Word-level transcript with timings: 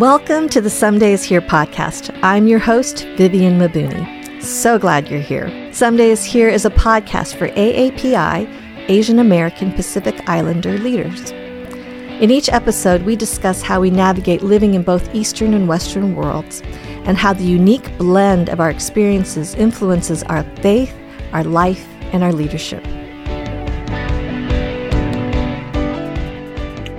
Welcome 0.00 0.48
to 0.48 0.60
the 0.60 0.70
Someday 0.70 1.12
is 1.12 1.22
Here 1.22 1.40
podcast. 1.40 2.18
I'm 2.20 2.48
your 2.48 2.58
host, 2.58 3.04
Vivian 3.16 3.60
Mabuni. 3.60 4.42
So 4.42 4.76
glad 4.76 5.08
you're 5.08 5.20
here. 5.20 5.72
Someday 5.72 6.10
is 6.10 6.24
Here 6.24 6.48
is 6.48 6.64
a 6.64 6.70
podcast 6.70 7.36
for 7.36 7.46
AAPI, 7.50 8.88
Asian 8.88 9.20
American 9.20 9.70
Pacific 9.70 10.28
Islander 10.28 10.78
leaders. 10.78 11.30
In 11.30 12.32
each 12.32 12.48
episode, 12.48 13.02
we 13.02 13.14
discuss 13.14 13.62
how 13.62 13.80
we 13.80 13.90
navigate 13.90 14.42
living 14.42 14.74
in 14.74 14.82
both 14.82 15.14
Eastern 15.14 15.54
and 15.54 15.68
Western 15.68 16.16
worlds 16.16 16.60
and 17.04 17.16
how 17.16 17.32
the 17.32 17.44
unique 17.44 17.96
blend 17.96 18.48
of 18.48 18.58
our 18.58 18.70
experiences 18.70 19.54
influences 19.54 20.24
our 20.24 20.42
faith, 20.56 20.92
our 21.32 21.44
life, 21.44 21.86
and 22.12 22.24
our 22.24 22.32
leadership. 22.32 22.84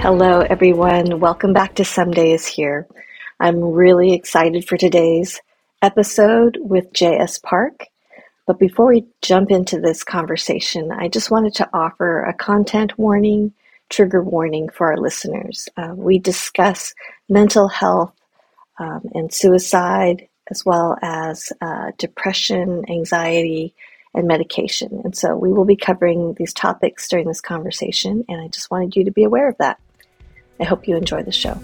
Hello, 0.08 0.42
everyone. 0.42 1.20
Welcome 1.20 1.52
back 1.52 1.74
to 1.74 1.84
Someday 1.84 2.34
is 2.34 2.46
Here. 2.46 2.86
I'm 3.40 3.60
really 3.60 4.14
excited 4.14 4.68
for 4.68 4.78
today's 4.78 5.42
episode 5.82 6.60
with 6.62 6.93
J.S. 6.93 7.39
Park. 7.39 7.88
But 8.46 8.60
before 8.60 8.86
we 8.86 9.07
jump 9.24 9.50
into 9.50 9.79
this 9.79 10.04
conversation, 10.04 10.92
I 10.92 11.07
just 11.07 11.32
wanted 11.32 11.56
to 11.56 11.68
offer 11.74 12.21
a 12.21 12.36
content 12.36 13.00
warning, 13.00 13.52
trigger 13.89 14.21
warning 14.21 14.70
for 14.70 14.92
our 14.92 14.98
listeners. 14.98 15.68
Uh, 15.76 15.93
we 15.96 16.20
discuss 16.20 16.93
mental 17.28 17.68
health 17.68 18.14
um, 18.78 19.10
and 19.15 19.34
suicide, 19.34 20.28
as 20.51 20.64
well 20.64 21.00
as 21.01 21.51
uh, 21.62 21.93
depression, 21.98 22.86
anxiety, 22.92 23.74
and 24.14 24.28
medication. 24.28 25.01
And 25.04 25.18
so 25.18 25.36
we 25.36 25.51
will 25.51 25.65
be 25.65 25.76
covering 25.76 26.36
these 26.36 26.54
topics 26.54 27.07
during 27.10 27.28
this 27.28 27.42
conversation, 27.42 28.24
and 28.29 28.40
I 28.40 28.50
just 28.50 28.70
wanted 28.70 28.96
you 28.96 29.06
to 29.06 29.12
be 29.12 29.24
aware 29.24 29.50
of 29.50 29.57
that. 29.57 29.79
I 30.59 30.64
hope 30.64 30.87
you 30.87 30.95
enjoy 30.95 31.23
the 31.23 31.32
show. 31.32 31.59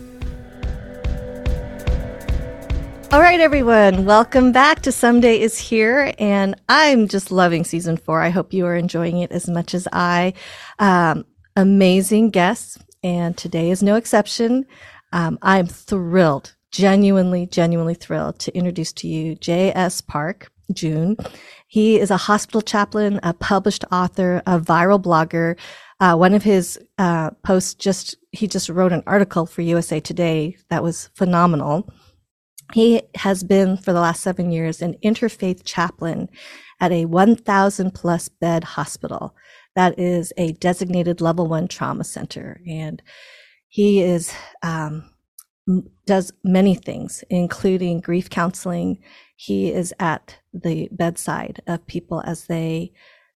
All 3.11 3.19
right, 3.19 3.41
everyone, 3.41 4.05
welcome 4.05 4.53
back 4.53 4.83
to 4.83 4.91
Someday 4.91 5.39
is 5.41 5.57
Here. 5.57 6.13
And 6.17 6.55
I'm 6.69 7.09
just 7.09 7.29
loving 7.29 7.65
season 7.65 7.97
four. 7.97 8.21
I 8.21 8.29
hope 8.29 8.53
you 8.53 8.65
are 8.65 8.75
enjoying 8.75 9.19
it 9.19 9.31
as 9.31 9.49
much 9.49 9.73
as 9.73 9.85
I. 9.91 10.33
Um, 10.79 11.25
amazing 11.57 12.29
guests, 12.29 12.77
and 13.03 13.35
today 13.35 13.69
is 13.69 13.83
no 13.83 13.95
exception. 13.95 14.65
Um, 15.11 15.39
I'm 15.41 15.67
thrilled, 15.67 16.55
genuinely, 16.71 17.47
genuinely 17.47 17.95
thrilled 17.95 18.39
to 18.39 18.55
introduce 18.55 18.93
to 18.93 19.09
you 19.09 19.35
J.S. 19.35 19.99
Park, 19.99 20.49
June. 20.71 21.17
He 21.67 21.99
is 21.99 22.11
a 22.11 22.17
hospital 22.17 22.61
chaplain, 22.61 23.19
a 23.23 23.33
published 23.33 23.83
author, 23.91 24.41
a 24.45 24.57
viral 24.57 25.01
blogger, 25.01 25.57
uh, 25.99 26.15
one 26.15 26.33
of 26.33 26.43
his 26.43 26.79
uh, 26.97 27.31
posts 27.43 27.73
just 27.73 28.15
he 28.31 28.47
just 28.47 28.69
wrote 28.69 28.93
an 28.93 29.03
article 29.05 29.45
for 29.45 29.61
USA 29.61 29.99
Today 29.99 30.57
that 30.69 30.83
was 30.83 31.09
phenomenal. 31.15 31.91
He 32.73 33.01
has 33.15 33.43
been 33.43 33.75
for 33.77 33.91
the 33.91 33.99
last 33.99 34.21
seven 34.21 34.51
years 34.51 34.81
an 34.81 34.95
interfaith 35.03 35.63
chaplain 35.65 36.29
at 36.79 36.91
a 36.91 37.05
1,000 37.05 37.91
plus 37.93 38.29
bed 38.29 38.63
hospital 38.63 39.35
that 39.75 39.99
is 39.99 40.33
a 40.37 40.53
designated 40.53 41.21
level 41.21 41.47
one 41.47 41.67
trauma 41.67 42.03
center, 42.03 42.61
and 42.67 43.01
he 43.67 44.01
is 44.01 44.33
um, 44.63 45.09
does 46.05 46.33
many 46.43 46.75
things, 46.75 47.23
including 47.29 48.01
grief 48.01 48.29
counseling. 48.29 48.99
He 49.37 49.71
is 49.71 49.93
at 49.99 50.37
the 50.53 50.89
bedside 50.91 51.61
of 51.67 51.87
people 51.87 52.21
as 52.25 52.47
they 52.47 52.91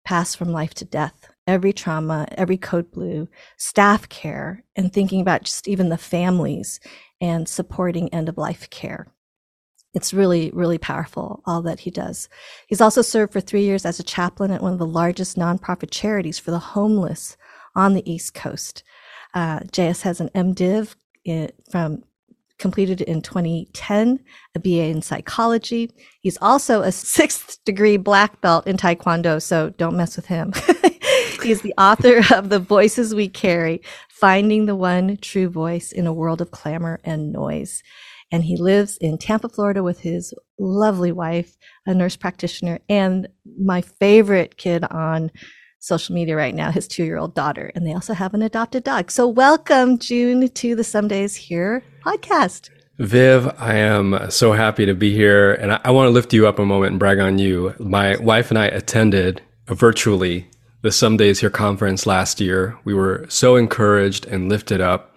pass 0.06 0.34
from 0.34 0.52
life 0.52 0.74
to 0.76 0.86
death 0.86 1.30
every 1.48 1.74
trauma, 1.74 2.28
every 2.32 2.58
code 2.58 2.92
blue, 2.92 3.28
staff 3.58 4.08
care, 4.10 4.64
and 4.76 4.92
thinking 4.92 5.22
about 5.22 5.44
just 5.44 5.68
even 5.68 5.90
the 5.90 5.98
families 5.98 6.80
and 7.22 7.48
supporting 7.48 8.14
end 8.14 8.30
of 8.30 8.38
life 8.38 8.70
care. 8.70 9.08
It's 9.94 10.14
really, 10.14 10.50
really 10.54 10.80
powerful, 10.80 11.44
all 11.46 11.62
that 11.64 11.82
he 11.82 11.92
does. 11.92 12.28
He's 12.68 12.82
also 12.82 13.02
served 13.02 13.32
for 13.32 13.42
three 13.42 13.64
years 13.64 13.86
as 13.86 14.00
a 14.00 14.04
chaplain 14.04 14.52
at 14.52 14.62
one 14.62 14.74
of 14.74 14.80
the 14.80 14.88
largest 14.88 15.38
nonprofit 15.38 15.92
charities 15.92 16.40
for 16.40 16.52
the 16.52 16.60
homeless 16.60 17.38
on 17.76 17.94
the 17.94 18.12
East 18.12 18.34
Coast. 18.34 18.84
Uh, 19.34 19.60
JS 19.60 20.02
has 20.02 20.20
an 20.20 20.30
MDiv 20.30 20.96
in, 21.26 21.52
from 21.70 22.04
completed 22.58 23.02
in 23.02 23.22
2010, 23.22 24.20
a 24.56 24.60
BA 24.60 24.86
in 24.86 25.02
psychology. 25.02 25.92
He's 26.22 26.38
also 26.42 26.82
a 26.82 26.92
sixth 27.18 27.64
degree 27.66 27.98
black 27.98 28.42
belt 28.42 28.66
in 28.66 28.78
Taekwondo, 28.78 29.42
so 29.42 29.72
don't 29.72 29.98
mess 29.98 30.16
with 30.16 30.28
him. 30.28 30.54
He's 31.44 31.62
the 31.62 31.74
author 31.78 32.22
of 32.34 32.48
The 32.48 32.60
Voices 32.60 33.14
We 33.14 33.28
Carry 33.28 33.82
Finding 34.08 34.66
the 34.66 34.78
One 34.78 35.18
True 35.18 35.50
Voice 35.50 35.92
in 35.92 36.08
a 36.08 36.14
World 36.14 36.40
of 36.40 36.52
Clamor 36.52 37.02
and 37.04 37.34
Noise. 37.34 37.84
And 38.32 38.46
he 38.46 38.56
lives 38.56 38.96
in 38.96 39.18
Tampa, 39.18 39.50
Florida 39.50 39.84
with 39.84 40.00
his 40.00 40.34
lovely 40.58 41.12
wife, 41.12 41.58
a 41.86 41.94
nurse 41.94 42.16
practitioner, 42.16 42.80
and 42.88 43.28
my 43.60 43.82
favorite 43.82 44.56
kid 44.56 44.86
on 44.86 45.32
social 45.80 46.16
media 46.16 46.38
right 46.38 46.56
now, 46.56 46.72
his 46.72 46.88
two 46.88 47.04
year 47.04 47.18
old 47.18 47.36
daughter. 47.36 47.74
And 47.76 47.86
they 47.86 47.94
also 47.94 48.14
have 48.14 48.34
an 48.34 48.42
adopted 48.42 48.86
dog. 48.86 49.12
So, 49.12 49.28
welcome, 49.28 50.00
June, 50.00 50.48
to 50.48 50.76
the 50.76 50.84
Someday 50.86 51.24
is 51.24 51.36
Here 51.36 51.84
podcast. 52.06 52.70
Viv, 53.00 53.54
I 53.60 53.76
am 53.76 54.32
so 54.32 54.54
happy 54.54 54.86
to 54.86 54.94
be 54.94 55.14
here. 55.14 55.56
And 55.56 55.74
I, 55.74 55.82
I 55.84 55.92
want 55.92 56.08
to 56.08 56.12
lift 56.12 56.32
you 56.32 56.48
up 56.48 56.58
a 56.58 56.66
moment 56.66 56.92
and 56.92 57.00
brag 57.00 57.20
on 57.20 57.38
you. 57.38 57.76
My 57.80 58.16
wife 58.16 58.50
and 58.50 58.58
I 58.58 58.68
attended 58.68 59.42
virtually 59.68 60.48
the 60.84 60.92
Someday 60.92 61.30
is 61.30 61.40
Here 61.40 61.50
conference 61.50 62.06
last 62.06 62.42
year. 62.42 62.78
We 62.84 62.94
were 62.94 63.26
so 63.30 63.56
encouraged 63.56 64.26
and 64.26 64.50
lifted 64.50 64.82
up. 64.82 65.16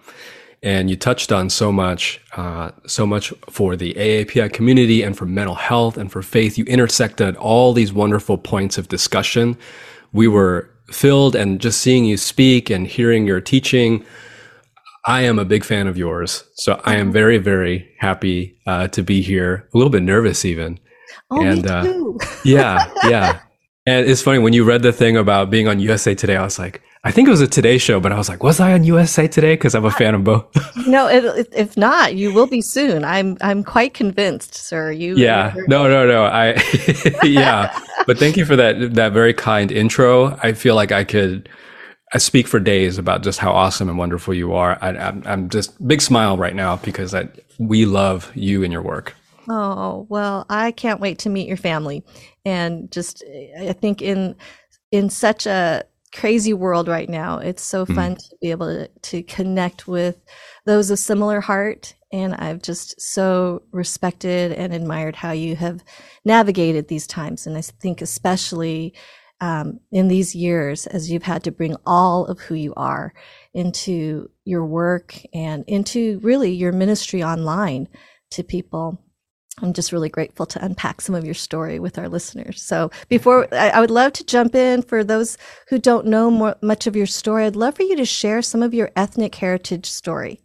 And 0.63 0.89
you 0.89 0.95
touched 0.95 1.31
on 1.31 1.49
so 1.49 1.73
much, 1.73 2.21
uh, 2.37 2.71
so 2.87 3.05
much 3.05 3.31
for 3.49 3.75
the 3.75 3.93
AAPI 3.93 4.51
community 4.53 5.03
and 5.03 5.15
for 5.15 5.25
mental 5.25 5.55
health 5.55 5.97
and 5.97 6.09
for 6.09 6.21
faith. 6.21 6.57
You 6.57 6.63
intersected 6.65 7.35
all 7.35 7.73
these 7.73 7.91
wonderful 7.91 8.37
points 8.37 8.77
of 8.77 8.87
discussion. 8.87 9.57
We 10.13 10.27
were 10.27 10.69
filled 10.89 11.35
and 11.35 11.59
just 11.59 11.81
seeing 11.81 12.05
you 12.05 12.15
speak 12.15 12.69
and 12.69 12.87
hearing 12.87 13.27
your 13.27 13.41
teaching. 13.41 14.05
I 15.05 15.23
am 15.23 15.37
a 15.37 15.45
big 15.45 15.65
fan 15.65 15.87
of 15.87 15.97
yours. 15.97 16.45
So 16.55 16.81
I 16.85 16.95
am 16.95 17.11
very, 17.11 17.37
very 17.39 17.93
happy 17.99 18.57
uh, 18.65 18.87
to 18.87 19.03
be 19.03 19.21
here. 19.21 19.67
A 19.73 19.77
little 19.77 19.91
bit 19.91 20.03
nervous 20.03 20.45
even. 20.45 20.79
Oh, 21.29 21.45
and, 21.45 21.63
me 21.63 21.69
uh, 21.69 21.83
too. 21.83 22.17
Uh, 22.21 22.35
yeah, 22.45 22.91
yeah. 23.03 23.39
And 23.87 24.05
it's 24.05 24.21
funny 24.21 24.37
when 24.39 24.51
you 24.51 24.65
read 24.65 24.81
the 24.81 24.91
thing 24.91 25.15
about 25.15 25.49
being 25.49 25.69
on 25.69 25.79
USA 25.79 26.13
Today, 26.13 26.35
I 26.35 26.43
was 26.43 26.59
like, 26.59 26.81
I 27.05 27.11
think 27.11 27.29
it 27.29 27.31
was 27.31 27.39
a 27.39 27.47
Today 27.47 27.77
show, 27.77 28.01
but 28.01 28.11
I 28.11 28.17
was 28.17 28.27
like, 28.27 28.43
was 28.43 28.59
I 28.59 28.73
on 28.73 28.83
USA 28.83 29.29
Today? 29.29 29.53
Because 29.53 29.73
I'm 29.73 29.85
a 29.85 29.91
fan 29.91 30.13
of 30.13 30.25
both. 30.25 30.45
no, 30.87 31.07
it, 31.07 31.47
if 31.53 31.77
not, 31.77 32.13
you 32.13 32.33
will 32.33 32.47
be 32.47 32.59
soon. 32.59 33.05
I'm 33.05 33.37
I'm 33.39 33.63
quite 33.63 33.93
convinced, 33.93 34.55
sir. 34.55 34.91
You. 34.91 35.15
Yeah. 35.15 35.55
No, 35.69 35.87
no, 35.87 36.05
no. 36.05 36.25
I. 36.25 36.61
yeah. 37.23 37.79
but 38.05 38.17
thank 38.17 38.35
you 38.35 38.43
for 38.43 38.57
that 38.57 38.95
that 38.95 39.13
very 39.13 39.33
kind 39.33 39.71
intro. 39.71 40.37
I 40.43 40.51
feel 40.51 40.75
like 40.75 40.91
I 40.91 41.05
could. 41.05 41.47
I 42.13 42.17
speak 42.17 42.47
for 42.47 42.59
days 42.59 42.97
about 42.97 43.23
just 43.23 43.39
how 43.39 43.53
awesome 43.53 43.87
and 43.87 43.97
wonderful 43.97 44.33
you 44.33 44.53
are. 44.53 44.77
I, 44.81 44.89
I'm, 44.89 45.23
I'm 45.25 45.49
just 45.49 45.85
big 45.87 46.01
smile 46.01 46.37
right 46.37 46.55
now 46.55 46.75
because 46.77 47.13
I, 47.15 47.29
we 47.57 47.85
love 47.85 48.31
you 48.35 48.63
and 48.63 48.71
your 48.71 48.81
work. 48.81 49.13
Oh, 49.49 50.05
well, 50.09 50.45
I 50.49 50.71
can't 50.71 50.99
wait 50.99 51.19
to 51.19 51.29
meet 51.29 51.47
your 51.47 51.57
family. 51.57 52.03
And 52.47 52.89
just 52.89 53.25
I 53.59 53.73
think 53.73 54.01
in 54.01 54.35
in 54.89 55.09
such 55.09 55.45
a 55.45 55.83
crazy 56.13 56.53
world 56.53 56.87
right 56.87 57.09
now, 57.09 57.39
it's 57.39 57.61
so 57.61 57.83
mm-hmm. 57.83 57.95
fun 57.95 58.11
mm-hmm. 58.11 58.29
to 58.29 58.37
be 58.41 58.51
able 58.51 58.67
to, 58.67 58.87
to 58.87 59.21
connect 59.23 59.85
with 59.85 60.15
those 60.65 60.89
of 60.89 60.97
similar 60.97 61.41
heart. 61.41 61.93
And 62.13 62.33
I've 62.35 62.61
just 62.61 63.01
so 63.01 63.63
respected 63.71 64.53
and 64.53 64.73
admired 64.73 65.17
how 65.17 65.31
you 65.31 65.57
have 65.57 65.83
navigated 66.23 66.87
these 66.87 67.05
times. 67.05 67.45
And 67.45 67.57
I 67.57 67.61
think 67.61 68.01
especially 68.01 68.93
um, 69.41 69.81
in 69.91 70.07
these 70.07 70.33
years, 70.33 70.87
as 70.87 71.11
you've 71.11 71.23
had 71.23 71.43
to 71.43 71.51
bring 71.51 71.75
all 71.85 72.27
of 72.27 72.39
who 72.39 72.55
you 72.55 72.73
are 72.77 73.13
into 73.53 74.29
your 74.45 74.65
work 74.65 75.19
and 75.33 75.65
into 75.67 76.19
really 76.23 76.51
your 76.51 76.71
ministry 76.71 77.21
online 77.21 77.89
to 78.31 78.41
people 78.41 79.03
I'm 79.61 79.73
just 79.73 79.91
really 79.91 80.09
grateful 80.09 80.45
to 80.45 80.63
unpack 80.63 81.01
some 81.01 81.15
of 81.15 81.25
your 81.25 81.33
story 81.33 81.79
with 81.79 81.97
our 81.97 82.07
listeners. 82.07 82.61
So 82.61 82.91
before 83.09 83.47
I, 83.51 83.69
I 83.69 83.79
would 83.79 83.89
love 83.89 84.13
to 84.13 84.23
jump 84.23 84.53
in 84.53 84.83
for 84.83 85.03
those 85.03 85.37
who 85.69 85.79
don't 85.79 86.05
know 86.05 86.29
more, 86.29 86.55
much 86.61 86.85
of 86.85 86.95
your 86.95 87.07
story, 87.07 87.45
I'd 87.45 87.55
love 87.55 87.75
for 87.75 87.83
you 87.83 87.95
to 87.95 88.05
share 88.05 88.41
some 88.41 88.61
of 88.61 88.73
your 88.73 88.91
ethnic 88.95 89.33
heritage 89.35 89.87
story. 89.87 90.41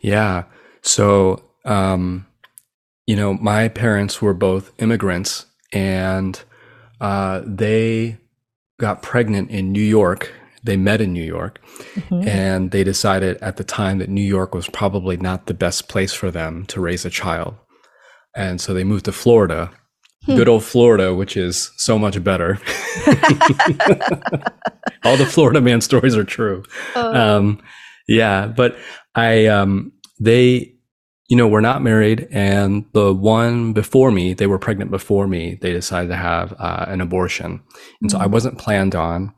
Yeah. 0.00 0.44
So, 0.82 1.44
um, 1.64 2.26
you 3.06 3.14
know, 3.14 3.34
my 3.34 3.68
parents 3.68 4.20
were 4.20 4.34
both 4.34 4.72
immigrants 4.78 5.46
and, 5.72 6.40
uh, 7.00 7.42
they 7.44 8.18
got 8.80 9.02
pregnant 9.02 9.50
in 9.50 9.70
New 9.70 9.80
York. 9.80 10.32
They 10.64 10.76
met 10.76 11.00
in 11.00 11.12
New 11.12 11.24
York 11.24 11.60
mm-hmm. 11.94 12.26
and 12.26 12.72
they 12.72 12.82
decided 12.82 13.36
at 13.36 13.58
the 13.58 13.64
time 13.64 13.98
that 13.98 14.08
New 14.08 14.22
York 14.22 14.54
was 14.54 14.68
probably 14.68 15.16
not 15.16 15.46
the 15.46 15.54
best 15.54 15.88
place 15.88 16.12
for 16.12 16.32
them 16.32 16.66
to 16.66 16.80
raise 16.80 17.04
a 17.04 17.10
child. 17.10 17.54
And 18.36 18.60
so 18.60 18.74
they 18.74 18.84
moved 18.84 19.06
to 19.06 19.12
Florida, 19.12 19.70
hmm. 20.24 20.36
good 20.36 20.48
old 20.48 20.64
Florida, 20.64 21.14
which 21.14 21.36
is 21.36 21.72
so 21.76 21.98
much 21.98 22.22
better. 22.22 22.58
All 25.04 25.16
the 25.16 25.28
Florida 25.28 25.60
man 25.60 25.80
stories 25.80 26.16
are 26.16 26.24
true. 26.24 26.62
Oh. 26.94 27.14
Um, 27.14 27.62
yeah, 28.06 28.46
but 28.46 28.76
I, 29.14 29.46
um, 29.46 29.92
they 30.20 30.78
you 31.28 31.36
know, 31.36 31.46
we're 31.46 31.60
not 31.60 31.82
married. 31.82 32.26
And 32.30 32.86
the 32.92 33.14
one 33.14 33.74
before 33.74 34.10
me, 34.10 34.32
they 34.32 34.46
were 34.46 34.58
pregnant 34.58 34.90
before 34.90 35.28
me. 35.28 35.58
They 35.60 35.72
decided 35.72 36.08
to 36.08 36.16
have 36.16 36.54
uh, 36.58 36.86
an 36.88 37.00
abortion. 37.00 37.60
And 38.00 38.10
so 38.10 38.18
I 38.18 38.26
wasn't 38.26 38.58
planned 38.58 38.94
on. 38.94 39.34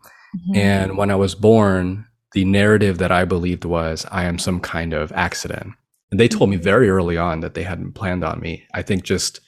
Mhm. 0.51 0.57
And 0.57 0.97
when 0.97 1.11
I 1.11 1.17
was 1.17 1.35
born, 1.35 2.07
the 2.33 2.45
narrative 2.45 2.99
that 2.99 3.11
I 3.11 3.25
believed 3.25 3.65
was 3.65 4.07
I 4.13 4.25
am 4.25 4.39
some 4.39 4.61
kind 4.61 4.93
of 4.93 5.11
accident. 5.13 5.73
And 6.11 6.19
they 6.19 6.29
told 6.29 6.51
me 6.51 6.57
very 6.57 6.91
early 6.91 7.17
on 7.17 7.41
that 7.41 7.55
they 7.55 7.63
hadn't 7.63 7.93
planned 7.93 8.25
on 8.25 8.41
me. 8.41 8.67
I 8.75 8.83
think 8.83 9.05
just 9.05 9.41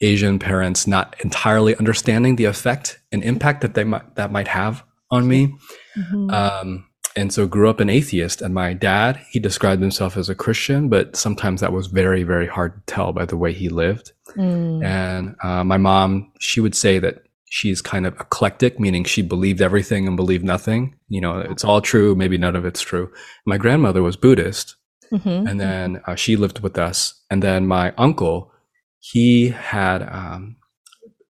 Asian 0.00 0.38
parents 0.38 0.86
not 0.86 1.16
entirely 1.24 1.76
understanding 1.76 2.36
the 2.36 2.44
effect 2.44 3.00
and 3.12 3.22
impact 3.22 3.60
that 3.62 3.74
they 3.74 3.84
might 3.84 4.16
that 4.16 4.32
might 4.32 4.48
have 4.48 4.82
on 5.10 5.28
me. 5.28 5.54
Mhm. 5.96 6.32
Um, 6.32 6.86
and 7.16 7.32
so 7.32 7.46
grew 7.46 7.70
up 7.70 7.80
an 7.80 7.88
atheist. 7.88 8.42
And 8.42 8.52
my 8.54 8.74
dad, 8.74 9.18
he 9.30 9.40
described 9.40 9.80
himself 9.80 10.16
as 10.18 10.28
a 10.28 10.34
Christian, 10.34 10.88
but 10.90 11.16
sometimes 11.16 11.62
that 11.62 11.72
was 11.72 11.86
very, 11.86 12.22
very 12.22 12.46
hard 12.46 12.74
to 12.74 12.94
tell 12.94 13.12
by 13.12 13.24
the 13.24 13.38
way 13.38 13.54
he 13.54 13.70
lived. 13.70 14.12
Mm. 14.36 14.84
And 14.84 15.34
uh, 15.42 15.64
my 15.64 15.78
mom, 15.78 16.30
she 16.40 16.60
would 16.60 16.74
say 16.74 16.98
that 16.98 17.22
she's 17.48 17.80
kind 17.80 18.06
of 18.06 18.14
eclectic, 18.20 18.78
meaning 18.78 19.04
she 19.04 19.22
believed 19.22 19.62
everything 19.62 20.06
and 20.06 20.16
believed 20.16 20.44
nothing. 20.44 20.94
You 21.08 21.22
know, 21.22 21.38
it's 21.38 21.64
all 21.64 21.80
true, 21.80 22.14
maybe 22.14 22.36
none 22.36 22.54
of 22.54 22.66
it's 22.66 22.82
true. 22.82 23.10
My 23.46 23.56
grandmother 23.56 24.02
was 24.02 24.16
Buddhist, 24.16 24.76
Mhm. 25.12 25.48
and 25.48 25.60
then 25.60 26.00
uh, 26.06 26.14
she 26.14 26.36
lived 26.36 26.60
with 26.60 26.78
us. 26.78 27.14
And 27.30 27.42
then 27.42 27.66
my 27.66 27.92
uncle, 27.96 28.52
he 28.98 29.48
had 29.50 30.02
um, 30.02 30.56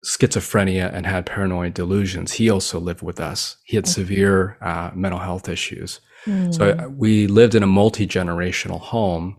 schizophrenia 0.05 0.93
and 0.93 1.05
had 1.05 1.25
paranoid 1.25 1.73
delusions. 1.73 2.33
He 2.33 2.49
also 2.49 2.79
lived 2.79 3.01
with 3.01 3.19
us. 3.19 3.57
He 3.65 3.75
had 3.77 3.87
severe 3.87 4.57
uh, 4.61 4.91
mental 4.93 5.19
health 5.19 5.47
issues. 5.49 5.99
Mm. 6.25 6.53
So 6.53 6.89
we 6.97 7.27
lived 7.27 7.55
in 7.55 7.63
a 7.63 7.67
multi 7.67 8.05
generational 8.07 8.79
home. 8.79 9.37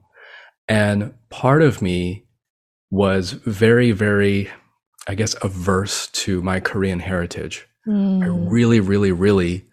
And 0.69 1.12
part 1.30 1.62
of 1.62 1.82
me 1.82 2.26
was 2.90 3.32
very, 3.32 3.92
very, 3.92 4.50
I 5.06 5.14
guess, 5.14 5.34
averse 5.42 6.06
to 6.25 6.42
my 6.42 6.60
Korean 6.60 7.00
heritage. 7.00 7.66
I 7.87 7.90
Mm. 7.90 8.50
really, 8.50 8.80
really, 8.80 9.12
really, 9.12 9.66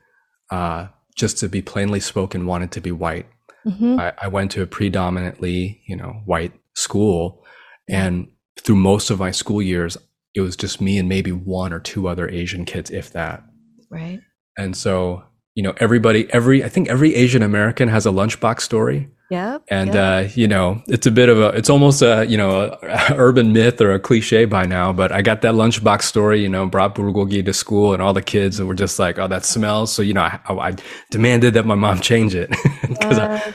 uh, 0.51 0.87
just 1.15 1.37
to 1.39 1.47
be 1.47 1.61
plainly 1.61 2.01
spoken, 2.01 2.45
wanted 2.45 2.71
to 2.71 2.81
be 2.81 2.91
white. 2.91 3.27
Mhm. 3.65 3.99
I, 3.99 4.13
I 4.21 4.27
went 4.27 4.51
to 4.51 4.61
a 4.61 4.67
predominantly, 4.67 5.81
you 5.85 5.95
know, 5.95 6.21
white 6.25 6.53
school. 6.73 7.43
And 7.87 8.29
through 8.59 8.75
most 8.75 9.09
of 9.09 9.19
my 9.19 9.31
school 9.31 9.61
years, 9.61 9.97
it 10.33 10.41
was 10.41 10.55
just 10.55 10.81
me 10.81 10.97
and 10.97 11.09
maybe 11.09 11.31
one 11.31 11.73
or 11.73 11.79
two 11.79 12.07
other 12.07 12.29
Asian 12.29 12.65
kids, 12.65 12.89
if 12.89 13.11
that. 13.13 13.43
Right. 13.89 14.21
And 14.57 14.75
so, 14.75 15.23
you 15.55 15.63
know, 15.63 15.73
everybody, 15.77 16.31
every, 16.31 16.63
I 16.63 16.69
think 16.69 16.87
every 16.89 17.15
Asian 17.15 17.43
American 17.43 17.89
has 17.89 18.05
a 18.05 18.09
lunchbox 18.09 18.61
story. 18.61 19.09
Yep. 19.29 19.63
And, 19.69 19.93
yep. 19.93 19.95
uh, 19.95 20.29
you 20.35 20.47
know, 20.47 20.81
it's 20.87 21.07
a 21.07 21.11
bit 21.11 21.29
of 21.29 21.39
a, 21.39 21.47
it's 21.49 21.69
almost 21.69 22.01
a, 22.01 22.25
you 22.27 22.37
know, 22.37 22.77
a, 22.83 23.15
urban 23.15 23.53
myth 23.53 23.79
or 23.79 23.93
a 23.93 23.99
cliche 23.99 24.43
by 24.43 24.65
now, 24.65 24.91
but 24.91 25.13
I 25.13 25.21
got 25.21 25.41
that 25.41 25.53
lunchbox 25.53 26.01
story, 26.03 26.41
you 26.41 26.49
know, 26.49 26.65
brought 26.65 26.95
bulgogi 26.95 27.43
to 27.45 27.53
school 27.53 27.93
and 27.93 28.01
all 28.01 28.13
the 28.13 28.21
kids 28.21 28.61
were 28.61 28.75
just 28.75 28.99
like, 28.99 29.19
oh, 29.19 29.29
that 29.29 29.45
smells. 29.45 29.93
So, 29.93 30.01
you 30.01 30.13
know, 30.13 30.21
I, 30.21 30.39
I 30.47 30.75
demanded 31.11 31.53
that 31.53 31.65
my 31.65 31.75
mom 31.75 31.99
change 32.01 32.35
it 32.35 32.49
because. 32.81 33.50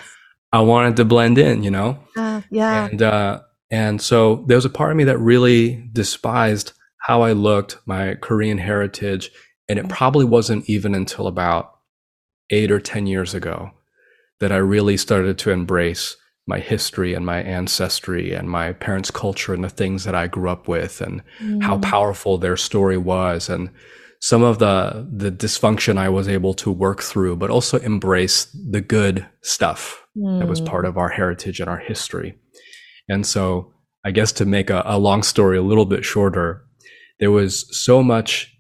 I 0.53 0.61
wanted 0.61 0.97
to 0.97 1.05
blend 1.05 1.39
in, 1.39 1.63
you 1.63 1.71
know? 1.71 1.99
Uh, 2.17 2.41
yeah. 2.51 2.87
And, 2.87 3.03
uh, 3.03 3.41
and 3.71 4.01
so 4.01 4.45
there 4.47 4.57
was 4.57 4.65
a 4.65 4.71
part 4.71 4.91
of 4.93 4.97
me 4.97 5.05
that 5.05 5.19
really 5.19 5.89
despised 5.93 6.73
how 6.99 7.23
I 7.23 7.33
looked, 7.33 7.79
my 7.87 8.15
Korean 8.15 8.59
heritage. 8.59 9.31
And 9.69 9.79
it 9.79 9.89
probably 9.89 10.25
wasn't 10.25 10.69
even 10.69 10.95
until 10.95 11.27
about 11.27 11.73
eight 12.51 12.71
or 12.71 12.81
10 12.81 13.07
years 13.07 13.35
ago 13.35 13.73
that 14.41 14.53
I 14.53 14.57
really 14.57 14.97
started 14.97 15.39
to 15.39 15.51
embrace 15.51 16.17
my 16.47 16.61
history 16.61 17.13
and 17.13 17.27
my 17.27 17.43
ancestry 17.43 18.33
and 18.33 18.49
my 18.49 18.73
parents' 18.73 19.11
culture 19.11 19.53
and 19.53 19.65
the 19.65 19.69
things 19.69 20.05
that 20.05 20.15
I 20.15 20.29
grew 20.29 20.49
up 20.49 20.69
with 20.69 21.01
and 21.01 21.23
how 21.61 21.79
Mm. 21.79 21.83
powerful 21.83 22.39
their 22.39 22.57
story 22.57 22.97
was 22.97 23.49
and 23.49 23.71
some 24.31 24.43
of 24.51 24.59
the 24.59 25.07
the 25.23 25.31
dysfunction 25.45 25.95
I 26.07 26.09
was 26.09 26.27
able 26.37 26.55
to 26.55 26.71
work 26.87 27.01
through, 27.11 27.37
but 27.37 27.51
also 27.51 27.77
embrace 27.79 28.39
the 28.75 28.81
good 28.97 29.17
stuff 29.43 29.81
that 30.41 30.49
was 30.49 30.61
Mm. 30.61 30.67
part 30.73 30.85
of 30.85 30.97
our 30.97 31.11
heritage 31.21 31.61
and 31.61 31.71
our 31.71 31.83
history. 31.91 32.31
And 33.09 33.25
so, 33.27 33.45
I 34.09 34.11
guess 34.17 34.33
to 34.33 34.45
make 34.45 34.69
a, 34.71 34.83
a 34.85 34.99
long 34.99 35.23
story 35.23 35.57
a 35.59 35.69
little 35.71 35.87
bit 35.87 36.05
shorter, 36.05 36.49
there 37.21 37.31
was 37.31 37.53
so 37.87 38.03
much 38.03 38.53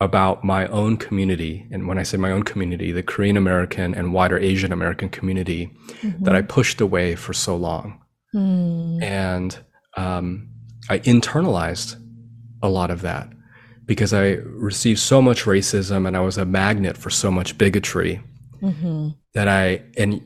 about 0.00 0.42
my 0.44 0.66
own 0.80 0.96
community. 0.96 1.54
And 1.72 1.86
when 1.88 1.98
I 1.98 2.04
say 2.04 2.18
my 2.18 2.32
own 2.32 2.42
community, 2.42 2.92
the 2.92 3.02
Korean 3.12 3.36
American 3.36 3.94
and 3.94 4.12
wider 4.12 4.38
Asian 4.38 4.72
American 4.72 5.08
community 5.08 5.70
that 6.24 6.34
I 6.34 6.42
pushed 6.42 6.80
away 6.80 7.14
for 7.16 7.32
so 7.32 7.56
long. 7.56 8.00
Mm. 8.34 9.02
And 9.02 9.58
um, 9.96 10.48
I 10.90 10.98
internalized 10.98 11.90
a 12.60 12.68
lot 12.68 12.90
of 12.90 13.00
that 13.02 13.28
because 13.86 14.12
I 14.12 14.32
received 14.44 14.98
so 15.00 15.20
much 15.20 15.44
racism 15.44 16.06
and 16.06 16.16
I 16.16 16.20
was 16.20 16.38
a 16.38 16.44
magnet 16.44 16.96
for 16.96 17.10
so 17.10 17.30
much 17.30 17.58
bigotry 17.58 18.20
Mhm. 18.62 19.14
that 19.34 19.48
I, 19.48 19.82
and 19.96 20.22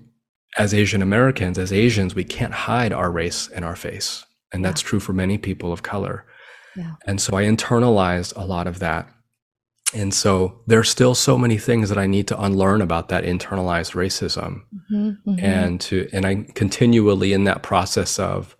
as 0.56 0.72
Asian 0.74 1.02
Americans, 1.02 1.58
as 1.58 1.72
Asians, 1.72 2.14
we 2.14 2.24
can't 2.24 2.52
hide 2.54 2.92
our 2.92 3.10
race 3.10 3.48
in 3.48 3.64
our 3.64 3.76
face. 3.76 4.24
And 4.52 4.64
that's 4.64 4.80
true 4.80 5.00
for 5.00 5.12
many 5.12 5.38
people 5.38 5.72
of 5.72 5.82
color. 5.82 6.24
Yeah. 6.76 6.92
And 7.06 7.20
so 7.20 7.36
I 7.36 7.44
internalized 7.44 8.32
a 8.36 8.44
lot 8.46 8.66
of 8.66 8.78
that. 8.78 9.08
And 9.94 10.12
so 10.12 10.60
there's 10.66 10.88
still 10.90 11.14
so 11.14 11.38
many 11.38 11.58
things 11.58 11.88
that 11.88 11.98
I 11.98 12.06
need 12.06 12.28
to 12.28 12.40
unlearn 12.42 12.82
about 12.82 13.08
that 13.08 13.24
internalized 13.24 13.92
racism 13.94 14.62
Mhm. 14.92 15.16
Mhm. 15.26 15.42
and 15.42 15.80
to 15.82 16.08
and 16.12 16.26
I 16.26 16.46
continually 16.54 17.32
in 17.32 17.44
that 17.44 17.62
process 17.62 18.18
of 18.18 18.54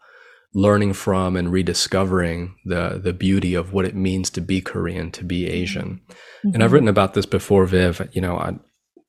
learning 0.55 0.95
from 0.95 1.37
and 1.37 1.53
rediscovering 1.53 2.55
the 2.65 3.01
the 3.03 3.13
beauty 3.13 3.55
of 3.55 3.73
what 3.73 3.85
it 3.85 3.95
means 3.95 4.31
to 4.31 4.41
be 4.41 4.61
Korean, 4.61 5.11
to 5.13 5.25
be 5.25 5.47
Asian. 5.47 6.01
And 6.43 6.63
I've 6.63 6.71
Mhm. 6.71 6.73
written 6.73 6.89
about 6.89 7.15
this 7.15 7.27
before, 7.27 7.67
Viv. 7.67 8.09
You 8.13 8.21
know, 8.23 8.37
I, 8.39 8.59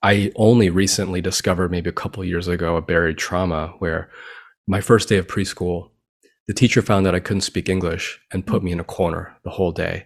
I 0.04 0.32
only 0.36 0.70
recently 0.70 1.22
discovered, 1.22 1.72
maybe 1.72 1.90
a 1.90 1.94
couple 1.94 2.24
years 2.26 2.48
ago, 2.48 2.76
a 2.76 2.82
buried 2.82 3.18
trauma 3.18 3.74
where 3.80 4.10
my 4.68 4.82
first 4.82 5.10
day 5.10 5.18
of 5.18 5.28
preschool, 5.28 5.92
the 6.48 6.54
teacher 6.54 6.82
found 6.82 7.06
that 7.06 7.16
I 7.16 7.20
couldn't 7.20 7.42
speak 7.42 7.70
English 7.70 8.20
and 8.32 8.46
put 8.46 8.64
me 8.64 8.72
in 8.72 8.80
a 8.80 8.84
corner 8.84 9.36
the 9.44 9.50
whole 9.52 9.72
day. 9.72 10.06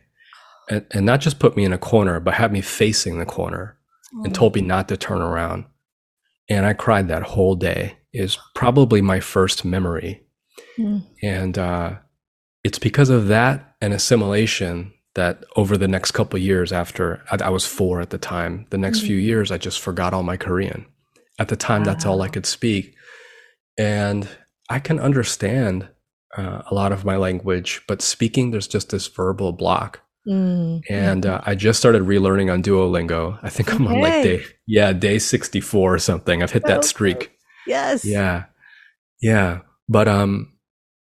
And, 0.69 0.85
and 0.91 1.05
not 1.05 1.19
just 1.19 1.39
put 1.39 1.57
me 1.57 1.65
in 1.65 1.73
a 1.73 1.77
corner, 1.77 2.19
but 2.19 2.35
had 2.35 2.51
me 2.53 2.61
facing 2.61 3.17
the 3.19 3.25
corner 3.25 3.77
and 4.23 4.33
told 4.33 4.55
me 4.55 4.61
not 4.61 4.87
to 4.89 4.97
turn 4.97 5.21
around. 5.21 5.65
And 6.49 6.65
I 6.65 6.73
cried 6.73 7.07
that 7.07 7.23
whole 7.23 7.55
day. 7.55 7.97
Is 8.13 8.37
probably 8.53 9.01
my 9.01 9.19
first 9.19 9.65
memory. 9.65 10.21
Mm. 10.77 11.05
And 11.21 11.57
uh, 11.57 11.95
it's 12.63 12.79
because 12.79 13.09
of 13.09 13.27
that 13.27 13.75
and 13.81 13.93
assimilation 13.93 14.93
that 15.15 15.43
over 15.55 15.77
the 15.77 15.87
next 15.87 16.11
couple 16.11 16.37
of 16.37 16.43
years 16.43 16.73
after 16.73 17.23
I, 17.31 17.45
I 17.45 17.49
was 17.49 17.65
four 17.65 18.01
at 18.01 18.09
the 18.09 18.17
time, 18.17 18.65
the 18.71 18.77
next 18.77 19.01
few 19.01 19.17
years, 19.17 19.51
I 19.51 19.57
just 19.57 19.79
forgot 19.79 20.13
all 20.13 20.23
my 20.23 20.37
Korean. 20.37 20.85
At 21.39 21.47
the 21.47 21.55
time, 21.55 21.83
that's 21.83 22.05
all 22.05 22.21
I 22.21 22.27
could 22.29 22.45
speak. 22.45 22.95
And 23.77 24.27
I 24.69 24.79
can 24.79 24.99
understand 24.99 25.87
uh, 26.37 26.61
a 26.69 26.73
lot 26.73 26.91
of 26.91 27.05
my 27.05 27.17
language, 27.17 27.81
but 27.87 28.01
speaking, 28.01 28.51
there's 28.51 28.67
just 28.67 28.89
this 28.89 29.07
verbal 29.07 29.51
block. 29.51 30.01
Mm. 30.27 30.81
And 30.89 31.25
uh, 31.25 31.41
I 31.43 31.55
just 31.55 31.79
started 31.79 32.03
relearning 32.03 32.51
on 32.51 32.63
Duolingo. 32.63 33.37
I 33.43 33.49
think 33.49 33.73
I'm 33.73 33.87
on 33.87 33.99
like 33.99 34.23
day, 34.23 34.43
yeah, 34.65 34.93
day 34.93 35.19
64 35.19 35.93
or 35.93 35.99
something. 35.99 36.41
I've 36.41 36.51
hit 36.51 36.65
that 36.65 36.85
streak. 36.85 37.31
yes. 37.67 38.05
Yeah. 38.05 38.45
Yeah. 39.21 39.59
But 39.89 40.07
um 40.07 40.52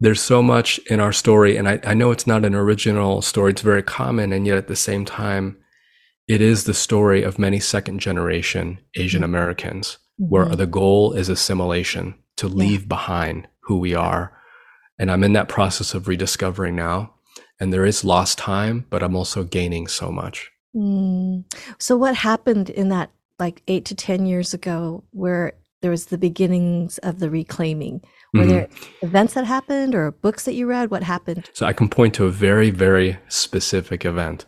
there's 0.01 0.21
so 0.21 0.41
much 0.41 0.79
in 0.87 0.99
our 0.99 1.13
story 1.13 1.55
and 1.55 1.69
I, 1.69 1.79
I 1.83 1.93
know 1.93 2.11
it's 2.11 2.27
not 2.27 2.43
an 2.43 2.55
original 2.55 3.21
story, 3.21 3.51
it's 3.51 3.61
very 3.61 3.83
common, 3.83 4.33
and 4.33 4.45
yet 4.45 4.57
at 4.57 4.67
the 4.67 4.75
same 4.75 5.05
time, 5.05 5.57
it 6.27 6.41
is 6.41 6.63
the 6.63 6.73
story 6.73 7.23
of 7.23 7.39
many 7.39 7.59
second 7.59 7.99
generation 7.99 8.79
Asian 8.95 9.23
Americans 9.23 9.97
where 10.17 10.45
Mhm. 10.45 10.57
the 10.57 10.67
goal 10.67 11.13
is 11.13 11.29
assimilation, 11.29 12.15
to 12.37 12.47
leave 12.47 12.87
behind 12.87 13.47
who 13.61 13.77
we 13.77 13.93
are. 13.95 14.31
And 14.99 15.11
I'm 15.11 15.23
in 15.23 15.33
that 15.33 15.49
process 15.49 15.93
of 15.93 16.07
rediscovering 16.07 16.75
now. 16.75 17.13
And 17.59 17.71
there 17.71 17.85
is 17.85 18.03
lost 18.03 18.37
time, 18.37 18.85
but 18.89 19.03
I'm 19.03 19.15
also 19.15 19.43
gaining 19.43 19.87
so 19.87 20.11
much. 20.11 20.51
Mm. 20.75 21.43
So, 21.79 21.95
what 21.97 22.15
happened 22.15 22.69
in 22.69 22.89
that 22.89 23.09
like 23.39 23.61
eight 23.67 23.85
to 23.85 23.95
10 23.95 24.25
years 24.25 24.53
ago 24.53 25.03
where 25.11 25.53
there 25.81 25.91
was 25.91 26.05
the 26.05 26.17
beginnings 26.17 26.97
of 26.99 27.19
the 27.19 27.29
reclaiming? 27.29 28.01
Were 28.33 28.43
Mhm. 28.43 28.47
there 28.49 28.67
events 29.01 29.33
that 29.33 29.45
happened 29.45 29.93
or 29.93 30.11
books 30.11 30.45
that 30.45 30.53
you 30.53 30.65
read? 30.67 30.89
What 30.89 31.03
happened? 31.03 31.49
So 31.53 31.65
I 31.65 31.73
can 31.73 31.89
point 31.89 32.13
to 32.15 32.25
a 32.25 32.31
very, 32.31 32.69
very 32.69 33.17
specific 33.27 34.05
event. 34.05 34.45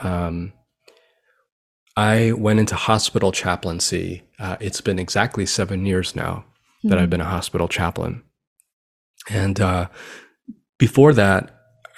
Um, 0.00 0.52
I 1.96 2.32
went 2.32 2.60
into 2.60 2.74
hospital 2.74 3.32
chaplaincy. 3.32 4.24
Uh, 4.38 4.56
it's 4.60 4.80
been 4.80 4.98
exactly 4.98 5.46
seven 5.46 5.86
years 5.86 6.14
now 6.16 6.44
that 6.82 6.98
I've 6.98 7.08
been 7.10 7.20
a 7.20 7.24
hospital 7.24 7.68
chaplain. 7.68 8.22
And 9.30 9.58
uh, 9.60 9.88
before 10.78 11.14
that, 11.14 11.50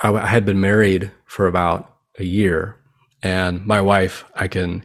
I, 0.03 0.11
I 0.13 0.27
had 0.27 0.45
been 0.45 0.61
married 0.61 1.11
for 1.25 1.47
about 1.49 1.93
a 2.19 2.25
year. 2.25 2.77
And 3.23 3.67
my 3.67 3.81
wife, 3.81 4.25
I 4.37 4.47
can, 4.47 4.85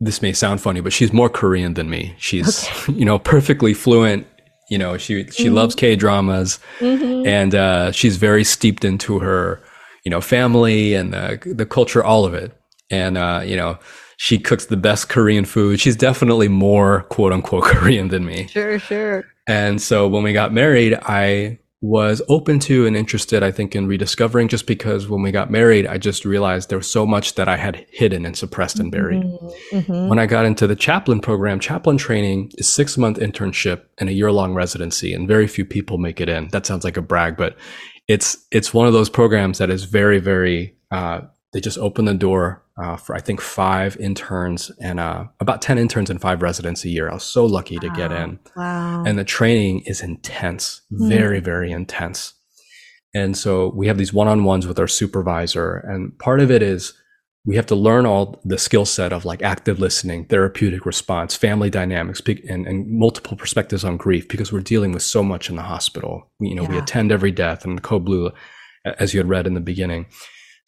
this 0.00 0.20
may 0.22 0.32
sound 0.32 0.60
funny, 0.62 0.80
but 0.80 0.92
she's 0.92 1.12
more 1.12 1.28
Korean 1.28 1.74
than 1.74 1.88
me. 1.90 2.14
She's, 2.18 2.66
you 2.88 3.04
know, 3.04 3.18
perfectly 3.20 3.74
fluent, 3.74 4.26
You 4.70 4.78
know, 4.78 4.96
she 4.96 5.24
she 5.30 5.46
mm-hmm. 5.46 5.54
loves 5.54 5.74
K 5.74 5.96
dramas, 5.96 6.58
mm-hmm. 6.78 7.26
and 7.26 7.54
uh, 7.54 7.92
she's 7.92 8.16
very 8.16 8.44
steeped 8.44 8.84
into 8.84 9.18
her, 9.18 9.60
you 10.04 10.10
know, 10.10 10.22
family 10.22 10.94
and 10.94 11.12
the 11.12 11.38
the 11.44 11.66
culture, 11.66 12.02
all 12.02 12.24
of 12.24 12.32
it. 12.32 12.56
And 12.88 13.18
uh, 13.18 13.42
you 13.44 13.56
know, 13.56 13.78
she 14.16 14.38
cooks 14.38 14.66
the 14.66 14.76
best 14.76 15.08
Korean 15.08 15.44
food. 15.44 15.80
She's 15.80 15.96
definitely 15.96 16.48
more 16.48 17.02
quote 17.10 17.32
unquote 17.32 17.64
Korean 17.72 18.08
than 18.08 18.24
me. 18.24 18.46
Sure, 18.46 18.78
sure. 18.78 19.24
And 19.46 19.82
so 19.82 20.06
when 20.06 20.22
we 20.22 20.32
got 20.32 20.52
married, 20.52 20.94
I 21.02 21.58
was 21.82 22.20
open 22.28 22.58
to 22.58 22.86
and 22.86 22.94
interested, 22.94 23.42
I 23.42 23.50
think, 23.50 23.74
in 23.74 23.86
rediscovering 23.86 24.48
just 24.48 24.66
because 24.66 25.08
when 25.08 25.22
we 25.22 25.30
got 25.30 25.50
married, 25.50 25.86
I 25.86 25.96
just 25.96 26.26
realized 26.26 26.68
there 26.68 26.76
was 26.78 26.90
so 26.90 27.06
much 27.06 27.36
that 27.36 27.48
I 27.48 27.56
had 27.56 27.86
hidden 27.90 28.26
and 28.26 28.36
suppressed 28.36 28.78
and 28.78 28.92
buried. 28.92 29.22
Mm-hmm. 29.22 29.76
mm-hmm. 29.76 30.08
When 30.08 30.18
I 30.18 30.26
got 30.26 30.44
into 30.44 30.66
the 30.66 30.76
chaplain 30.76 31.20
program, 31.20 31.58
chaplain 31.58 31.96
training 31.96 32.52
is 32.58 32.68
six 32.68 32.98
month 32.98 33.18
internship 33.18 33.84
and 33.96 34.10
a 34.10 34.12
year 34.12 34.30
long 34.30 34.52
residency, 34.52 35.14
and 35.14 35.26
very 35.26 35.46
few 35.46 35.64
people 35.64 35.96
make 35.96 36.20
it 36.20 36.28
in. 36.28 36.48
That 36.48 36.66
sounds 36.66 36.84
like 36.84 36.98
a 36.98 37.02
brag, 37.02 37.38
but 37.38 37.56
it's 38.08 38.36
it's 38.50 38.74
one 38.74 38.86
of 38.86 38.92
those 38.92 39.08
programs 39.08 39.58
that 39.58 39.70
is 39.70 39.84
very, 39.84 40.18
very 40.18 40.76
uh, 40.90 41.22
they 41.52 41.60
just 41.60 41.78
open 41.78 42.04
the 42.04 42.14
door 42.14 42.62
uh, 42.80 42.96
for 42.96 43.14
I 43.14 43.20
think 43.20 43.40
five 43.40 43.96
interns 43.96 44.70
and 44.80 45.00
uh, 45.00 45.24
about 45.40 45.62
ten 45.62 45.78
interns 45.78 46.10
and 46.10 46.20
five 46.20 46.42
residents 46.42 46.84
a 46.84 46.88
year. 46.88 47.10
I 47.10 47.14
was 47.14 47.24
so 47.24 47.44
lucky 47.44 47.78
to 47.78 47.90
get 47.90 48.12
in. 48.12 48.38
Wow! 48.56 49.04
And 49.04 49.18
the 49.18 49.24
training 49.24 49.80
is 49.86 50.00
intense, 50.02 50.82
mm. 50.92 51.08
very 51.08 51.40
very 51.40 51.72
intense. 51.72 52.34
And 53.12 53.36
so 53.36 53.72
we 53.74 53.88
have 53.88 53.98
these 53.98 54.12
one-on-ones 54.12 54.68
with 54.68 54.78
our 54.78 54.86
supervisor, 54.86 55.76
and 55.76 56.16
part 56.18 56.40
of 56.40 56.50
it 56.50 56.62
is 56.62 56.94
we 57.44 57.56
have 57.56 57.66
to 57.66 57.74
learn 57.74 58.06
all 58.06 58.40
the 58.44 58.58
skill 58.58 58.84
set 58.84 59.12
of 59.12 59.24
like 59.24 59.42
active 59.42 59.80
listening, 59.80 60.26
therapeutic 60.26 60.84
response, 60.84 61.34
family 61.34 61.70
dynamics, 61.70 62.20
and, 62.48 62.66
and 62.66 62.86
multiple 62.90 63.36
perspectives 63.36 63.82
on 63.82 63.96
grief 63.96 64.28
because 64.28 64.52
we're 64.52 64.60
dealing 64.60 64.92
with 64.92 65.02
so 65.02 65.22
much 65.22 65.48
in 65.48 65.56
the 65.56 65.62
hospital. 65.62 66.30
We, 66.38 66.50
you 66.50 66.54
know, 66.54 66.62
yeah. 66.64 66.68
we 66.68 66.78
attend 66.78 67.10
every 67.10 67.32
death 67.32 67.64
and 67.64 67.78
the 67.78 67.82
code 67.82 68.04
blue, 68.04 68.30
as 68.84 69.14
you 69.14 69.20
had 69.20 69.28
read 69.28 69.46
in 69.46 69.54
the 69.54 69.60
beginning. 69.60 70.06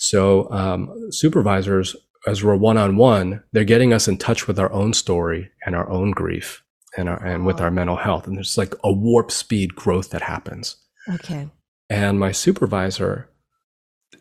So 0.02 0.50
um, 0.50 1.12
supervisors, 1.12 1.94
as 2.26 2.42
we're 2.42 2.56
one 2.56 2.76
on 2.76 2.97
one, 2.97 3.44
they're 3.52 3.62
getting 3.62 3.92
us 3.92 4.09
in 4.09 4.18
touch 4.18 4.49
with 4.49 4.59
our 4.59 4.71
own 4.73 4.94
story 4.94 5.52
and 5.64 5.76
our 5.76 5.88
own 5.88 6.11
grief 6.11 6.64
and 6.97 7.09
our, 7.09 7.25
and 7.25 7.47
with 7.47 7.61
our 7.61 7.71
mental 7.71 7.94
health. 7.94 8.26
And 8.26 8.37
there's 8.37 8.59
like 8.59 8.75
a 8.82 8.92
warp 8.92 9.30
speed 9.30 9.76
growth 9.76 10.11
that 10.11 10.23
happens. 10.23 10.75
Okay. 11.09 11.49
And 11.88 12.18
my 12.18 12.32
supervisor 12.32 13.28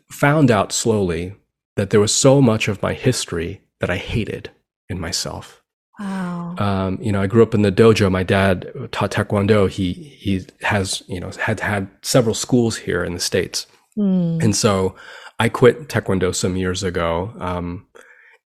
found 0.08 0.52
out 0.52 0.70
slowly 0.70 1.34
that 1.74 1.90
there 1.90 2.00
was 2.00 2.14
so 2.14 2.40
much 2.40 2.68
of 2.68 2.80
my 2.80 2.94
history 2.94 3.60
that 3.80 3.90
I 3.90 3.96
hated 3.96 4.52
in 4.88 5.00
myself. 5.00 5.64
Wow. 5.98 6.54
Um, 6.58 6.98
you 7.02 7.10
know, 7.10 7.20
I 7.20 7.26
grew 7.26 7.42
up 7.42 7.54
in 7.54 7.62
the 7.62 7.72
dojo. 7.72 8.08
My 8.08 8.22
dad 8.22 8.70
taught 8.92 9.10
taekwondo. 9.10 9.68
He 9.68 9.92
he 9.92 10.46
has 10.60 11.02
you 11.08 11.18
know 11.18 11.30
had 11.40 11.58
had 11.60 11.88
several 12.02 12.34
schools 12.34 12.76
here 12.76 13.04
in 13.04 13.14
the 13.14 13.20
states, 13.20 13.66
mm. 13.96 14.42
and 14.42 14.56
so 14.56 14.96
I 15.38 15.48
quit 15.48 15.88
Taekwondo 15.88 16.34
some 16.34 16.56
years 16.56 16.82
ago. 16.82 17.32
Um, 17.38 17.86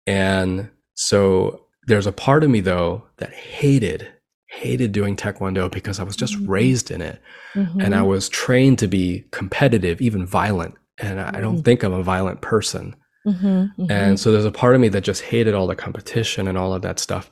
and 0.06 0.70
so 0.94 1.66
there's 1.86 2.06
a 2.06 2.12
part 2.12 2.44
of 2.44 2.50
me 2.50 2.60
though 2.60 3.04
that 3.18 3.32
hated, 3.32 4.08
hated 4.48 4.92
doing 4.92 5.16
Taekwondo 5.16 5.70
because 5.70 5.98
I 5.98 6.04
was 6.04 6.16
just 6.16 6.34
mm-hmm. 6.34 6.50
raised 6.50 6.90
in 6.90 7.00
it. 7.00 7.20
Mm-hmm. 7.54 7.80
And 7.80 7.94
I 7.94 8.02
was 8.02 8.28
trained 8.28 8.78
to 8.80 8.88
be 8.88 9.24
competitive, 9.30 10.00
even 10.00 10.26
violent. 10.26 10.74
And 10.98 11.20
I 11.20 11.40
don't 11.40 11.56
mm-hmm. 11.56 11.62
think 11.62 11.82
I'm 11.82 11.92
a 11.92 12.02
violent 12.02 12.40
person. 12.40 12.94
Mm-hmm. 13.26 13.46
Mm-hmm. 13.46 13.90
And 13.90 14.20
so 14.20 14.30
there's 14.30 14.44
a 14.44 14.52
part 14.52 14.74
of 14.74 14.80
me 14.80 14.88
that 14.90 15.02
just 15.02 15.22
hated 15.22 15.54
all 15.54 15.66
the 15.66 15.74
competition 15.74 16.46
and 16.46 16.58
all 16.58 16.74
of 16.74 16.82
that 16.82 16.98
stuff. 16.98 17.30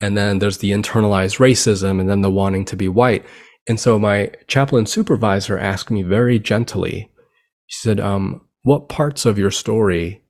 And 0.00 0.16
then 0.16 0.38
there's 0.38 0.58
the 0.58 0.72
internalized 0.72 1.38
racism 1.38 2.00
and 2.00 2.08
then 2.08 2.20
the 2.20 2.30
wanting 2.30 2.64
to 2.66 2.76
be 2.76 2.88
white. 2.88 3.24
And 3.68 3.80
so 3.80 3.98
my 3.98 4.30
chaplain 4.46 4.86
supervisor 4.86 5.58
asked 5.58 5.90
me 5.90 6.02
very 6.02 6.38
gently, 6.38 7.10
she 7.66 7.88
said, 7.88 7.98
um, 7.98 8.45
what 8.66 8.88
parts 8.88 9.24
of 9.26 9.38
your 9.38 9.52
story 9.52 10.20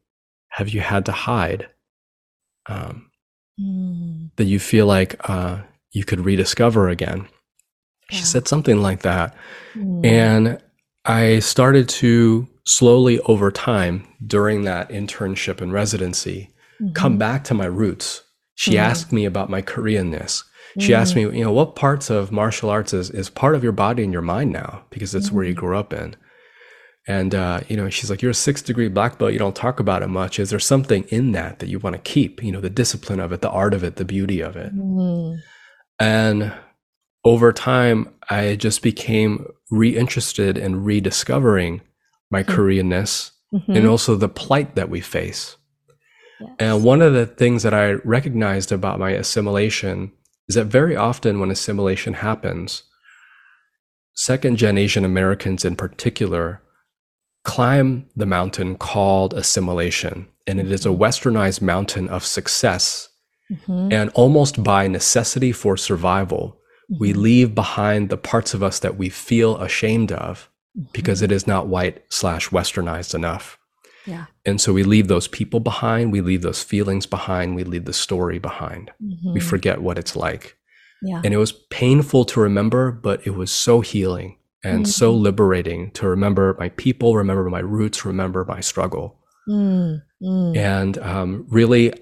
have 0.49 0.69
you 0.69 0.79
had 0.79 1.07
to 1.07 1.13
hide 1.13 1.67
um, 2.69 3.11
mm. 3.59 4.31
that 4.37 4.45
you 4.45 4.59
feel 4.59 4.85
like 4.85 5.17
uh, 5.27 5.63
you 5.93 6.05
could 6.05 6.21
rediscover 6.21 6.91
again? 6.91 7.27
Yeah. 8.11 8.19
She 8.19 8.25
said 8.25 8.47
something 8.47 8.83
like 8.83 9.01
that. 9.01 9.35
Mm. 9.75 10.05
And 10.05 10.63
I 11.07 11.39
started 11.39 11.89
to 11.89 12.47
slowly 12.67 13.21
over 13.21 13.51
time 13.51 14.07
during 14.27 14.65
that 14.65 14.91
internship 14.91 15.63
and 15.63 15.73
residency 15.73 16.51
mm-hmm. 16.79 16.93
come 16.93 17.17
back 17.17 17.43
to 17.45 17.55
my 17.55 17.65
roots. 17.65 18.23
She 18.55 18.73
mm 18.73 18.81
asked 18.81 19.13
me 19.13 19.25
about 19.25 19.49
my 19.49 19.63
Koreanness. 19.63 20.45
She 20.79 20.93
mm 20.93 20.97
asked 20.99 21.17
me, 21.17 21.23
you 21.23 21.43
know, 21.43 21.53
what 21.53 21.75
parts 21.75 22.11
of 22.11 22.31
martial 22.31 22.69
arts 22.69 22.93
is, 22.93 23.09
is 23.09 23.31
part 23.31 23.55
of 23.55 23.63
your 23.63 23.73
body 23.73 24.05
and 24.05 24.13
your 24.13 24.21
mind 24.21 24.53
now 24.53 24.85
because 24.91 25.15
it's 25.15 25.33
where 25.33 25.45
you 25.45 25.55
mm. 25.55 25.59
grew 25.59 25.79
up 25.79 25.95
in. 25.95 26.17
And, 27.09 27.35
uh, 27.35 27.61
you 27.69 27.77
know, 27.77 27.89
she's 27.89 28.11
like, 28.11 28.21
you're 28.21 28.33
a 28.33 28.35
six 28.35 28.63
degree 28.63 28.89
black 28.89 29.19
belt. 29.19 29.33
You 29.33 29.39
don't 29.39 29.55
talk 29.55 29.79
about 29.79 30.03
it 30.03 30.09
much. 30.09 30.41
Is 30.41 30.51
there 30.51 30.59
something 30.59 31.05
in 31.05 31.33
that 31.33 31.61
that 31.61 31.69
you 31.69 31.79
want 31.79 31.95
to 31.95 32.03
keep? 32.03 32.43
You 32.43 32.51
know, 32.51 32.61
the 32.61 32.71
discipline 32.71 33.21
of 33.21 33.33
it, 33.33 33.43
the 33.43 33.51
art 33.51 33.75
of 33.75 33.85
it, 33.85 33.97
the 33.97 34.05
beauty 34.05 34.41
of 34.41 34.57
it. 34.57 34.75
Mm. 34.75 35.39
And 36.01 36.53
over 37.25 37.53
time, 37.53 38.13
I 38.29 38.57
just 38.57 38.83
became 38.83 39.47
reinterested 39.71 40.59
in 40.59 40.83
rediscovering 40.83 41.81
my 42.31 42.43
mm-hmm. 42.43 42.61
Koreanness 42.61 43.31
mm-hmm. 43.55 43.73
and 43.73 43.87
also 43.87 44.17
the 44.17 44.29
plight 44.29 44.75
that 44.75 44.91
we 44.91 45.01
face. 45.01 45.57
Yes. 46.41 46.51
And 46.59 46.85
one 46.85 47.03
of 47.03 47.15
the 47.15 47.27
things 47.27 47.63
that 47.63 47.73
I 47.73 47.93
recognized 47.93 48.73
about 48.73 48.99
my 48.99 49.11
assimilation 49.11 50.13
is 50.49 50.57
that 50.57 50.67
very 50.67 50.97
often 50.97 51.41
when 51.41 51.51
assimilation 51.51 52.15
happens, 52.15 52.83
second 54.15 54.57
gen 54.57 54.77
Asian 54.77 55.05
Americans 55.05 55.65
in 55.65 55.77
particular 55.77 56.63
climb 57.47 58.05
the 58.17 58.27
mountain 58.27 58.77
called 58.77 59.33
assimilation. 59.33 60.27
And 60.49 60.61
it 60.61 60.71
is 60.71 60.85
a 60.85 60.91
westernized 60.91 61.63
mountain 61.63 62.09
of 62.09 62.27
success. 62.27 63.09
Mm-hmm. 63.51 63.93
And 63.93 64.11
almost 64.11 64.63
by 64.65 64.89
necessity 64.89 65.53
for 65.53 65.77
survival, 65.77 66.61
mm-hmm. 66.91 67.01
we 67.01 67.13
leave 67.13 67.55
behind 67.55 68.11
the 68.11 68.17
parts 68.17 68.53
of 68.53 68.65
us 68.65 68.81
that 68.81 68.99
we 68.99 69.09
feel 69.09 69.57
ashamed 69.59 70.11
of 70.11 70.51
mm-hmm. 70.77 70.89
because 70.93 71.23
it 71.23 71.31
is 71.31 71.47
not 71.47 71.69
white 71.69 72.03
slash 72.09 72.49
westernized 72.51 73.15
enough. 73.15 73.59
Yeah. 74.07 74.27
And 74.45 74.61
so 74.61 74.73
we 74.73 74.83
leave 74.83 75.07
those 75.07 75.29
people 75.29 75.61
behind, 75.61 76.13
we 76.13 76.21
leave 76.21 76.43
those 76.43 76.63
feelings 76.65 77.07
behind, 77.07 77.55
we 77.55 77.65
leave 77.65 77.85
the 77.85 77.93
story 77.93 78.41
behind. 78.41 78.91
We 79.01 79.15
mm-hmm. 79.15 79.39
forget 79.39 79.83
what 79.83 79.99
it's 79.99 80.17
like. 80.17 80.57
Yeah. 81.03 81.21
And 81.25 81.33
it 81.33 81.39
was 81.39 81.53
painful 81.53 82.25
to 82.27 82.41
remember, 82.41 82.91
but 82.91 83.25
it 83.25 83.35
was 83.35 83.53
so 83.53 83.83
healing 83.83 84.39
and 84.65 84.81
mm-hmm. 84.81 84.91
so 84.91 85.13
liberating 85.13 85.91
to 85.93 86.09
remember 86.09 86.57
my 86.59 86.71
people, 86.71 87.17
remember 87.17 87.49
my 87.49 87.61
roots, 87.61 88.05
remember 88.05 88.45
my 88.45 88.61
struggle. 88.61 89.19
Mm-hmm. 89.49 90.57
And 90.57 90.99
um, 90.99 91.47
really, 91.49 91.93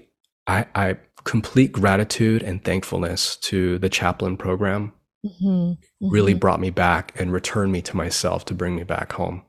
I, 0.47 0.65
I, 0.75 0.97
complete 1.25 1.71
gratitude 1.71 2.43
and 2.43 2.63
thankfulness 2.63 3.35
to 3.37 3.79
the 3.79 3.89
chaplain 3.89 4.37
program 4.37 4.93
mm-hmm. 5.25 5.73
really 6.07 6.33
mm-hmm. 6.33 6.39
brought 6.39 6.59
me 6.59 6.69
back 6.69 7.19
and 7.19 7.33
returned 7.33 7.71
me 7.71 7.81
to 7.81 7.97
myself 7.97 8.45
to 8.45 8.53
bring 8.53 8.75
me 8.75 8.83
back 8.83 9.13
home. 9.13 9.43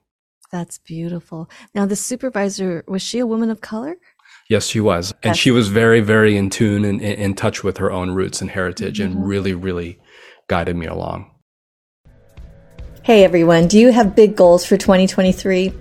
That's 0.50 0.78
beautiful. 0.78 1.50
Now, 1.74 1.86
the 1.86 1.96
supervisor, 1.96 2.84
was 2.88 3.02
she 3.02 3.18
a 3.18 3.26
woman 3.26 3.50
of 3.50 3.60
color? 3.60 3.96
Yes, 4.48 4.66
she 4.66 4.80
was. 4.80 5.08
That's 5.08 5.26
and 5.26 5.36
she 5.36 5.50
was 5.50 5.68
very, 5.68 6.00
very 6.00 6.36
in 6.36 6.50
tune 6.50 6.84
and 6.84 7.00
in 7.00 7.34
touch 7.34 7.64
with 7.64 7.78
her 7.78 7.90
own 7.90 8.12
roots 8.12 8.40
and 8.40 8.50
heritage 8.50 9.00
and 9.00 9.14
mm-hmm. 9.14 9.24
really, 9.24 9.54
really 9.54 9.98
guided 10.48 10.76
me 10.76 10.86
along. 10.86 11.30
Hey 13.06 13.22
everyone, 13.22 13.68
do 13.68 13.78
you 13.78 13.92
have 13.92 14.16
big 14.16 14.34
goals 14.34 14.66
for 14.66 14.76
2023? 14.76 15.72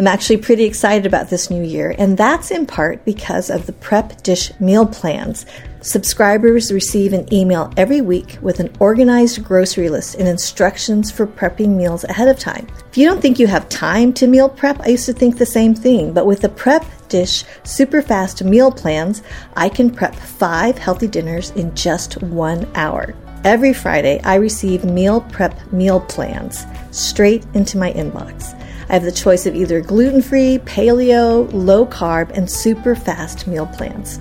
I'm 0.00 0.08
actually 0.08 0.38
pretty 0.38 0.64
excited 0.64 1.06
about 1.06 1.30
this 1.30 1.48
new 1.48 1.62
year, 1.62 1.94
and 1.96 2.18
that's 2.18 2.50
in 2.50 2.66
part 2.66 3.04
because 3.04 3.50
of 3.50 3.66
the 3.66 3.72
Prep 3.72 4.24
Dish 4.24 4.50
meal 4.58 4.84
plans. 4.84 5.46
Subscribers 5.80 6.72
receive 6.72 7.12
an 7.12 7.32
email 7.32 7.72
every 7.76 8.00
week 8.00 8.36
with 8.42 8.58
an 8.58 8.74
organized 8.80 9.44
grocery 9.44 9.90
list 9.90 10.16
and 10.16 10.26
instructions 10.26 11.08
for 11.08 11.24
prepping 11.24 11.76
meals 11.76 12.02
ahead 12.02 12.26
of 12.26 12.40
time. 12.40 12.66
If 12.90 12.98
you 12.98 13.06
don't 13.06 13.22
think 13.22 13.38
you 13.38 13.46
have 13.46 13.68
time 13.68 14.12
to 14.14 14.26
meal 14.26 14.48
prep, 14.48 14.80
I 14.80 14.88
used 14.88 15.06
to 15.06 15.12
think 15.12 15.38
the 15.38 15.46
same 15.46 15.76
thing, 15.76 16.12
but 16.12 16.26
with 16.26 16.40
the 16.40 16.48
Prep 16.48 16.84
Dish 17.08 17.44
super 17.62 18.02
fast 18.02 18.42
meal 18.42 18.72
plans, 18.72 19.22
I 19.54 19.68
can 19.68 19.88
prep 19.88 20.16
five 20.16 20.78
healthy 20.78 21.06
dinners 21.06 21.50
in 21.50 21.76
just 21.76 22.20
one 22.24 22.68
hour. 22.74 23.14
Every 23.44 23.72
Friday, 23.72 24.20
I 24.22 24.36
receive 24.36 24.84
meal 24.84 25.20
prep 25.20 25.72
meal 25.72 26.00
plans 26.00 26.64
straight 26.92 27.44
into 27.54 27.76
my 27.76 27.92
inbox. 27.92 28.54
I 28.88 28.92
have 28.92 29.02
the 29.02 29.10
choice 29.10 29.46
of 29.46 29.56
either 29.56 29.80
gluten 29.80 30.22
free, 30.22 30.58
paleo, 30.58 31.50
low 31.52 31.84
carb, 31.84 32.30
and 32.30 32.48
super 32.48 32.94
fast 32.94 33.48
meal 33.48 33.66
plans. 33.66 34.20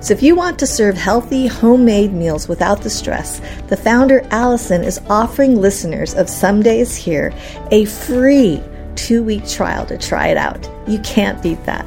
So, 0.00 0.12
if 0.12 0.24
you 0.24 0.34
want 0.34 0.58
to 0.58 0.66
serve 0.66 0.96
healthy, 0.96 1.46
homemade 1.46 2.12
meals 2.12 2.48
without 2.48 2.82
the 2.82 2.90
stress, 2.90 3.40
the 3.68 3.76
founder 3.76 4.26
Allison 4.32 4.82
is 4.82 5.00
offering 5.08 5.60
listeners 5.60 6.12
of 6.14 6.28
Someday 6.28 6.80
is 6.80 6.96
Here 6.96 7.32
a 7.70 7.84
free 7.84 8.60
two 8.96 9.22
week 9.22 9.46
trial 9.46 9.86
to 9.86 9.96
try 9.96 10.28
it 10.28 10.36
out. 10.36 10.68
You 10.88 10.98
can't 11.00 11.40
beat 11.42 11.64
that. 11.64 11.86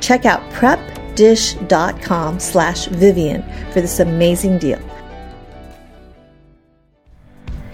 Check 0.00 0.24
out 0.24 0.40
prepdish.com 0.52 2.38
slash 2.38 2.86
Vivian 2.86 3.42
for 3.72 3.80
this 3.80 3.98
amazing 3.98 4.58
deal. 4.58 4.80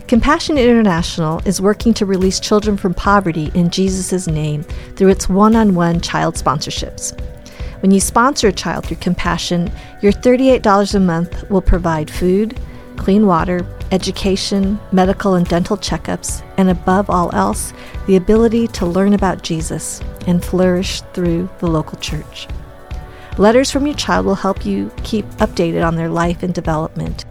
Compassion 0.08 0.56
International 0.56 1.40
is 1.44 1.60
working 1.60 1.92
to 1.94 2.06
release 2.06 2.38
children 2.38 2.76
from 2.76 2.94
poverty 2.94 3.50
in 3.54 3.70
Jesus' 3.70 4.28
name 4.28 4.62
through 4.94 5.08
its 5.08 5.28
one 5.28 5.56
on 5.56 5.74
one 5.74 6.00
child 6.00 6.36
sponsorships. 6.36 7.18
When 7.82 7.90
you 7.90 7.98
sponsor 7.98 8.46
a 8.46 8.52
child 8.52 8.86
through 8.86 8.98
Compassion, 8.98 9.68
your 10.02 10.12
$38 10.12 10.94
a 10.94 11.00
month 11.00 11.50
will 11.50 11.60
provide 11.60 12.08
food, 12.08 12.56
clean 12.96 13.26
water, 13.26 13.66
education, 13.90 14.78
medical 14.92 15.34
and 15.34 15.48
dental 15.48 15.76
checkups, 15.76 16.40
and 16.56 16.70
above 16.70 17.10
all 17.10 17.34
else, 17.34 17.72
the 18.06 18.14
ability 18.14 18.68
to 18.68 18.86
learn 18.86 19.12
about 19.12 19.42
Jesus 19.42 20.00
and 20.28 20.44
flourish 20.44 21.00
through 21.14 21.50
the 21.58 21.66
local 21.66 21.98
church. 21.98 22.46
Letters 23.38 23.72
from 23.72 23.88
your 23.88 23.96
child 23.96 24.24
will 24.24 24.36
help 24.36 24.64
you 24.64 24.92
keep 25.02 25.26
updated 25.38 25.84
on 25.84 25.96
their 25.96 26.08
life 26.08 26.44
and 26.44 26.54
development. 26.54 27.24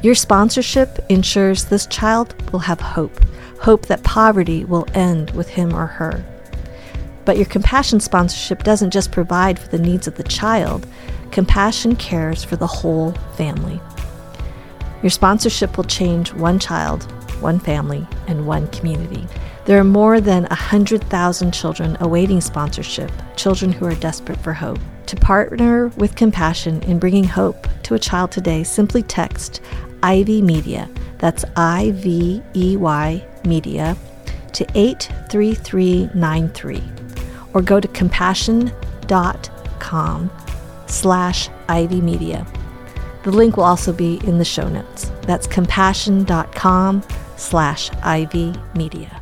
Your 0.00 0.14
sponsorship 0.14 1.00
ensures 1.08 1.64
this 1.64 1.86
child 1.86 2.32
will 2.52 2.60
have 2.60 2.80
hope, 2.80 3.20
hope 3.60 3.86
that 3.86 4.04
poverty 4.04 4.64
will 4.64 4.86
end 4.94 5.32
with 5.32 5.48
him 5.48 5.74
or 5.74 5.86
her. 5.86 6.24
But 7.24 7.36
your 7.36 7.46
compassion 7.46 7.98
sponsorship 7.98 8.62
doesn't 8.62 8.92
just 8.92 9.10
provide 9.10 9.58
for 9.58 9.68
the 9.68 9.78
needs 9.78 10.06
of 10.06 10.14
the 10.14 10.22
child, 10.22 10.86
compassion 11.32 11.96
cares 11.96 12.44
for 12.44 12.54
the 12.54 12.66
whole 12.66 13.10
family. 13.36 13.80
Your 15.02 15.10
sponsorship 15.10 15.76
will 15.76 15.84
change 15.84 16.32
one 16.32 16.60
child, 16.60 17.10
one 17.40 17.58
family, 17.58 18.06
and 18.28 18.46
one 18.46 18.68
community. 18.68 19.26
There 19.64 19.80
are 19.80 19.84
more 19.84 20.20
than 20.20 20.44
100,000 20.44 21.52
children 21.52 21.96
awaiting 21.98 22.40
sponsorship, 22.40 23.10
children 23.36 23.72
who 23.72 23.84
are 23.86 23.94
desperate 23.96 24.38
for 24.38 24.52
hope. 24.52 24.78
To 25.06 25.16
partner 25.16 25.88
with 25.96 26.16
Compassion 26.16 26.82
in 26.82 26.98
bringing 26.98 27.24
hope 27.24 27.66
to 27.84 27.94
a 27.94 27.98
child 27.98 28.30
today, 28.30 28.62
simply 28.62 29.02
text 29.02 29.60
Ivey 30.02 30.42
Media, 30.42 30.90
that's 31.18 31.44
I 31.56 31.92
V 31.92 32.42
E 32.54 32.76
Y 32.76 33.24
Media, 33.44 33.96
to 34.52 34.66
83393 34.74 36.82
or 37.54 37.62
go 37.62 37.80
to 37.80 37.88
compassion.com 37.88 40.30
slash 40.86 41.48
Ivey 41.68 42.00
Media. 42.00 42.46
The 43.24 43.32
link 43.32 43.56
will 43.56 43.64
also 43.64 43.92
be 43.92 44.20
in 44.24 44.38
the 44.38 44.44
show 44.44 44.68
notes. 44.68 45.10
That's 45.22 45.46
compassion.com 45.46 47.02
slash 47.36 47.90
Ivey 48.02 48.54
Media. 48.74 49.20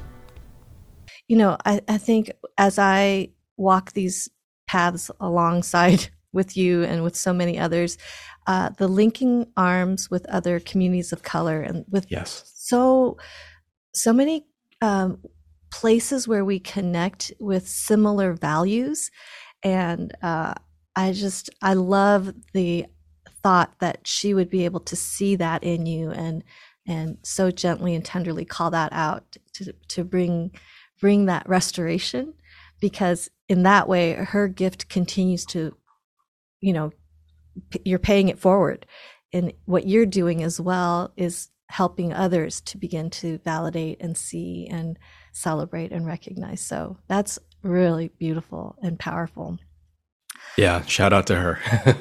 You 1.28 1.38
know, 1.38 1.56
I, 1.64 1.80
I 1.88 1.98
think 1.98 2.30
as 2.56 2.78
I 2.78 3.30
walk 3.56 3.92
these 3.92 4.28
paths 4.66 5.10
alongside 5.20 6.08
with 6.32 6.56
you 6.56 6.84
and 6.84 7.02
with 7.02 7.16
so 7.16 7.32
many 7.32 7.58
others, 7.58 7.98
uh, 8.46 8.70
the 8.78 8.88
linking 8.88 9.46
arms 9.56 10.10
with 10.10 10.26
other 10.26 10.60
communities 10.60 11.12
of 11.12 11.22
color 11.22 11.60
and 11.60 11.84
with 11.88 12.06
yes. 12.08 12.52
so 12.54 13.16
so 13.92 14.12
many 14.12 14.46
um, 14.82 15.18
places 15.70 16.28
where 16.28 16.44
we 16.44 16.60
connect 16.60 17.32
with 17.40 17.66
similar 17.66 18.32
values 18.32 19.10
and 19.62 20.16
uh, 20.22 20.54
i 20.94 21.12
just 21.12 21.50
i 21.62 21.74
love 21.74 22.32
the 22.52 22.86
thought 23.42 23.74
that 23.80 24.06
she 24.06 24.34
would 24.34 24.50
be 24.50 24.64
able 24.64 24.80
to 24.80 24.96
see 24.96 25.36
that 25.36 25.62
in 25.64 25.86
you 25.86 26.10
and 26.10 26.44
and 26.86 27.18
so 27.22 27.50
gently 27.50 27.94
and 27.94 28.04
tenderly 28.04 28.44
call 28.44 28.70
that 28.70 28.92
out 28.92 29.24
to 29.52 29.72
to 29.88 30.04
bring 30.04 30.50
bring 31.00 31.26
that 31.26 31.48
restoration 31.48 32.32
because 32.80 33.28
in 33.48 33.62
that 33.64 33.88
way 33.88 34.12
her 34.12 34.48
gift 34.48 34.88
continues 34.88 35.44
to 35.44 35.76
you 36.60 36.72
know 36.72 36.92
you're 37.84 37.98
paying 37.98 38.28
it 38.28 38.38
forward. 38.38 38.86
And 39.32 39.52
what 39.64 39.86
you're 39.86 40.06
doing 40.06 40.42
as 40.42 40.60
well 40.60 41.12
is 41.16 41.48
helping 41.68 42.12
others 42.12 42.60
to 42.62 42.78
begin 42.78 43.10
to 43.10 43.38
validate 43.38 44.00
and 44.00 44.16
see 44.16 44.68
and 44.70 44.98
celebrate 45.32 45.92
and 45.92 46.06
recognize. 46.06 46.60
So 46.60 46.96
that's 47.08 47.38
really 47.62 48.08
beautiful 48.18 48.76
and 48.82 48.98
powerful. 48.98 49.58
Yeah 50.56 50.82
shout 50.84 51.12
out 51.12 51.26
to 51.26 51.36
her. 51.36 51.58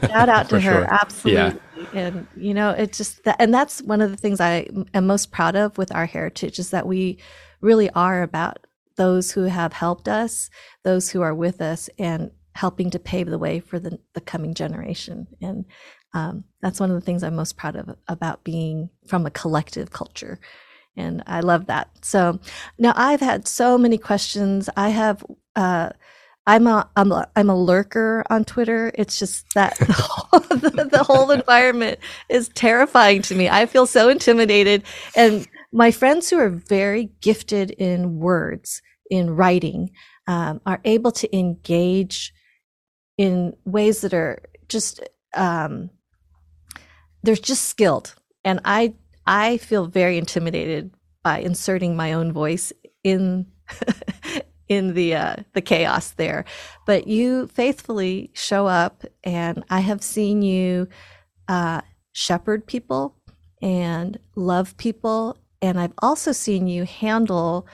Shout 0.08 0.30
out 0.30 0.50
to 0.50 0.60
her 0.60 0.74
sure. 0.74 0.94
absolutely. 0.94 1.60
Yeah. 1.94 2.00
and 2.00 2.28
you 2.36 2.54
know 2.54 2.70
it's 2.72 2.98
just 2.98 3.24
that 3.24 3.38
and 3.40 3.54
that's 3.54 3.82
one 3.82 4.02
of 4.02 4.12
the 4.12 4.18
things 4.18 4.40
i 4.40 4.68
am 4.94 5.08
most 5.08 5.32
proud 5.32 5.56
of 5.56 5.78
with 5.78 5.94
our 5.94 6.06
heritage 6.06 6.58
is 6.58 6.70
that 6.70 6.88
we 6.88 7.18
really 7.62 7.90
are 7.92 8.24
about 8.24 8.66
those 8.96 9.32
who 9.32 9.44
have 9.44 9.74
helped 9.74 10.08
us 10.08 10.50
those 10.84 11.10
who 11.10 11.22
are 11.22 11.36
with 11.36 11.62
us 11.62 11.90
and 12.00 12.32
helping 12.56 12.90
to 12.90 13.00
pave 13.00 13.30
the 13.30 13.38
way 13.38 13.60
for 13.60 13.80
the, 13.80 14.00
the 14.14 14.22
coming 14.22 14.54
generation. 14.54 15.28
And 15.42 15.66
um, 16.14 16.46
that's 16.62 16.80
one 16.80 16.90
of 16.90 16.96
the 16.96 17.02
things 17.02 17.22
I'm 17.22 17.36
most 17.36 17.58
proud 17.58 17.76
of 17.76 17.96
about 18.08 18.46
being 18.46 18.90
from 19.08 19.26
a 19.26 19.32
collective 19.32 19.92
culture. 19.92 20.40
And 20.96 21.22
I 21.28 21.42
love 21.42 21.66
that. 21.66 21.90
So 22.02 22.40
now 22.80 22.94
I've 22.96 23.20
had 23.20 23.46
so 23.46 23.78
many 23.78 23.98
questions. 23.98 24.70
I 24.78 24.90
have, 24.90 25.24
uh, 25.58 25.90
I'm 26.48 26.66
a, 26.68 26.90
I'm 26.96 27.12
a, 27.12 27.28
I'm 27.36 27.50
a 27.50 27.62
lurker 27.62 28.24
on 28.30 28.46
Twitter. 28.46 28.90
It's 28.96 29.20
just 29.20 29.54
that 29.56 29.78
the 29.80 29.94
whole, 29.94 30.40
the, 30.40 30.88
the 30.90 31.04
whole 31.04 31.32
environment 31.32 32.00
is 32.30 32.48
terrifying 32.50 33.22
to 33.24 33.36
me. 33.36 33.50
I 33.50 33.66
feel 33.66 33.86
so 33.86 34.08
intimidated. 34.08 34.84
And 35.14 35.46
my 35.74 35.92
friends 35.92 36.30
who 36.30 36.40
are 36.40 36.50
very 36.50 37.10
gifted 37.20 37.72
in 37.72 38.18
words, 38.18 38.82
in 39.12 39.32
writing, 39.32 39.92
um, 40.28 40.62
are 40.66 40.80
able 40.86 41.12
to 41.12 41.38
engage 41.38 42.32
in 43.18 43.56
ways 43.66 44.02
that 44.02 44.14
are 44.14 44.42
just 44.68 45.02
um, 45.36 45.90
they're 47.24 47.36
just 47.36 47.66
skilled. 47.66 48.16
And 48.44 48.60
i 48.66 48.94
i 49.26 49.58
feel 49.58 49.88
very 49.88 50.18
intimidated 50.18 50.92
by 51.24 51.40
inserting 51.40 51.96
my 51.96 52.14
own 52.14 52.32
voice 52.32 52.72
in 53.04 53.48
in 54.68 54.94
the 54.94 55.16
uh, 55.16 55.36
the 55.54 55.62
chaos 55.62 56.12
there. 56.12 56.46
But 56.86 57.08
you 57.08 57.48
faithfully 57.48 58.32
show 58.34 58.68
up 58.68 59.04
and 59.24 59.64
i 59.70 59.80
have 59.80 60.04
seen 60.04 60.42
you 60.42 60.88
uh, 61.48 61.82
shepherd 62.12 62.66
people 62.66 63.16
and 63.62 64.20
love 64.36 64.78
people. 64.78 65.38
And 65.62 65.80
i've 65.80 65.94
also 66.00 66.32
seen 66.32 66.68
you 66.68 66.84
handle 66.84 67.68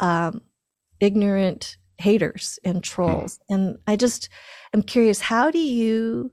um, 0.00 0.40
ignorant 1.00 1.76
haters 2.04 2.58
and 2.64 2.84
trolls 2.84 3.38
mm. 3.38 3.54
and 3.54 3.78
i 3.86 3.96
just 3.96 4.28
I'm 4.74 4.82
curious, 4.82 5.20
how 5.20 5.52
do 5.52 5.60
you 5.60 6.32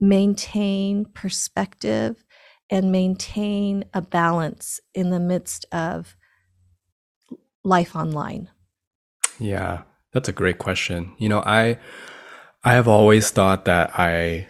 maintain 0.00 1.04
perspective 1.04 2.24
and 2.70 2.90
maintain 2.90 3.84
a 3.92 4.00
balance 4.00 4.80
in 4.94 5.10
the 5.10 5.20
midst 5.20 5.66
of 5.72 6.16
life 7.62 7.94
online? 7.94 8.48
Yeah, 9.38 9.82
that's 10.12 10.30
a 10.30 10.32
great 10.32 10.56
question. 10.56 11.12
You 11.18 11.28
know, 11.28 11.42
I 11.44 11.78
I 12.64 12.72
have 12.72 12.88
always 12.88 13.30
thought 13.30 13.66
that 13.66 13.90
I 13.98 14.46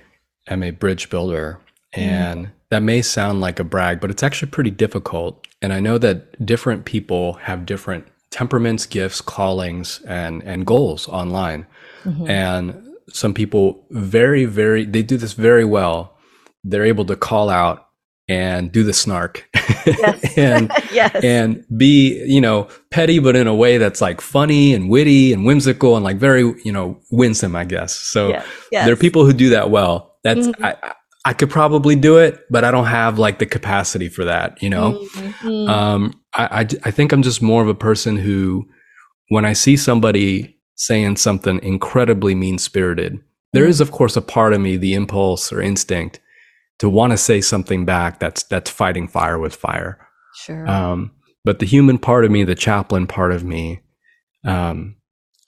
am 0.47 0.63
a 0.63 0.71
bridge 0.71 1.11
builder 1.11 1.59
and 1.93 2.47
mm. 2.47 2.51
that 2.69 2.85
may 2.85 3.03
sound 3.03 3.41
like 3.41 3.59
a 3.59 3.65
brag, 3.65 4.01
but 4.01 4.11
it's 4.11 4.23
actually 4.23 4.53
pretty 4.53 4.71
difficult. 4.71 5.49
And 5.61 5.73
I 5.73 5.81
know 5.81 5.99
that 5.99 6.47
different 6.47 6.85
people 6.85 7.33
have 7.35 7.67
different 7.67 8.07
temperaments, 8.33 8.87
gifts, 8.87 9.21
callings, 9.21 10.01
and 10.09 10.43
and 10.43 10.67
goals 10.67 11.07
online. 11.09 11.67
Mm-hmm. 12.05 12.29
And 12.29 12.89
some 13.09 13.35
people 13.35 13.87
very, 13.91 14.45
very, 14.45 14.85
they 14.85 15.03
do 15.03 15.17
this 15.17 15.35
very 15.35 15.65
well. 15.65 16.17
They're 16.65 16.85
able 16.85 17.05
to 17.07 17.17
call 17.17 17.51
out 17.51 17.89
and 18.29 18.71
do 18.71 18.85
the 18.85 18.93
snark 18.93 19.49
yes. 19.85 20.33
and 20.39 20.71
yes. 20.93 21.25
and 21.25 21.65
be 21.77 22.25
you 22.25 22.41
know 22.41 22.69
petty 22.91 23.19
but 23.19 23.35
in 23.35 23.49
a 23.49 23.55
way 23.55 23.79
that's 23.79 24.01
like 24.01 24.21
funny 24.21 24.73
and 24.73 24.89
witty 24.89 25.33
and 25.33 25.45
whimsical 25.45 25.97
and 25.97 26.05
like 26.05 26.19
very 26.19 26.43
you 26.65 26.71
know 26.71 26.99
winsome 27.11 27.57
i 27.57 27.65
guess 27.65 27.93
so 27.93 28.29
yes. 28.29 28.47
There 28.71 28.93
are 28.93 28.97
people 28.97 29.27
who 29.27 29.33
do 29.33 29.51
that 29.51 29.71
well 29.71 30.17
that's 30.23 30.47
mm-hmm. 30.47 30.65
I, 30.65 30.95
I 31.25 31.33
could 31.33 31.51
probably 31.51 31.97
do 31.97 32.19
it 32.19 32.47
but 32.49 32.63
i 32.63 32.71
don't 32.71 32.87
have 32.87 33.19
like 33.19 33.41
the 33.41 33.47
capacity 33.47 34.09
for 34.09 34.25
that 34.25 34.63
you 34.63 34.71
know 34.71 35.05
mm-hmm. 35.15 35.69
um 35.69 36.22
I, 36.35 36.61
I 36.61 36.61
i 36.85 36.91
think 36.91 37.13
i'm 37.13 37.23
just 37.23 37.43
more 37.43 37.63
of 37.63 37.69
a 37.69 37.75
person 37.75 38.17
who 38.17 38.69
when 39.29 39.45
i 39.45 39.53
see 39.53 39.77
somebody 39.77 40.59
saying 40.83 41.17
something 41.17 41.63
incredibly 41.63 42.35
mean 42.35 42.59
spirited. 42.59 43.21
There 43.53 43.67
is, 43.67 43.81
of 43.81 43.93
course, 43.93 44.17
a 44.17 44.23
part 44.23 44.53
of 44.53 44.61
me, 44.61 44.77
the 44.77 44.95
impulse 44.95 45.53
or 45.53 45.61
instinct 45.61 46.21
to 46.79 46.89
want 46.89 47.13
to 47.13 47.17
say 47.17 47.41
something 47.41 47.85
back 47.85 48.19
that's 48.19 48.43
that's 48.45 48.71
fighting 48.71 49.07
fire 49.07 49.39
with 49.39 49.55
fire. 49.55 50.05
Sure. 50.35 50.69
Um, 50.69 51.13
but 51.45 51.59
the 51.59 51.67
human 51.67 51.99
part 51.99 52.25
of 52.25 52.31
me, 52.31 52.45
the 52.45 52.55
chaplain 52.55 53.07
part 53.07 53.31
of 53.31 53.45
me, 53.45 53.81
um, 54.45 54.97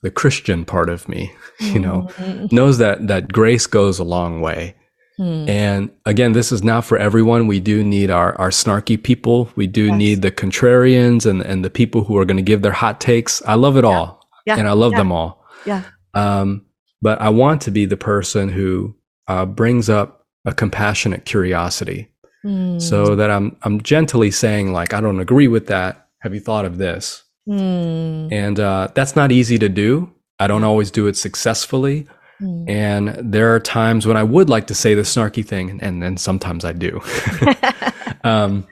the 0.02 0.10
Christian 0.10 0.64
part 0.64 0.90
of 0.90 1.08
me, 1.08 1.32
you 1.60 1.80
know, 1.80 2.08
mm-hmm. 2.12 2.54
knows 2.54 2.78
that 2.78 3.08
that 3.08 3.32
grace 3.32 3.66
goes 3.66 3.98
a 3.98 4.04
long 4.04 4.40
way. 4.40 4.76
Mm. 5.18 5.48
And 5.48 5.90
again, 6.06 6.32
this 6.32 6.50
is 6.50 6.62
not 6.62 6.84
for 6.84 6.98
everyone. 6.98 7.46
We 7.46 7.60
do 7.60 7.84
need 7.84 8.10
our, 8.10 8.34
our 8.40 8.50
snarky 8.50 9.00
people. 9.00 9.48
We 9.54 9.66
do 9.66 9.86
yes. 9.86 9.96
need 9.96 10.22
the 10.22 10.32
contrarians 10.32 11.24
and, 11.24 11.40
and 11.42 11.64
the 11.64 11.70
people 11.70 12.04
who 12.04 12.16
are 12.18 12.24
going 12.24 12.36
to 12.36 12.42
give 12.42 12.62
their 12.62 12.72
hot 12.72 13.00
takes. 13.00 13.42
I 13.46 13.54
love 13.54 13.76
it 13.76 13.84
yeah. 13.84 13.90
all. 13.90 14.28
Yeah. 14.46 14.56
And 14.58 14.68
I 14.68 14.72
love 14.72 14.92
yeah. 14.92 14.98
them 14.98 15.12
all. 15.12 15.44
Yeah. 15.64 15.82
Um, 16.14 16.66
but 17.00 17.20
I 17.20 17.28
want 17.28 17.62
to 17.62 17.70
be 17.70 17.86
the 17.86 17.96
person 17.96 18.48
who 18.48 18.96
uh, 19.28 19.46
brings 19.46 19.88
up 19.88 20.26
a 20.44 20.52
compassionate 20.52 21.24
curiosity. 21.24 22.08
mm. 22.44 22.80
so 22.80 23.16
that 23.16 23.30
I'm 23.30 23.56
I'm 23.62 23.80
gently 23.80 24.30
saying 24.30 24.72
like 24.72 24.92
I 24.92 25.00
don't 25.00 25.20
agree 25.20 25.48
with 25.48 25.66
that. 25.68 26.08
Have 26.20 26.34
you 26.34 26.40
thought 26.40 26.64
of 26.64 26.78
this? 26.78 27.24
Mm. 27.48 28.32
And 28.32 28.60
uh, 28.60 28.88
that's 28.94 29.16
not 29.16 29.32
easy 29.32 29.58
to 29.58 29.68
do. 29.68 30.12
I 30.38 30.46
don't 30.46 30.64
always 30.64 30.90
do 30.90 31.06
it 31.06 31.16
successfully. 31.16 32.06
Mm. 32.40 32.68
And 32.68 33.32
there 33.32 33.54
are 33.54 33.60
times 33.60 34.06
when 34.06 34.16
I 34.16 34.22
would 34.22 34.50
like 34.50 34.66
to 34.68 34.74
say 34.74 34.94
the 34.94 35.02
snarky 35.02 35.44
thing, 35.44 35.78
and 35.80 36.02
then 36.02 36.16
sometimes 36.16 36.64
I 36.64 36.72
do. 36.72 37.00
um, 38.24 38.66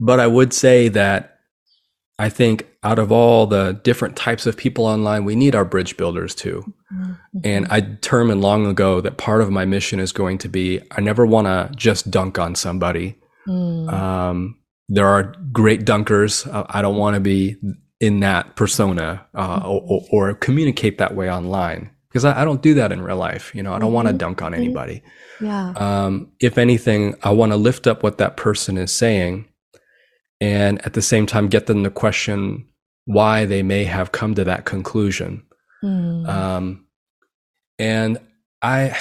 but 0.00 0.20
I 0.20 0.26
would 0.26 0.52
say 0.52 0.88
that 0.88 1.38
I 2.18 2.28
think 2.28 2.66
out 2.82 2.98
of 2.98 3.10
all 3.10 3.46
the 3.46 3.80
different 3.82 4.16
types 4.16 4.46
of 4.46 4.56
people 4.56 4.86
online, 4.86 5.24
we 5.24 5.34
need 5.34 5.54
our 5.54 5.64
bridge 5.64 5.96
builders 5.96 6.34
too. 6.34 6.72
Mm-hmm. 6.92 7.38
And 7.42 7.66
I 7.70 7.80
determined 7.80 8.40
long 8.40 8.66
ago 8.66 9.00
that 9.00 9.16
part 9.16 9.40
of 9.40 9.50
my 9.50 9.64
mission 9.64 9.98
is 9.98 10.12
going 10.12 10.38
to 10.38 10.48
be 10.48 10.80
I 10.92 11.00
never 11.00 11.26
want 11.26 11.46
to 11.46 11.74
just 11.74 12.10
dunk 12.10 12.38
on 12.38 12.54
somebody. 12.54 13.16
Mm. 13.48 13.92
Um, 13.92 14.58
there 14.88 15.06
are 15.06 15.34
great 15.52 15.84
dunkers. 15.84 16.46
Uh, 16.52 16.64
I 16.68 16.82
don't 16.82 16.96
want 16.96 17.14
to 17.14 17.20
be 17.20 17.56
in 18.00 18.20
that 18.20 18.54
persona 18.54 19.26
uh, 19.34 19.60
mm-hmm. 19.60 20.14
or, 20.14 20.30
or, 20.30 20.34
communicate 20.34 20.98
that 20.98 21.14
way 21.14 21.30
online 21.30 21.90
because 22.14 22.24
I, 22.24 22.42
I, 22.42 22.44
don't 22.44 22.62
do 22.62 22.74
that 22.74 22.92
in 22.92 23.02
real 23.02 23.16
life. 23.16 23.52
You 23.56 23.64
know, 23.64 23.74
I 23.74 23.80
don't 23.80 23.88
mm-hmm. 23.88 23.94
want 23.96 24.08
to 24.08 24.14
dunk 24.14 24.40
on 24.40 24.54
anybody. 24.54 25.02
Yeah. 25.40 25.72
Um, 25.76 26.30
if 26.38 26.58
anything, 26.58 27.16
I 27.24 27.30
want 27.30 27.50
to 27.50 27.56
lift 27.56 27.88
up 27.88 28.04
what 28.04 28.18
that 28.18 28.36
person 28.36 28.78
is 28.78 28.92
saying 28.92 29.48
and 30.40 30.80
at 30.86 30.92
the 30.92 31.02
same 31.02 31.26
time 31.26 31.48
get 31.48 31.66
them 31.66 31.82
to 31.82 31.90
question 31.90 32.68
why 33.06 33.46
they 33.46 33.64
may 33.64 33.82
have 33.82 34.12
come 34.12 34.36
to 34.36 34.44
that 34.44 34.64
conclusion. 34.64 35.42
Mm. 35.82 36.28
Um, 36.28 36.86
and 37.80 38.18
I, 38.62 38.96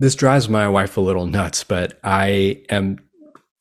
this 0.00 0.16
drives 0.16 0.48
my 0.48 0.68
wife 0.68 0.96
a 0.96 1.00
little 1.00 1.26
nuts, 1.26 1.62
but 1.62 2.00
I 2.02 2.64
am 2.70 2.98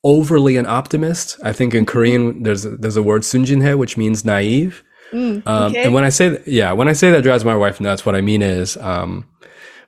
overly 0.04 0.58
an 0.58 0.66
optimist. 0.66 1.40
I 1.44 1.54
think 1.54 1.76
in 1.76 1.86
Korean 1.86 2.42
there's 2.42 2.66
a, 2.66 2.72
there's 2.72 2.98
a 2.98 3.04
word 3.04 3.22
sunjinhae 3.22 3.78
which 3.78 3.96
means 3.96 4.26
naive. 4.26 4.84
Mm, 5.12 5.46
um, 5.46 5.76
and 5.76 5.94
when 5.94 6.04
I 6.04 6.10
say 6.10 6.30
that, 6.30 6.48
yeah, 6.48 6.72
when 6.72 6.88
I 6.88 6.94
say 6.94 7.12
that 7.12 7.24
drives 7.24 7.44
my 7.44 7.56
wife 7.56 7.82
nuts, 7.82 8.06
what 8.06 8.16
I 8.16 8.22
mean 8.22 8.42
is 8.42 8.78
um, 8.78 9.26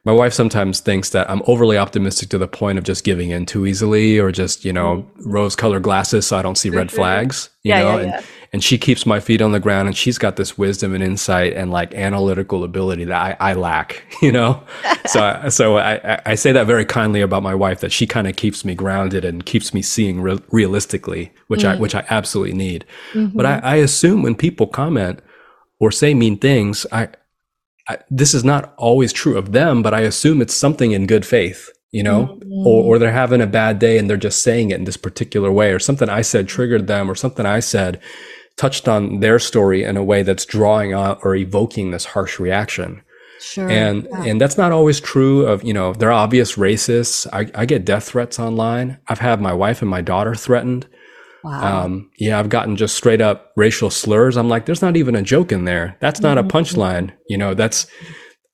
my 0.06 0.12
wife 0.12 0.34
sometimes 0.34 0.82
thinks 0.82 1.12
that 1.12 1.30
I'm 1.30 1.42
overly 1.48 1.78
optimistic 1.78 2.30
to 2.30 2.38
the 2.38 2.48
point 2.48 2.78
of 2.78 2.84
just 2.84 3.04
giving 3.04 3.30
in 3.30 3.46
too 3.46 3.66
easily 3.66 4.20
or 4.20 4.32
just, 4.32 4.66
you 4.66 4.74
know, 4.74 4.98
mm-hmm. 5.18 5.32
rose 5.32 5.56
colored 5.56 5.84
glasses 5.84 6.28
so 6.28 6.38
I 6.38 6.42
don't 6.42 6.58
see 6.58 6.70
red 6.70 6.92
flags, 6.92 7.50
you 7.64 7.70
yeah, 7.70 7.80
know, 7.80 7.98
yeah, 7.98 8.06
yeah. 8.06 8.18
And, 8.18 8.26
and 8.54 8.64
she 8.64 8.78
keeps 8.78 9.08
my 9.08 9.20
feet 9.20 9.42
on 9.42 9.52
the 9.52 9.60
ground 9.60 9.88
and 9.88 9.98
she's 9.98 10.20
got 10.20 10.36
this 10.36 10.60
wisdom 10.60 10.94
and 10.94 11.04
insight 11.04 11.54
and 11.54 11.72
like 11.72 11.92
analytical 11.96 12.64
ability 12.64 13.04
that 13.06 13.40
I, 13.42 13.52
I 13.52 13.54
lack, 13.56 14.04
you 14.22 14.32
know? 14.32 14.64
so, 15.08 15.24
I, 15.24 15.50
so 15.50 15.78
I, 15.80 16.22
I 16.28 16.36
say 16.36 16.52
that 16.52 16.68
very 16.68 16.86
kindly 16.86 17.22
about 17.22 17.42
my 17.42 17.56
wife 17.56 17.80
that 17.80 17.92
she 17.92 18.06
kind 18.06 18.28
of 18.28 18.36
keeps 18.36 18.64
me 18.64 18.76
grounded 18.76 19.26
and 19.26 19.44
keeps 19.44 19.74
me 19.74 19.82
seeing 19.82 20.22
re- 20.22 20.40
realistically, 20.52 21.34
which 21.48 21.62
mm. 21.62 21.76
I, 21.76 21.80
which 21.80 21.96
I 21.96 22.06
absolutely 22.12 22.54
need. 22.54 22.86
Mm-hmm. 23.14 23.36
But 23.36 23.48
I, 23.48 23.58
I 23.58 23.76
assume 23.78 24.22
when 24.22 24.36
people 24.36 24.68
comment 24.68 25.20
or 25.80 25.92
say 25.92 26.14
mean 26.14 26.38
things, 26.38 26.86
I, 26.92 27.10
I, 27.90 27.98
this 28.12 28.36
is 28.36 28.44
not 28.44 28.76
always 28.78 29.12
true 29.12 29.36
of 29.36 29.52
them, 29.52 29.82
but 29.82 29.96
I 29.96 30.02
assume 30.02 30.42
it's 30.42 30.54
something 30.54 30.92
in 30.92 31.08
good 31.08 31.26
faith, 31.26 31.72
you 31.92 32.04
know, 32.04 32.26
mm-hmm. 32.28 32.68
or, 32.68 32.84
or 32.84 33.00
they're 33.00 33.12
having 33.12 33.42
a 33.42 33.48
bad 33.48 33.80
day 33.80 33.98
and 33.98 34.08
they're 34.08 34.16
just 34.16 34.44
saying 34.44 34.70
it 34.70 34.78
in 34.78 34.84
this 34.84 34.96
particular 34.96 35.52
way, 35.52 35.74
or 35.74 35.80
something 35.80 36.08
I 36.08 36.22
said 36.22 36.48
triggered 36.48 36.86
them, 36.86 37.10
or 37.10 37.16
something 37.16 37.48
I 37.48 37.60
said 37.60 38.00
touched 38.58 38.88
on 38.88 39.20
their 39.20 39.40
story 39.40 39.84
in 39.84 39.98
a 39.98 40.04
way 40.04 40.24
that's 40.24 40.46
drawing 40.46 40.94
out 40.94 41.20
or 41.24 41.36
evoking 41.36 41.92
this 41.92 42.06
harsh 42.06 42.40
reaction. 42.40 43.02
Sure. 43.40 43.70
And 43.70 44.08
yeah. 44.10 44.24
and 44.24 44.40
that's 44.40 44.58
not 44.58 44.72
always 44.72 45.02
true 45.02 45.46
of, 45.46 45.64
you 45.64 45.74
know, 45.74 45.94
they're 45.94 46.14
obvious 46.14 46.56
racists. 46.56 47.28
I, 47.34 47.52
I 47.60 47.66
get 47.66 47.84
death 47.84 48.06
threats 48.06 48.40
online. 48.40 49.00
I've 49.08 49.20
had 49.20 49.42
my 49.42 49.54
wife 49.54 49.82
and 49.82 49.90
my 49.90 50.02
daughter 50.02 50.34
threatened. 50.34 50.88
Wow. 51.44 51.84
Um, 51.84 52.10
yeah, 52.18 52.40
I've 52.40 52.48
gotten 52.48 52.78
just 52.78 52.96
straight 52.96 53.20
up 53.20 53.52
racial 53.58 53.90
slurs. 53.90 54.38
I'm 54.38 54.48
like, 54.48 54.66
there's 54.66 54.82
not 54.82 54.96
even 54.96 55.14
a 55.16 55.22
joke 55.22 55.52
in 55.52 55.66
there. 55.66 55.98
That's 56.00 56.22
not 56.22 56.38
mm-hmm. 56.38 56.48
a 56.48 56.50
punchline. 56.50 57.12
You 57.28 57.38
know, 57.38 57.54
that's 57.54 57.86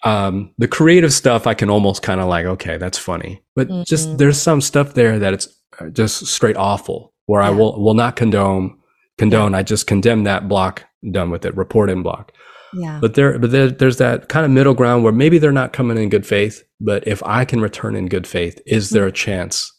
um, 0.04 0.56
the 0.58 0.68
creative 0.68 1.14
stuff. 1.14 1.46
I 1.46 1.54
can 1.54 1.70
almost 1.70 2.02
kind 2.02 2.20
of 2.20 2.28
like, 2.28 2.48
okay, 2.48 2.78
that's 2.78 2.98
funny. 2.98 3.44
But 3.56 3.68
mm-hmm. 3.68 3.84
just 3.86 4.18
there's 4.18 4.42
some 4.42 4.60
stuff 4.60 4.96
there 4.96 5.20
that 5.20 5.34
it's 5.36 5.48
uh, 5.80 5.90
just 5.90 6.26
straight 6.26 6.58
awful. 6.58 7.14
Where 7.28 7.44
yeah. 7.44 7.50
I 7.50 7.52
will 7.52 7.80
will 7.80 7.94
not 7.94 8.16
condone 8.16 8.79
condone. 9.20 9.52
Yeah. 9.52 9.60
I 9.60 9.64
just 9.64 9.86
condemn 9.86 10.24
that 10.24 10.48
block. 10.48 10.86
Done 11.12 11.30
with 11.30 11.46
it. 11.46 11.56
Report 11.56 11.90
in 11.90 12.02
block. 12.02 12.34
Yeah. 12.74 13.00
But 13.02 13.14
there, 13.14 13.38
but 13.40 13.52
there, 13.52 13.70
there's 13.70 13.98
that 13.98 14.30
kind 14.30 14.46
of 14.46 14.52
middle 14.52 14.74
ground 14.74 15.04
where 15.04 15.14
maybe 15.14 15.38
they're 15.38 15.52
not 15.52 15.74
coming 15.74 15.98
in 15.98 16.10
good 16.10 16.26
faith. 16.26 16.64
But 16.82 17.08
if 17.08 17.22
I 17.24 17.46
can 17.46 17.62
return 17.62 17.96
in 17.96 18.08
good 18.08 18.28
faith, 18.28 18.60
is 18.66 18.90
there 18.90 19.06
a 19.06 19.12
chance 19.12 19.72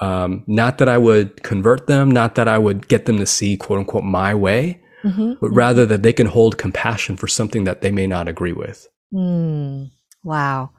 um, 0.00 0.44
not 0.46 0.78
that 0.78 0.88
I 0.88 0.98
would 0.98 1.42
convert 1.42 1.86
them, 1.86 2.10
not 2.10 2.34
that 2.34 2.48
I 2.48 2.58
would 2.58 2.88
get 2.88 3.06
them 3.06 3.18
to 3.18 3.26
see 3.26 3.56
quote 3.56 3.78
unquote 3.78 4.04
my 4.04 4.34
way, 4.34 4.80
mm-hmm. 5.04 5.34
but 5.40 5.50
rather 5.50 5.86
that 5.86 6.02
they 6.02 6.12
can 6.12 6.26
hold 6.26 6.58
compassion 6.58 7.16
for 7.16 7.28
something 7.28 7.64
that 7.64 7.80
they 7.80 7.90
may 7.90 8.06
not 8.06 8.28
agree 8.28 8.52
with. 8.52 8.88
Mm, 9.12 9.90
wow. 10.24 10.70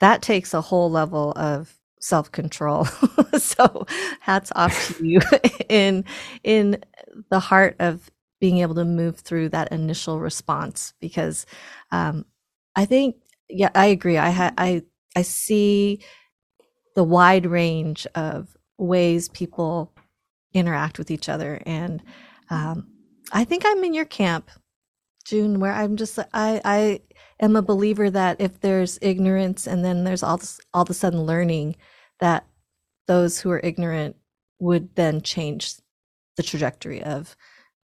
That 0.00 0.22
takes 0.22 0.54
a 0.54 0.60
whole 0.60 0.90
level 0.90 1.32
of 1.36 1.76
self 2.04 2.30
control. 2.32 2.84
so 3.38 3.86
hats 4.20 4.52
off 4.54 4.96
to 4.98 5.06
you 5.06 5.20
in, 5.70 6.04
in 6.44 6.84
the 7.30 7.40
heart 7.40 7.76
of 7.80 8.10
being 8.40 8.58
able 8.58 8.74
to 8.74 8.84
move 8.84 9.18
through 9.20 9.48
that 9.48 9.72
initial 9.72 10.20
response 10.20 10.92
because 11.00 11.46
um, 11.92 12.26
I 12.76 12.84
think, 12.84 13.16
yeah, 13.48 13.70
I 13.74 13.86
agree. 13.86 14.18
I, 14.18 14.30
ha- 14.30 14.54
I, 14.58 14.82
I 15.16 15.22
see 15.22 16.00
the 16.94 17.04
wide 17.04 17.46
range 17.46 18.06
of 18.14 18.56
ways 18.78 19.28
people 19.30 19.92
interact 20.52 20.98
with 20.98 21.10
each 21.10 21.28
other. 21.28 21.62
And 21.66 22.02
um, 22.50 22.88
I 23.32 23.44
think 23.44 23.64
I'm 23.66 23.82
in 23.84 23.94
your 23.94 24.04
camp, 24.04 24.50
June, 25.24 25.60
where 25.60 25.72
I'm 25.72 25.96
just 25.96 26.18
I 26.34 26.60
I 26.64 27.00
am 27.40 27.56
a 27.56 27.62
believer 27.62 28.10
that 28.10 28.40
if 28.40 28.60
there's 28.60 28.98
ignorance 29.02 29.66
and 29.66 29.84
then 29.84 30.04
there's 30.04 30.22
all 30.22 30.36
this, 30.36 30.60
all 30.74 30.82
of 30.82 30.90
a 30.90 30.94
sudden 30.94 31.22
learning, 31.22 31.76
that 32.20 32.46
those 33.06 33.38
who 33.38 33.50
are 33.50 33.60
ignorant 33.62 34.16
would 34.58 34.94
then 34.94 35.20
change 35.20 35.74
the 36.36 36.42
trajectory 36.42 37.02
of 37.02 37.36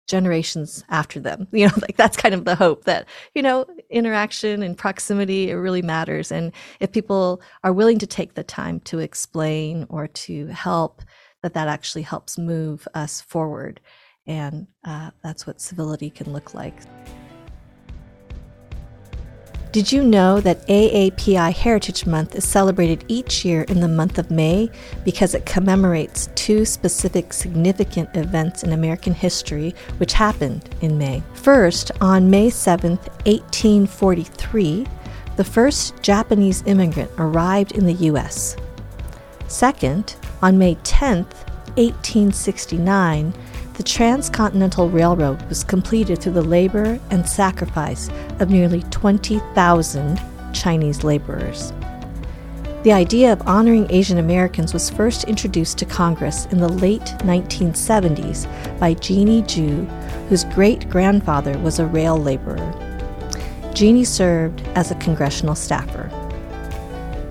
generations 0.08 0.84
after 0.88 1.20
them. 1.20 1.46
You 1.52 1.68
know 1.68 1.74
like 1.80 1.96
that's 1.96 2.16
kind 2.16 2.34
of 2.34 2.44
the 2.44 2.54
hope 2.54 2.84
that 2.84 3.06
you 3.34 3.42
know 3.42 3.66
interaction 3.90 4.62
and 4.62 4.76
proximity 4.76 5.50
it 5.50 5.54
really 5.54 5.82
matters. 5.82 6.32
And 6.32 6.52
if 6.80 6.92
people 6.92 7.40
are 7.62 7.72
willing 7.72 7.98
to 7.98 8.06
take 8.06 8.34
the 8.34 8.44
time 8.44 8.80
to 8.80 8.98
explain 8.98 9.86
or 9.88 10.08
to 10.08 10.46
help 10.46 11.02
that 11.42 11.54
that 11.54 11.68
actually 11.68 12.02
helps 12.02 12.38
move 12.38 12.86
us 12.94 13.20
forward. 13.20 13.80
And 14.26 14.68
uh, 14.84 15.10
that's 15.22 15.46
what 15.46 15.60
civility 15.60 16.08
can 16.08 16.32
look 16.32 16.54
like 16.54 16.76
did 19.72 19.90
you 19.90 20.04
know 20.04 20.38
that 20.38 20.66
AAPI 20.66 21.50
Heritage 21.54 22.04
Month 22.04 22.34
is 22.34 22.46
celebrated 22.46 23.06
each 23.08 23.42
year 23.42 23.62
in 23.62 23.80
the 23.80 23.88
month 23.88 24.18
of 24.18 24.30
May 24.30 24.70
because 25.02 25.34
it 25.34 25.46
commemorates 25.46 26.28
two 26.34 26.66
specific 26.66 27.32
significant 27.32 28.14
events 28.14 28.64
in 28.64 28.74
American 28.74 29.14
history 29.14 29.74
which 29.96 30.12
happened 30.12 30.68
in 30.82 30.98
May? 30.98 31.22
First, 31.32 31.90
on 32.02 32.28
May 32.28 32.50
7, 32.50 32.98
1843, 33.24 34.86
the 35.36 35.44
first 35.44 36.02
Japanese 36.02 36.62
immigrant 36.66 37.10
arrived 37.16 37.72
in 37.72 37.86
the 37.86 37.94
U.S. 37.94 38.56
Second, 39.48 40.16
on 40.42 40.58
May 40.58 40.74
10, 40.84 41.24
1869, 41.76 43.32
the 43.74 43.82
Transcontinental 43.82 44.90
Railroad 44.90 45.42
was 45.48 45.64
completed 45.64 46.18
through 46.20 46.32
the 46.32 46.42
labor 46.42 47.00
and 47.10 47.26
sacrifice 47.26 48.10
of 48.38 48.50
nearly 48.50 48.82
20,000 48.90 50.20
Chinese 50.52 51.02
laborers. 51.02 51.72
The 52.82 52.92
idea 52.92 53.32
of 53.32 53.46
honoring 53.46 53.86
Asian 53.90 54.18
Americans 54.18 54.74
was 54.74 54.90
first 54.90 55.24
introduced 55.24 55.78
to 55.78 55.84
Congress 55.84 56.46
in 56.46 56.58
the 56.58 56.68
late 56.68 57.14
1970s 57.20 58.46
by 58.78 58.94
Jeanie 58.94 59.42
Jew, 59.42 59.84
whose 60.28 60.44
great 60.44 60.90
grandfather 60.90 61.56
was 61.58 61.78
a 61.78 61.86
rail 61.86 62.18
laborer. 62.18 62.74
Jeanie 63.72 64.04
served 64.04 64.60
as 64.74 64.90
a 64.90 64.96
congressional 64.96 65.54
staffer. 65.54 66.10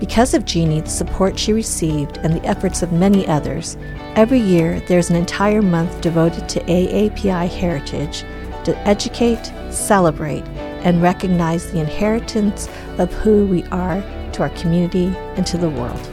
Because 0.02 0.34
of 0.34 0.44
Jeanie, 0.44 0.80
the 0.80 0.90
support 0.90 1.38
she 1.38 1.52
received, 1.52 2.18
and 2.18 2.34
the 2.34 2.44
efforts 2.44 2.82
of 2.82 2.90
many 2.90 3.24
others, 3.28 3.76
every 4.16 4.40
year 4.40 4.80
there's 4.88 5.10
an 5.10 5.14
entire 5.14 5.62
month 5.62 6.00
devoted 6.00 6.48
to 6.48 6.60
AAPI 6.64 7.48
heritage 7.48 8.24
to 8.64 8.76
educate, 8.78 9.52
celebrate, 9.70 10.42
and 10.82 11.00
recognize 11.00 11.70
the 11.70 11.78
inheritance 11.78 12.68
of 12.98 13.12
who 13.12 13.46
we 13.46 13.62
are 13.66 14.00
to 14.32 14.42
our 14.42 14.48
community 14.56 15.06
and 15.36 15.46
to 15.46 15.56
the 15.56 15.70
world. 15.70 16.04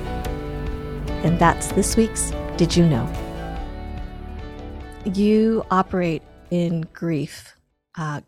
And 1.25 1.39
that's 1.39 1.71
this 1.71 1.97
week's 1.97 2.31
Did 2.57 2.77
You 2.77 2.85
Know? 2.85 3.11
You 5.03 5.65
operate 5.71 6.21
in 6.51 6.81
grief 6.93 7.55
uh, 7.97 8.21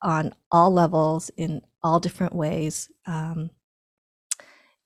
on 0.00 0.32
all 0.50 0.72
levels, 0.72 1.30
in 1.36 1.60
all 1.82 2.00
different 2.00 2.34
ways. 2.34 2.88
Um, 3.06 3.50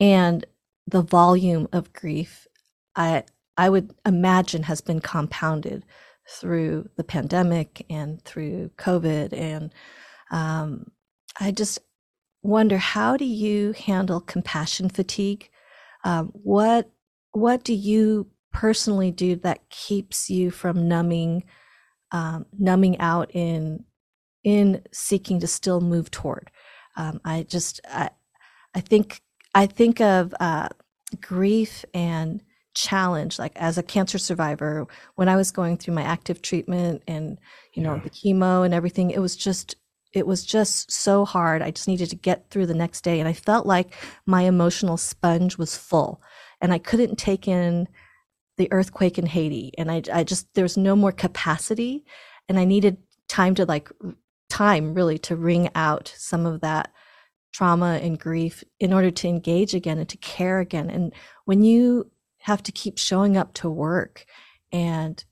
and 0.00 0.44
the 0.86 1.02
volume 1.02 1.68
of 1.72 1.92
grief 1.92 2.46
I 2.96 3.24
I 3.56 3.70
would 3.70 3.94
imagine 4.06 4.64
has 4.64 4.80
been 4.80 5.00
compounded 5.00 5.84
through 6.28 6.88
the 6.96 7.04
pandemic 7.04 7.84
and 7.88 8.22
through 8.22 8.70
COVID. 8.76 9.32
And 9.32 9.72
um, 10.30 10.90
I 11.40 11.50
just 11.50 11.80
wonder 12.42 12.78
how 12.78 13.16
do 13.16 13.24
you 13.24 13.72
handle 13.72 14.20
compassion 14.20 14.88
fatigue? 14.90 15.48
Um, 16.04 16.30
what 16.32 16.90
what 17.32 17.64
do 17.64 17.74
you 17.74 18.28
personally 18.52 19.10
do 19.10 19.36
that 19.36 19.68
keeps 19.70 20.30
you 20.30 20.50
from 20.50 20.88
numbing 20.88 21.44
um, 22.12 22.46
numbing 22.58 22.98
out 23.00 23.30
in 23.34 23.84
in 24.44 24.82
seeking 24.92 25.40
to 25.40 25.46
still 25.46 25.80
move 25.80 26.10
toward? 26.10 26.50
Um, 26.96 27.20
I 27.24 27.42
just 27.42 27.80
I 27.88 28.10
I 28.74 28.80
think 28.80 29.22
I 29.58 29.66
think 29.66 30.00
of 30.00 30.32
uh, 30.38 30.68
grief 31.20 31.84
and 31.92 32.40
challenge 32.74 33.40
like 33.40 33.56
as 33.56 33.76
a 33.76 33.82
cancer 33.82 34.18
survivor 34.18 34.86
when 35.16 35.28
i 35.28 35.34
was 35.34 35.50
going 35.50 35.76
through 35.76 35.94
my 35.94 36.02
active 36.02 36.40
treatment 36.40 37.02
and 37.08 37.36
you 37.74 37.82
know 37.82 37.96
yeah. 37.96 38.02
the 38.02 38.10
chemo 38.10 38.64
and 38.64 38.72
everything 38.72 39.10
it 39.10 39.18
was 39.18 39.34
just 39.34 39.74
it 40.12 40.28
was 40.28 40.44
just 40.44 40.88
so 40.92 41.24
hard 41.24 41.60
i 41.60 41.72
just 41.72 41.88
needed 41.88 42.08
to 42.08 42.14
get 42.14 42.48
through 42.50 42.66
the 42.66 42.74
next 42.74 43.00
day 43.00 43.18
and 43.18 43.28
i 43.28 43.32
felt 43.32 43.66
like 43.66 43.94
my 44.26 44.42
emotional 44.42 44.96
sponge 44.96 45.58
was 45.58 45.76
full 45.76 46.22
and 46.60 46.72
i 46.72 46.78
couldn't 46.78 47.16
take 47.16 47.48
in 47.48 47.88
the 48.58 48.70
earthquake 48.70 49.18
in 49.18 49.26
haiti 49.26 49.72
and 49.76 49.90
i, 49.90 50.00
I 50.12 50.22
just 50.22 50.46
there 50.54 50.62
was 50.62 50.76
no 50.76 50.94
more 50.94 51.10
capacity 51.10 52.04
and 52.48 52.60
i 52.60 52.64
needed 52.64 52.96
time 53.28 53.56
to 53.56 53.64
like 53.64 53.90
time 54.48 54.94
really 54.94 55.18
to 55.18 55.34
wring 55.34 55.68
out 55.74 56.14
some 56.16 56.46
of 56.46 56.60
that 56.60 56.92
trauma 57.58 57.98
and 58.00 58.20
grief 58.20 58.62
in 58.78 58.92
order 58.92 59.10
to 59.10 59.26
engage 59.26 59.74
again 59.74 59.98
and 59.98 60.08
to 60.08 60.16
care 60.18 60.60
again. 60.60 60.88
And 60.88 61.12
when 61.44 61.62
you 61.62 62.08
have 62.42 62.62
to 62.62 62.70
keep 62.70 62.98
showing 62.98 63.36
up 63.36 63.52
to 63.54 63.68
work 63.68 64.26
and 64.70 65.24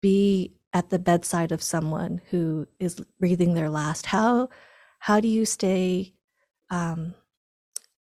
be 0.00 0.54
at 0.72 0.88
the 0.88 0.98
bedside 0.98 1.52
of 1.52 1.62
someone 1.62 2.22
who 2.30 2.66
is 2.80 2.98
breathing 3.20 3.52
their 3.52 3.68
last 3.68 4.06
how 4.06 4.48
how 4.98 5.20
do 5.20 5.28
you 5.28 5.44
stay 5.44 6.14
um, 6.70 7.14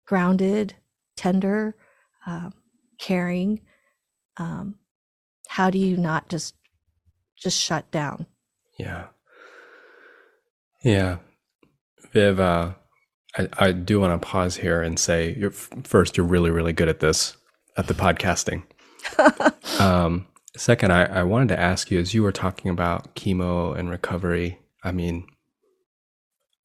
grounded 0.04 0.74
tender 1.16 1.74
um, 2.26 2.52
caring? 2.98 3.62
Um, 4.36 4.74
how 5.48 5.70
do 5.70 5.78
you 5.78 5.96
not 5.96 6.28
just 6.28 6.54
just 7.34 7.58
shut 7.58 7.90
down? 7.90 8.26
Yeah. 8.78 9.06
Yeah. 10.84 11.18
Viv 12.12 12.40
uh, 12.40 12.74
I, 13.36 13.48
I 13.58 13.72
do 13.72 14.00
want 14.00 14.20
to 14.20 14.26
pause 14.26 14.56
here 14.56 14.82
and 14.82 14.98
say 14.98 15.34
you're 15.34 15.50
first 15.50 16.16
you're 16.16 16.26
really 16.26 16.50
really 16.50 16.72
good 16.72 16.88
at 16.88 17.00
this 17.00 17.36
at 17.76 17.86
the 17.86 17.94
podcasting. 17.94 18.62
um, 19.80 20.26
second, 20.56 20.92
I, 20.92 21.04
I 21.04 21.22
wanted 21.22 21.48
to 21.48 21.60
ask 21.60 21.90
you 21.90 21.98
as 21.98 22.12
you 22.12 22.22
were 22.22 22.32
talking 22.32 22.70
about 22.70 23.14
chemo 23.14 23.76
and 23.76 23.88
recovery. 23.88 24.58
I 24.82 24.92
mean, 24.92 25.26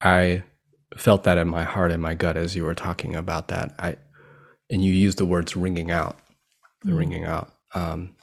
I 0.00 0.42
felt 0.96 1.24
that 1.24 1.38
in 1.38 1.48
my 1.48 1.64
heart 1.64 1.92
and 1.92 2.02
my 2.02 2.14
gut 2.14 2.36
as 2.36 2.54
you 2.54 2.64
were 2.64 2.74
talking 2.74 3.14
about 3.14 3.48
that. 3.48 3.74
I 3.78 3.96
and 4.70 4.84
you 4.84 4.92
used 4.92 5.18
the 5.18 5.26
words 5.26 5.56
ringing 5.56 5.90
out, 5.90 6.18
the 6.82 6.92
mm. 6.92 6.98
ringing 6.98 7.24
out. 7.24 7.52
Um, 7.74 8.14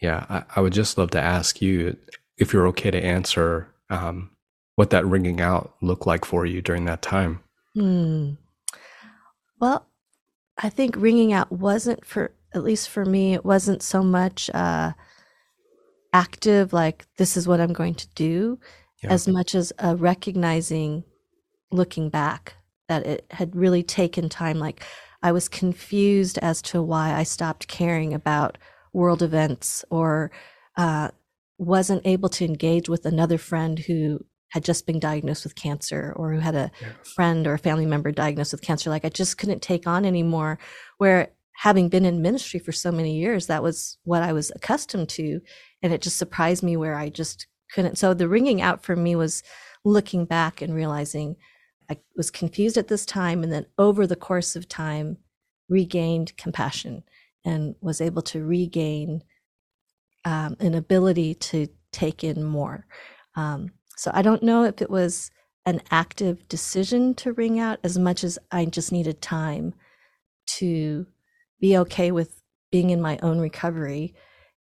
yeah, 0.00 0.26
I, 0.28 0.44
I, 0.56 0.60
would 0.60 0.72
just 0.72 0.98
love 0.98 1.10
to 1.12 1.20
ask 1.20 1.62
you 1.62 1.96
if 2.36 2.52
you're 2.52 2.66
okay 2.68 2.90
to 2.90 3.02
answer 3.02 3.72
um, 3.88 4.30
what 4.76 4.90
that 4.90 5.06
ringing 5.06 5.40
out 5.40 5.74
looked 5.80 6.06
like 6.06 6.24
for 6.24 6.46
you 6.46 6.62
during 6.62 6.84
that 6.86 7.02
time. 7.02 7.40
Mm. 7.76 8.38
Well, 9.60 9.86
I 10.58 10.68
think 10.68 10.96
ringing 10.96 11.32
out 11.32 11.52
wasn't 11.52 12.04
for 12.04 12.32
at 12.54 12.64
least 12.64 12.90
for 12.90 13.04
me 13.04 13.32
it 13.32 13.44
wasn't 13.44 13.82
so 13.82 14.02
much 14.02 14.50
uh 14.52 14.92
active 16.12 16.72
like 16.72 17.06
this 17.16 17.36
is 17.36 17.48
what 17.48 17.60
I'm 17.60 17.72
going 17.72 17.94
to 17.94 18.08
do 18.14 18.58
yeah. 19.02 19.10
as 19.10 19.26
much 19.26 19.54
as 19.54 19.72
uh, 19.78 19.96
recognizing 19.98 21.04
looking 21.70 22.10
back 22.10 22.56
that 22.88 23.06
it 23.06 23.26
had 23.30 23.56
really 23.56 23.82
taken 23.82 24.28
time 24.28 24.58
like 24.58 24.82
I 25.22 25.32
was 25.32 25.48
confused 25.48 26.38
as 26.38 26.60
to 26.62 26.82
why 26.82 27.14
I 27.14 27.22
stopped 27.22 27.68
caring 27.68 28.12
about 28.12 28.58
world 28.92 29.22
events 29.22 29.84
or 29.88 30.30
uh, 30.76 31.08
wasn't 31.58 32.06
able 32.06 32.28
to 32.28 32.44
engage 32.44 32.88
with 32.88 33.06
another 33.06 33.38
friend 33.38 33.78
who 33.78 34.24
had 34.52 34.64
just 34.64 34.86
been 34.86 35.00
diagnosed 35.00 35.44
with 35.44 35.54
cancer 35.54 36.12
or 36.16 36.32
who 36.32 36.38
had 36.38 36.54
a 36.54 36.70
yeah. 36.80 36.88
friend 37.14 37.46
or 37.46 37.54
a 37.54 37.58
family 37.58 37.86
member 37.86 38.12
diagnosed 38.12 38.52
with 38.52 38.60
cancer 38.60 38.90
like 38.90 39.04
i 39.04 39.08
just 39.08 39.38
couldn't 39.38 39.62
take 39.62 39.86
on 39.86 40.04
anymore. 40.04 40.58
Where 40.98 41.30
having 41.54 41.88
been 41.88 42.04
in 42.04 42.22
ministry 42.22 42.60
for 42.60 42.72
so 42.72 42.92
many 42.92 43.16
years 43.16 43.46
that 43.46 43.62
was 43.62 43.98
what 44.04 44.22
i 44.22 44.32
was 44.32 44.50
accustomed 44.54 45.08
to 45.08 45.40
and 45.82 45.92
it 45.92 46.02
just 46.02 46.18
surprised 46.18 46.62
me 46.62 46.76
where 46.76 46.94
i 46.94 47.08
just 47.08 47.46
couldn't. 47.74 47.96
So 47.96 48.12
the 48.12 48.28
ringing 48.28 48.60
out 48.60 48.84
for 48.84 48.94
me 48.94 49.16
was 49.16 49.42
looking 49.84 50.26
back 50.26 50.60
and 50.60 50.74
realizing 50.74 51.36
i 51.90 51.96
was 52.16 52.30
confused 52.30 52.76
at 52.76 52.88
this 52.88 53.06
time 53.06 53.42
and 53.42 53.52
then 53.52 53.66
over 53.78 54.06
the 54.06 54.16
course 54.16 54.54
of 54.54 54.68
time 54.68 55.16
regained 55.68 56.36
compassion 56.36 57.02
and 57.44 57.74
was 57.80 58.00
able 58.00 58.22
to 58.22 58.44
regain 58.44 59.22
um, 60.24 60.56
an 60.60 60.74
ability 60.74 61.34
to 61.34 61.68
take 61.92 62.24
in 62.24 62.42
more. 62.42 62.86
Um, 63.34 63.70
so 64.02 64.10
I 64.12 64.22
don't 64.22 64.42
know 64.42 64.64
if 64.64 64.82
it 64.82 64.90
was 64.90 65.30
an 65.64 65.80
active 65.92 66.48
decision 66.48 67.14
to 67.14 67.32
ring 67.32 67.60
out 67.60 67.78
as 67.84 67.96
much 67.96 68.24
as 68.24 68.36
I 68.50 68.64
just 68.64 68.90
needed 68.90 69.22
time 69.22 69.74
to 70.56 71.06
be 71.60 71.78
okay 71.78 72.10
with 72.10 72.42
being 72.72 72.90
in 72.90 73.00
my 73.00 73.16
own 73.22 73.38
recovery 73.38 74.12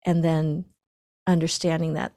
and 0.05 0.25
then 0.25 0.65
understanding 1.25 1.93
that 1.93 2.15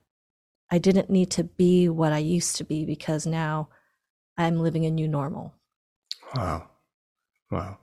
I 0.72 0.80
didn't 0.80 1.12
need 1.12 1.30
to 1.32 1.44
be 1.44 1.88
what 1.90 2.12
I 2.12 2.18
used 2.18 2.56
to 2.56 2.64
be 2.64 2.86
because 2.86 3.28
now 3.28 3.70
I'm 4.36 4.60
living 4.60 4.88
a 4.88 4.90
new 4.90 5.08
normal. 5.08 5.54
Wow. 6.36 6.70
Wow. 7.52 7.78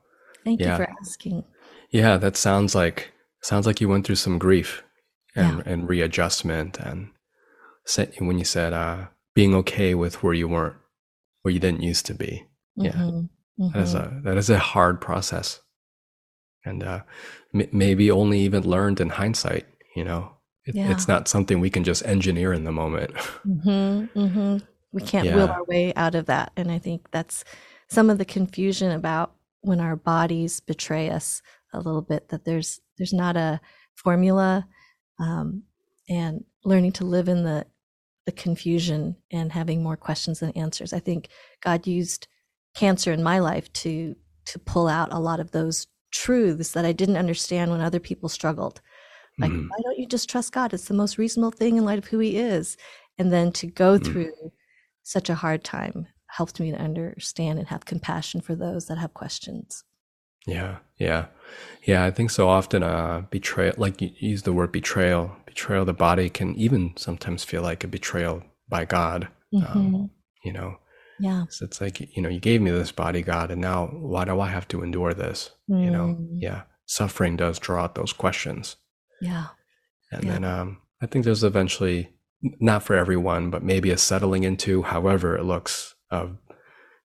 Thank 0.45 0.59
yeah. 0.59 0.71
you 0.71 0.85
for 0.85 0.91
asking. 1.01 1.45
Yeah, 1.91 2.17
that 2.17 2.37
sounds 2.37 2.75
like 2.75 3.13
sounds 3.41 3.69
like 3.69 3.81
you 3.81 3.89
went 3.89 4.05
through 4.05 4.17
some 4.17 4.41
grief 4.41 4.83
and, 5.37 5.59
yeah. 5.59 5.73
and 5.73 5.89
readjustment 5.89 6.81
and 6.81 7.11
when 8.19 8.39
you 8.39 8.45
said 8.45 8.73
uh, 8.73 9.07
being 9.35 9.55
okay 9.55 9.95
with 9.95 10.23
where 10.23 10.35
you 10.35 10.49
weren't, 10.49 10.77
where 11.43 11.53
you 11.53 11.61
didn't 11.61 11.83
used 11.83 12.07
to 12.07 12.15
be. 12.15 12.47
Yeah, 12.77 12.93
mm-hmm. 12.93 13.63
Mm-hmm. 13.63 13.79
that 13.79 13.83
is 13.83 13.95
a 13.95 14.21
that 14.25 14.37
is 14.37 14.51
a 14.51 14.59
hard 14.59 15.01
process, 15.01 15.61
and 16.65 16.83
uh, 16.83 17.01
m- 17.55 17.69
maybe 17.73 18.11
only 18.11 18.41
even 18.41 18.69
learned 18.69 19.01
in 19.01 19.11
hindsight. 19.11 19.67
You 19.95 20.05
know, 20.05 20.33
it, 20.65 20.75
yeah. 20.75 20.91
it's 20.91 21.09
not 21.09 21.29
something 21.29 21.61
we 21.61 21.71
can 21.71 21.85
just 21.85 22.05
engineer 22.07 22.53
in 22.53 22.65
the 22.65 22.73
moment. 22.73 23.13
Mm-hmm. 23.47 24.19
mm-hmm. 24.19 24.59
We 24.93 25.01
can't 25.01 25.27
yeah. 25.27 25.37
will 25.37 25.49
our 25.49 25.65
way 25.65 25.95
out 25.95 26.15
of 26.15 26.27
that, 26.27 26.53
and 26.57 26.71
I 26.71 26.79
think 26.79 27.11
that's 27.11 27.45
some 27.89 28.11
of 28.11 28.19
the 28.19 28.27
confusion 28.27 28.91
about 28.91 29.33
when 29.63 29.81
our 29.81 29.97
bodies 29.97 30.61
betray 30.61 31.09
us 31.09 31.41
a 31.73 31.79
little 31.79 32.03
bit. 32.03 32.29
That 32.29 32.45
there's 32.45 32.81
there's 32.99 33.15
not 33.15 33.37
a 33.37 33.61
formula, 33.95 34.67
um, 35.19 35.63
and 36.09 36.45
learning 36.65 36.93
to 36.93 37.05
live 37.05 37.29
in 37.29 37.43
the 37.43 37.67
the 38.27 38.33
confusion 38.33 39.17
and 39.31 39.53
having 39.53 39.83
more 39.83 39.97
questions 39.97 40.41
than 40.41 40.51
answers. 40.53 40.93
I 40.93 41.01
think 41.01 41.29
God 41.61 41.87
used 41.87 42.29
cancer 42.75 43.13
in 43.13 43.23
my 43.23 43.39
life 43.39 43.73
to 43.73 44.17
to 44.45 44.59
pull 44.59 44.89
out 44.89 45.13
a 45.13 45.21
lot 45.21 45.41
of 45.41 45.53
those 45.53 45.87
truths 46.11 46.73
that 46.73 46.85
I 46.85 46.93
didn't 46.93 47.17
understand 47.17 47.71
when 47.71 47.81
other 47.81 48.01
people 48.01 48.29
struggled. 48.29 48.81
Like, 49.39 49.53
mm. 49.53 49.69
why 49.69 49.77
don't 49.83 49.99
you 49.99 50.07
just 50.07 50.29
trust 50.29 50.53
God? 50.53 50.75
It's 50.75 50.89
the 50.89 50.95
most 50.95 51.17
reasonable 51.17 51.53
thing 51.53 51.77
in 51.77 51.85
light 51.85 51.99
of 51.99 52.07
who 52.07 52.19
He 52.19 52.39
is. 52.39 52.77
And 53.19 53.33
then 53.33 53.53
to 53.53 53.67
go 53.67 53.99
mm. 53.99 54.05
through 54.05 54.53
such 55.03 55.31
a 55.31 55.35
hard 55.35 55.65
time 55.65 56.07
helped 56.27 56.61
me 56.61 56.71
to 56.71 56.79
understand 56.79 57.59
and 57.59 57.69
have 57.69 57.85
compassion 57.85 58.41
for 58.41 58.55
those 58.55 58.87
that 58.87 58.99
have 58.99 59.15
questions. 59.15 59.85
Yeah, 60.47 60.79
yeah, 60.99 61.27
yeah. 61.85 62.05
I 62.05 62.11
think 62.11 62.31
so 62.31 62.49
often, 62.49 62.83
uh, 62.83 63.23
betrayal, 63.31 63.75
like 63.77 64.01
you 64.01 64.11
use 64.19 64.43
the 64.43 64.53
word 64.53 64.73
betrayal, 64.73 65.37
betrayal 65.47 65.83
of 65.83 65.87
the 65.87 65.93
body 65.93 66.29
can 66.29 66.55
even 66.57 66.95
sometimes 66.97 67.45
feel 67.45 67.63
like 67.63 67.85
a 67.85 67.89
betrayal 67.89 68.43
by 68.69 68.85
God. 68.85 69.29
Um, 69.55 69.63
mm-hmm. 69.63 69.95
Um, 69.95 70.11
you 70.45 70.53
know, 70.53 70.77
yeah. 71.21 71.45
So 71.51 71.65
it's 71.65 71.81
like 71.81 72.01
you 72.17 72.23
know, 72.23 72.29
you 72.29 72.41
gave 72.41 72.61
me 72.61 72.71
this 72.71 72.93
body, 72.93 73.23
God, 73.23 73.51
and 73.51 73.61
now 73.61 73.87
why 73.87 74.25
do 74.25 74.41
I 74.41 74.49
have 74.49 74.67
to 74.69 74.83
endure 74.83 75.15
this? 75.15 75.51
Mm. 75.71 75.85
You 75.85 75.91
know, 75.91 76.07
mm. 76.19 76.29
yeah. 76.35 76.63
Suffering 76.87 77.37
does 77.37 77.59
draw 77.59 77.85
out 77.85 77.95
those 77.95 78.13
questions. 78.13 78.77
Yeah. 79.21 79.47
And 80.11 80.25
yeah. 80.25 80.33
then 80.33 80.45
um, 80.45 80.79
I 81.01 81.07
think 81.07 81.25
there's 81.25 81.45
eventually 81.45 82.11
not 82.61 82.83
for 82.83 82.97
everyone, 82.97 83.51
but 83.51 83.63
maybe 83.63 83.91
a 83.91 83.97
settling 83.97 84.45
into, 84.45 84.83
however 84.83 85.37
it 85.37 85.45
looks, 85.45 85.95
of 86.11 86.37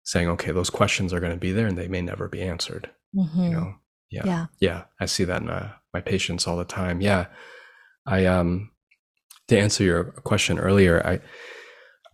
saying, 0.03 0.27
okay, 0.29 0.51
those 0.51 0.69
questions 0.69 1.13
are 1.13 1.19
going 1.19 1.31
to 1.31 1.37
be 1.39 1.51
there 1.51 1.67
and 1.67 1.77
they 1.77 1.87
may 1.87 2.01
never 2.01 2.27
be 2.27 2.41
answered. 2.41 2.89
Mm-hmm. 3.15 3.43
You 3.43 3.49
know, 3.49 3.75
yeah, 4.09 4.25
yeah, 4.25 4.45
yeah. 4.59 4.83
I 4.99 5.05
see 5.05 5.23
that 5.23 5.41
in 5.41 5.49
uh, 5.49 5.73
my 5.93 6.01
patients 6.01 6.47
all 6.47 6.57
the 6.57 6.65
time. 6.65 7.01
Yeah, 7.01 7.27
I 8.05 8.25
um, 8.25 8.71
to 9.47 9.57
answer 9.57 9.83
your 9.83 10.03
question 10.23 10.59
earlier, 10.59 11.05
I 11.05 11.19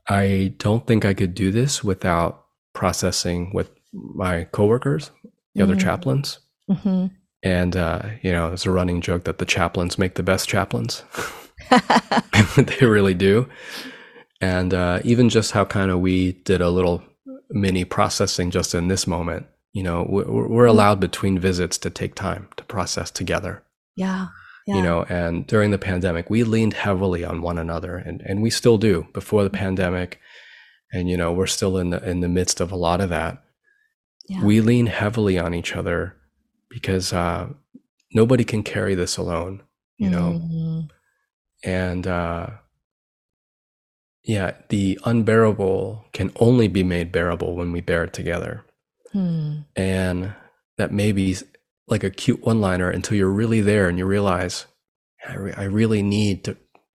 I 0.07 0.53
don't 0.57 0.85
think 0.85 1.05
I 1.05 1.13
could 1.13 1.33
do 1.33 1.51
this 1.51 1.83
without 1.83 2.45
processing 2.73 3.51
with 3.53 3.69
my 3.93 4.45
coworkers, 4.45 5.11
the 5.23 5.29
mm-hmm. 5.61 5.71
other 5.71 5.79
chaplains. 5.79 6.39
Mm-hmm. 6.69 7.07
And, 7.43 7.75
uh, 7.75 8.01
you 8.21 8.31
know, 8.31 8.53
it's 8.53 8.65
a 8.65 8.71
running 8.71 9.01
joke 9.01 9.25
that 9.25 9.37
the 9.37 9.45
chaplains 9.45 9.97
make 9.97 10.15
the 10.15 10.23
best 10.23 10.47
chaplains. 10.47 11.03
they 12.57 12.85
really 12.85 13.13
do. 13.13 13.47
And 14.41 14.73
uh, 14.73 14.99
even 15.03 15.29
just 15.29 15.51
how 15.51 15.65
kind 15.65 15.91
of 15.91 15.99
we 15.99 16.33
did 16.33 16.61
a 16.61 16.69
little 16.69 17.03
mini 17.49 17.85
processing 17.85 18.51
just 18.51 18.75
in 18.75 18.87
this 18.87 19.07
moment. 19.07 19.45
You 19.73 19.83
know, 19.83 20.05
we're, 20.07 20.47
we're 20.47 20.65
allowed 20.65 20.99
between 20.99 21.39
visits 21.39 21.77
to 21.79 21.89
take 21.89 22.15
time 22.15 22.47
to 22.57 22.63
process 22.63 23.11
together. 23.11 23.63
Yeah. 23.95 24.27
Yeah. 24.65 24.77
you 24.77 24.81
know 24.81 25.03
and 25.09 25.45
during 25.45 25.71
the 25.71 25.77
pandemic 25.77 26.29
we 26.29 26.45
leaned 26.45 26.71
heavily 26.73 27.25
on 27.25 27.41
one 27.41 27.57
another 27.57 27.97
and, 27.97 28.21
and 28.21 28.41
we 28.41 28.49
still 28.49 28.77
do 28.77 29.05
before 29.11 29.43
the 29.43 29.49
pandemic 29.49 30.21
and 30.93 31.09
you 31.09 31.17
know 31.17 31.33
we're 31.33 31.47
still 31.47 31.77
in 31.77 31.89
the 31.89 32.01
in 32.09 32.21
the 32.21 32.29
midst 32.29 32.61
of 32.61 32.71
a 32.71 32.77
lot 32.77 33.01
of 33.01 33.09
that 33.09 33.43
yeah. 34.29 34.41
we 34.41 34.61
lean 34.61 34.85
heavily 34.85 35.37
on 35.37 35.53
each 35.53 35.75
other 35.75 36.15
because 36.69 37.11
uh, 37.11 37.49
nobody 38.13 38.45
can 38.45 38.63
carry 38.63 38.95
this 38.95 39.17
alone 39.17 39.61
you 39.97 40.09
know 40.09 40.39
Mhm. 40.41 40.89
and 41.65 42.07
uh, 42.07 42.47
yeah 44.23 44.53
the 44.69 44.97
unbearable 45.03 46.05
can 46.13 46.31
only 46.37 46.69
be 46.69 46.83
made 46.85 47.11
bearable 47.11 47.53
when 47.57 47.73
we 47.73 47.81
bear 47.81 48.05
it 48.05 48.13
together 48.13 48.63
Hmm. 49.13 49.59
and 49.75 50.33
that 50.77 50.91
may 50.91 51.11
be 51.11 51.37
like 51.87 52.03
a 52.03 52.09
cute 52.09 52.43
one 52.43 52.59
liner 52.61 52.89
until 52.89 53.15
you're 53.17 53.29
really 53.29 53.61
there 53.61 53.87
and 53.87 53.97
you 53.97 54.05
realize 54.05 54.65
I, 55.27 55.35
re- 55.35 55.53
I 55.55 55.63
really 55.65 56.01
need 56.01 56.43
to 56.45 56.57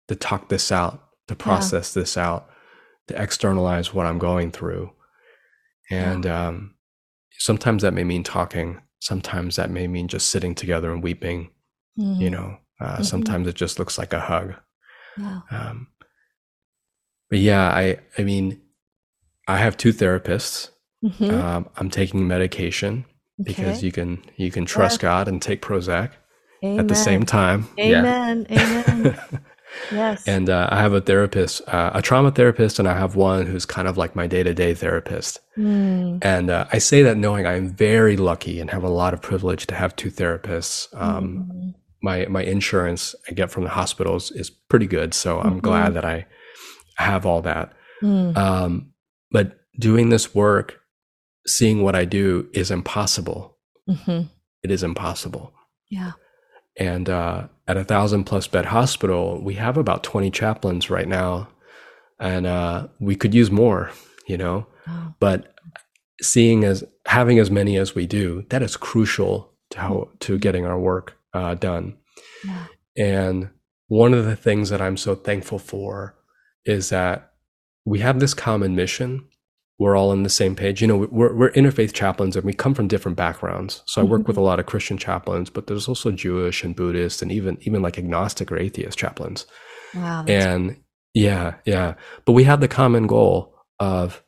to 0.09 0.15
talk 0.15 0.49
this 0.49 0.71
out 0.71 1.03
to 1.29 1.35
process 1.35 1.93
this 1.93 2.17
out 2.17 2.49
to 3.09 3.21
externalize 3.21 3.93
what 3.93 4.07
i'm 4.07 4.19
going 4.19 4.53
through 4.53 4.93
and 5.91 6.25
um, 6.27 6.75
sometimes 7.39 7.83
that 7.83 7.95
may 7.95 8.05
mean 8.05 8.23
talking 8.23 8.81
sometimes 9.01 9.57
that 9.57 9.71
may 9.71 9.87
mean 9.89 10.07
just 10.09 10.29
sitting 10.29 10.55
together 10.55 10.93
and 10.93 11.03
weeping 11.03 11.51
Hmm. 11.97 12.15
you 12.21 12.31
know 12.31 12.59
uh, 12.81 12.99
Mhm. 12.99 13.05
sometimes 13.05 13.47
it 13.49 13.55
just 13.57 13.79
looks 13.79 13.99
like 13.99 14.13
a 14.13 14.21
hug 14.21 14.55
Yeah. 15.19 15.41
um, 15.51 15.89
but 17.31 17.39
yeah 17.41 17.69
i 17.71 17.99
i 18.19 18.23
mean 18.25 18.61
i 19.49 19.57
have 19.59 19.77
two 19.77 19.93
therapists 19.93 20.71
Mhm. 21.05 21.31
um, 21.33 21.69
i'm 21.77 21.91
taking 21.91 22.27
medication 22.27 23.05
because 23.43 23.83
you 23.83 23.93
can 23.93 24.23
you 24.37 24.51
can 24.51 24.65
trust 24.65 25.01
God 25.01 25.29
and 25.29 25.43
take 25.43 25.61
Prozac 25.61 26.11
at 26.63 26.87
the 26.89 26.95
same 26.95 27.25
time. 27.25 27.67
Amen. 27.79 28.47
Amen. 28.51 29.19
yes. 29.93 30.27
and 30.27 30.49
uh, 30.49 30.69
I 30.71 30.81
have 30.81 30.93
a 30.95 31.01
therapist, 31.01 31.61
uh, 31.69 31.91
a 31.93 32.01
trauma 32.01 32.31
therapist, 32.31 32.79
and 32.79 32.89
I 32.89 32.97
have 32.97 33.17
one 33.17 33.45
who's 33.47 33.67
kind 33.67 33.87
of 33.89 33.99
like 33.99 34.15
my 34.17 34.27
day 34.29 34.43
to 34.45 34.55
day 34.55 34.73
therapist. 34.73 35.41
Hmm. 35.57 36.19
And 36.23 36.49
uh, 36.49 36.67
I 36.73 36.79
say 36.79 37.03
that 37.03 37.17
knowing 37.19 37.45
I'm 37.45 37.69
very 37.75 38.17
lucky 38.17 38.61
and 38.61 38.71
have 38.71 38.85
a 38.85 38.89
lot 38.89 39.13
of 39.13 39.21
privilege 39.21 39.67
to 39.67 39.75
have 39.75 39.95
two 39.97 40.11
therapists. 40.11 40.89
Um, 40.95 41.27
Mhm. 41.53 41.75
My 42.03 42.27
my 42.31 42.43
insurance 42.45 43.15
I 43.29 43.33
get 43.35 43.51
from 43.51 43.65
the 43.65 43.71
hospitals 43.81 44.31
is 44.31 44.49
pretty 44.49 44.87
good, 44.87 45.13
so 45.13 45.41
I'm 45.41 45.59
glad 45.59 45.95
that 45.95 46.05
I 46.05 46.27
have 46.97 47.27
all 47.27 47.43
that. 47.43 47.73
Hmm. 48.01 48.31
Um, 48.37 48.93
but 49.33 49.59
doing 49.79 50.11
this 50.11 50.35
work, 50.35 50.81
seeing 51.47 51.83
what 51.83 51.95
I 51.95 52.05
do 52.05 52.49
is 52.53 52.71
impossible. 52.71 53.57
Mhm. 53.89 54.29
It 54.63 54.71
is 54.71 54.83
impossible. 54.83 55.53
Yeah. 55.91 56.13
And 56.79 57.09
uh, 57.09 57.49
at 57.69 57.77
a 57.77 57.85
thousand 57.85 58.25
plus 58.25 58.47
bed 58.47 58.67
hospital, 58.67 59.41
we 59.43 59.55
have 59.55 59.77
about 59.77 60.03
20 60.03 60.31
chaplains 60.31 60.91
right 60.91 61.07
now. 61.09 61.49
And 62.19 62.47
uh, 62.47 62.89
we 63.01 63.15
could 63.17 63.35
use 63.35 63.51
more, 63.51 63.91
you 64.27 64.37
know, 64.39 64.67
Oh. 64.87 65.15
but 65.19 65.55
seeing 66.21 66.63
as 66.65 66.85
having 67.07 67.39
as 67.39 67.51
many 67.51 67.77
as 67.79 67.95
we 67.95 68.07
do, 68.07 68.45
that 68.51 68.63
is 68.63 68.77
crucial 68.77 69.51
to 69.71 69.79
how 69.81 70.09
to 70.21 70.39
getting 70.39 70.67
our 70.67 70.79
work 70.79 71.17
uh, 71.33 71.55
done. 71.55 71.97
Yeah. 72.45 72.67
And 72.97 73.51
one 73.89 74.13
of 74.15 74.25
the 74.27 74.37
things 74.37 74.69
that 74.71 74.81
I'm 74.83 74.97
so 74.99 75.15
thankful 75.15 75.59
for 75.59 76.15
is 76.67 76.91
that 76.91 77.33
we 77.85 78.01
have 78.01 78.21
this 78.21 78.35
common 78.35 78.75
mission. 78.77 79.27
We're 79.79 79.97
all 79.97 80.11
on 80.11 80.23
the 80.23 80.29
same 80.31 80.55
page. 80.55 80.81
You 80.81 80.87
know, 80.87 80.97
we're, 80.97 81.35
we're 81.35 81.51
interfaith 81.51 81.93
chaplains 81.93 82.37
and 82.37 82.45
we 82.45 82.53
come 82.53 82.75
from 82.75 82.87
different 82.87 83.17
backgrounds. 83.17 83.83
So 83.87 84.01
I 84.01 84.05
work 84.05 84.29
with 84.29 84.37
a 84.37 84.41
lot 84.41 84.61
of 84.61 84.67
Christian 84.67 84.97
chaplains, 84.99 85.51
but 85.51 85.67
there's 85.67 85.89
also 85.89 86.13
Jewish 86.13 86.63
and 86.63 86.77
Buddhist 86.77 87.23
and 87.23 87.33
even 87.33 87.59
even 87.63 87.83
like 87.83 87.99
agnostic 87.99 88.53
or 88.53 88.57
atheist 88.59 88.97
chaplains. 88.99 89.47
Wow. 89.95 90.25
And 90.29 90.77
yeah, 91.13 91.55
yeah. 91.65 91.95
But 92.25 92.33
we 92.33 92.45
have 92.45 92.61
the 92.61 92.69
common 92.69 93.07
goal 93.09 93.55
of 93.81 94.23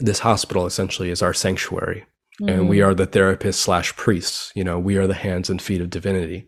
this 0.00 0.18
hospital 0.20 0.66
essentially 0.66 1.10
is 1.10 1.22
our 1.22 1.34
sanctuary. 1.34 2.04
And 2.46 2.68
we 2.68 2.78
Mm, 2.78 2.86
are 2.86 2.94
the 2.94 3.06
therapists 3.06 3.54
slash 3.54 3.96
priests. 3.96 4.52
You 4.54 4.62
know, 4.62 4.78
we 4.78 4.96
are 4.96 5.08
the 5.08 5.14
hands 5.14 5.50
and 5.50 5.60
feet 5.60 5.80
of 5.80 5.90
divinity. 5.90 6.46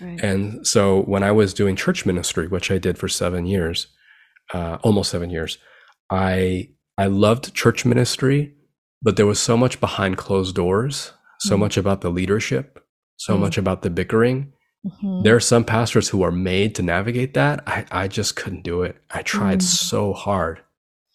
right. 0.00 0.20
And 0.22 0.64
so 0.66 1.02
when 1.02 1.24
I 1.24 1.32
was 1.32 1.52
doing 1.52 1.74
church 1.74 2.06
ministry, 2.06 2.46
which 2.46 2.70
I 2.70 2.78
did 2.78 2.96
for 2.96 3.08
seven 3.08 3.44
years, 3.44 3.88
uh, 4.54 4.78
almost 4.82 5.10
seven 5.10 5.30
years, 5.30 5.58
I 6.10 6.68
I 6.98 7.06
loved 7.06 7.54
church 7.54 7.84
ministry, 7.84 8.54
but 9.02 9.16
there 9.16 9.26
was 9.26 9.38
so 9.38 9.56
much 9.56 9.80
behind 9.80 10.16
closed 10.16 10.54
doors, 10.54 11.12
so 11.40 11.56
Mm. 11.56 11.60
much 11.60 11.76
about 11.76 12.00
the 12.00 12.10
leadership, 12.10 12.82
so 13.16 13.36
Mm. 13.36 13.40
much 13.40 13.58
about 13.58 13.82
the 13.82 13.90
bickering. 13.90 14.52
Mhm. 14.86 15.24
There 15.24 15.34
are 15.36 15.40
some 15.40 15.64
pastors 15.64 16.08
who 16.08 16.22
are 16.22 16.30
made 16.32 16.74
to 16.76 16.82
navigate 16.82 17.34
that. 17.34 17.62
I, 17.66 17.84
I 17.90 18.08
just 18.08 18.36
couldn't 18.36 18.62
do 18.62 18.82
it. 18.82 18.96
I 19.10 19.22
tried 19.22 19.58
Mm. 19.58 19.62
so 19.62 20.12
hard 20.12 20.60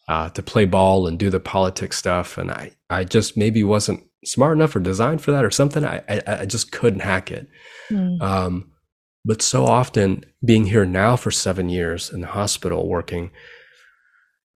uh, 0.08 0.30
to 0.30 0.44
play 0.44 0.66
ball 0.66 1.08
and 1.08 1.18
do 1.18 1.30
the 1.30 1.40
politics 1.40 1.98
stuff, 1.98 2.38
and 2.38 2.52
I 2.52 2.72
I 2.90 3.06
just 3.06 3.38
maybe 3.38 3.64
wasn't 3.64 4.04
smart 4.26 4.58
enough 4.58 4.76
or 4.76 4.82
designed 4.82 5.22
for 5.22 5.32
that 5.32 5.46
or 5.46 5.52
something. 5.52 5.86
I 5.86 6.04
I, 6.10 6.22
I 6.42 6.46
just 6.46 6.72
couldn't 6.74 7.00
hack 7.00 7.32
it. 7.32 7.48
Mm. 7.90 8.22
Um, 8.22 8.72
but 9.24 9.42
so 9.42 9.66
often, 9.66 10.26
being 10.44 10.66
here 10.66 10.86
now 10.86 11.16
for 11.16 11.32
seven 11.32 11.70
years 11.70 12.12
in 12.12 12.20
the 12.20 12.28
hospital 12.28 12.90
working, 12.90 13.32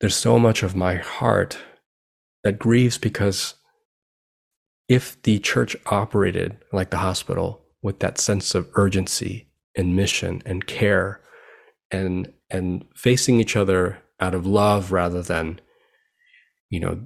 there's 0.00 0.16
so 0.16 0.38
much 0.38 0.62
of 0.62 0.74
my 0.76 0.96
heart 0.96 1.58
that 2.42 2.58
grieves 2.58 2.98
because 2.98 3.54
if 4.88 5.20
the 5.22 5.38
church 5.38 5.76
operated 5.86 6.58
like 6.72 6.90
the 6.90 6.98
hospital 6.98 7.62
with 7.82 8.00
that 8.00 8.18
sense 8.18 8.54
of 8.54 8.68
urgency 8.74 9.48
and 9.76 9.96
mission 9.96 10.42
and 10.44 10.66
care 10.66 11.20
and 11.90 12.32
and 12.50 12.84
facing 12.94 13.40
each 13.40 13.56
other 13.56 13.98
out 14.20 14.34
of 14.34 14.46
love 14.46 14.92
rather 14.92 15.22
than 15.22 15.60
you 16.70 16.80
know 16.80 17.00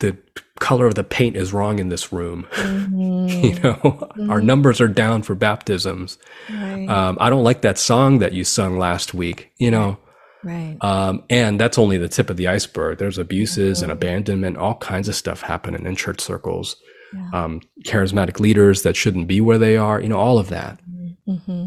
the 0.00 0.16
color 0.60 0.86
of 0.86 0.94
the 0.94 1.04
paint 1.04 1.36
is 1.36 1.52
wrong 1.52 1.78
in 1.78 1.88
this 1.88 2.12
room 2.12 2.46
Mhm. 2.52 3.44
you 3.44 3.60
know 3.60 4.08
our 4.30 4.40
Mhm. 4.40 4.44
numbers 4.44 4.80
are 4.80 4.88
down 4.88 5.22
for 5.22 5.34
baptisms 5.34 6.18
Right. 6.50 6.88
um, 6.88 7.16
i 7.20 7.30
don't 7.30 7.44
like 7.44 7.62
that 7.62 7.78
song 7.78 8.18
that 8.18 8.32
you 8.32 8.44
sung 8.44 8.78
last 8.78 9.14
week 9.14 9.52
you 9.58 9.70
know 9.70 9.96
right. 10.44 10.76
um, 10.82 11.22
and 11.30 11.58
that's 11.60 11.78
only 11.78 11.98
the 11.98 12.08
tip 12.08 12.30
of 12.30 12.36
the 12.36 12.46
iceberg 12.48 12.98
there's 12.98 13.18
abuses 13.18 13.82
and 13.82 13.90
Mhm. 13.90 13.94
abandonment 13.96 14.56
all 14.56 14.76
kinds 14.76 15.08
of 15.08 15.14
stuff 15.14 15.42
happening 15.42 15.86
in 15.86 15.96
church 15.96 16.20
circles 16.20 16.76
Yeah. 17.12 17.30
um, 17.44 17.60
charismatic 17.84 18.40
leaders 18.40 18.82
that 18.82 18.96
shouldn't 18.96 19.28
be 19.28 19.40
where 19.40 19.58
they 19.58 19.76
are 19.76 20.00
you 20.00 20.08
know 20.08 20.18
all 20.18 20.38
of 20.38 20.48
that 20.50 20.80
hmm 21.26 21.66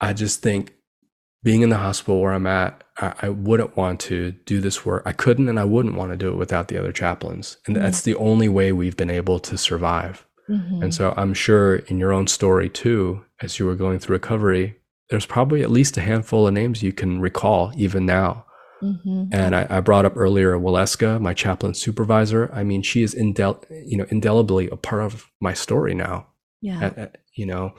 i 0.00 0.12
just 0.12 0.42
think 0.42 0.72
being 1.42 1.62
in 1.62 1.68
the 1.70 1.78
hospital 1.78 2.20
where 2.20 2.32
i'm 2.32 2.46
at 2.46 2.84
I, 3.00 3.14
I 3.22 3.28
wouldn't 3.30 3.76
want 3.76 4.00
to 4.00 4.32
do 4.32 4.60
this 4.60 4.84
work 4.84 5.02
i 5.06 5.12
couldn't 5.12 5.48
and 5.48 5.58
i 5.58 5.64
wouldn't 5.64 5.94
want 5.96 6.10
to 6.12 6.16
do 6.16 6.28
it 6.28 6.36
without 6.36 6.68
the 6.68 6.78
other 6.78 6.92
chaplains 6.92 7.56
and 7.66 7.76
Mhm. 7.76 7.80
that's 7.80 8.02
the 8.02 8.14
only 8.16 8.48
way 8.48 8.72
we've 8.72 8.96
been 8.96 9.10
able 9.10 9.38
to 9.40 9.56
survive 9.58 10.24
hmm 10.46 10.82
And 10.82 10.94
so 10.94 11.12
I'm 11.16 11.34
sure 11.34 11.76
in 11.90 11.98
your 11.98 12.10
own 12.12 12.26
story 12.26 12.68
too, 12.70 13.22
as 13.42 13.58
you 13.58 13.66
were 13.66 13.74
going 13.74 13.98
through 13.98 14.14
recovery, 14.16 14.76
there's 15.10 15.26
probably 15.26 15.62
at 15.62 15.70
least 15.70 15.96
a 15.96 16.00
handful 16.02 16.46
of 16.46 16.54
names 16.54 16.82
you 16.82 16.92
can 16.92 17.20
recall 17.20 17.72
even 17.76 18.04
now. 18.06 18.44
hmm 18.80 19.24
And 19.32 19.54
I, 19.56 19.66
I 19.70 19.80
brought 19.80 20.04
up 20.04 20.16
earlier 20.16 20.56
Waleska, 20.58 21.20
my 21.20 21.34
chaplain 21.34 21.74
supervisor. 21.74 22.50
I 22.52 22.62
mean, 22.64 22.82
she 22.82 23.02
is 23.02 23.14
indel- 23.14 23.64
you 23.86 23.96
know, 23.96 24.06
indelibly 24.10 24.68
a 24.68 24.76
part 24.76 25.02
of 25.02 25.26
my 25.40 25.54
story 25.54 25.94
now. 25.94 26.26
Yeah. 26.60 26.80
At- 26.84 26.98
at- 26.98 27.16
you 27.34 27.46
know, 27.46 27.72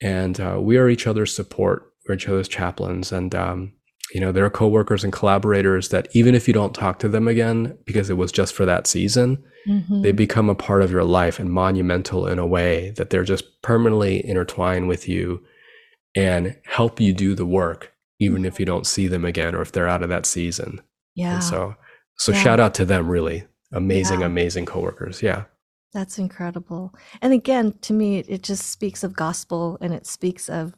and 0.00 0.38
uh, 0.40 0.58
we 0.60 0.76
are 0.78 0.88
each 0.88 1.06
other's 1.08 1.34
support. 1.34 1.92
We're 2.08 2.14
each 2.14 2.28
other's 2.28 2.48
chaplains, 2.48 3.12
and 3.12 3.34
um, 3.34 3.72
you 4.14 4.20
know, 4.20 4.30
there 4.32 4.44
are 4.44 4.50
coworkers 4.50 5.02
and 5.04 5.12
collaborators 5.12 5.88
that 5.88 6.08
even 6.12 6.34
if 6.34 6.46
you 6.46 6.54
don't 6.54 6.74
talk 6.74 6.98
to 7.00 7.08
them 7.08 7.26
again 7.28 7.76
because 7.84 8.10
it 8.10 8.16
was 8.16 8.30
just 8.32 8.54
for 8.54 8.64
that 8.66 8.86
season, 8.86 9.42
Mhm. 9.68 10.02
they 10.02 10.12
become 10.12 10.48
a 10.50 10.54
part 10.54 10.82
of 10.82 10.90
your 10.90 11.04
life 11.04 11.38
and 11.40 11.50
monumental 11.50 12.26
in 12.26 12.38
a 12.38 12.46
way 12.46 12.90
that 12.96 13.10
they're 13.10 13.24
just 13.34 13.62
permanently 13.62 14.24
intertwined 14.26 14.88
with 14.88 15.08
you 15.08 15.40
and 16.16 16.56
help 16.64 17.00
you 17.00 17.12
do 17.12 17.34
the 17.34 17.46
work 17.46 17.92
even 18.20 18.44
if 18.44 18.60
you 18.60 18.66
don't 18.66 18.86
see 18.86 19.08
them 19.08 19.24
again 19.24 19.54
or 19.54 19.62
if 19.62 19.72
they're 19.72 19.88
out 19.88 20.02
of 20.02 20.08
that 20.08 20.26
season 20.26 20.80
yeah. 21.14 21.34
and 21.34 21.44
so 21.44 21.74
so 22.18 22.32
Yeah. 22.32 22.42
shout 22.42 22.60
out 22.60 22.74
to 22.74 22.84
them 22.84 23.08
really 23.08 23.44
amazing 23.72 24.20
Yeah. 24.20 24.26
amazing 24.26 24.66
coworkers 24.66 25.22
yeah 25.22 25.44
That's 25.94 26.18
incredible. 26.18 26.94
And 27.20 27.34
again, 27.34 27.74
to 27.82 27.92
me, 27.92 28.16
it, 28.18 28.26
it 28.28 28.42
just 28.42 28.70
speaks 28.70 29.04
of 29.04 29.12
gospel 29.14 29.76
and 29.82 29.92
it 29.92 30.06
speaks 30.06 30.48
of 30.48 30.74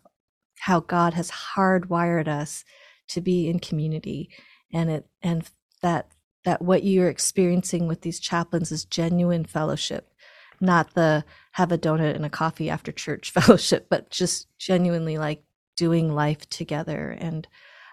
how 0.66 0.80
God 0.80 1.14
has 1.14 1.30
hardwired 1.30 2.26
us 2.26 2.64
to 3.10 3.20
be 3.20 3.48
in 3.48 3.60
community 3.60 4.30
and 4.72 4.90
it 4.90 5.06
and 5.22 5.48
that 5.82 6.08
that 6.44 6.60
what 6.62 6.82
you're 6.84 7.08
experiencing 7.08 7.86
with 7.86 8.00
these 8.02 8.18
chaplains 8.20 8.70
is 8.72 8.84
genuine 8.84 9.44
fellowship, 9.44 10.10
not 10.64 10.94
the 10.94 11.24
have 11.52 11.72
a 11.72 11.78
donut 11.78 12.14
and 12.14 12.24
a 12.24 12.30
coffee 12.30 12.70
after 12.70 12.92
church 12.92 13.30
fellowship, 13.32 13.86
but 13.88 14.10
just 14.10 14.48
genuinely 14.58 15.18
like 15.18 15.42
doing 15.76 16.14
life 16.14 16.48
together. 16.48 17.10
And 17.10 17.46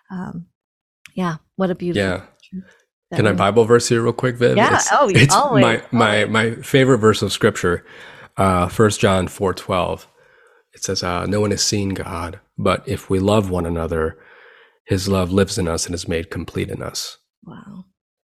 um, 0.09 0.47
yeah, 1.15 1.37
what 1.55 1.71
a 1.71 1.75
beautiful. 1.75 2.27
Yeah. 2.53 2.61
Can 3.13 3.27
I 3.27 3.33
Bible 3.33 3.65
verse 3.65 3.89
here 3.89 4.01
real 4.01 4.13
quick, 4.13 4.37
Viv? 4.37 4.55
Yeah. 4.55 4.75
It's, 4.75 4.89
oh, 4.91 5.09
it's 5.09 5.35
always, 5.35 5.61
my 5.61 5.83
my 5.91 6.23
always. 6.23 6.31
my 6.31 6.55
favorite 6.61 6.99
verse 6.99 7.21
of 7.21 7.33
scripture, 7.33 7.85
uh, 8.37 8.67
First 8.67 8.99
John 8.99 9.27
four 9.27 9.53
twelve. 9.53 10.07
It 10.73 10.83
says, 10.83 11.03
uh, 11.03 11.25
"No 11.25 11.41
one 11.41 11.51
has 11.51 11.63
seen 11.63 11.89
God, 11.89 12.39
but 12.57 12.87
if 12.87 13.09
we 13.09 13.19
love 13.19 13.49
one 13.49 13.65
another, 13.65 14.17
His 14.85 15.09
love 15.09 15.31
lives 15.31 15.57
in 15.57 15.67
us 15.67 15.85
and 15.85 15.93
is 15.93 16.07
made 16.07 16.31
complete 16.31 16.69
in 16.69 16.81
us." 16.81 17.17
Wow. 17.43 17.85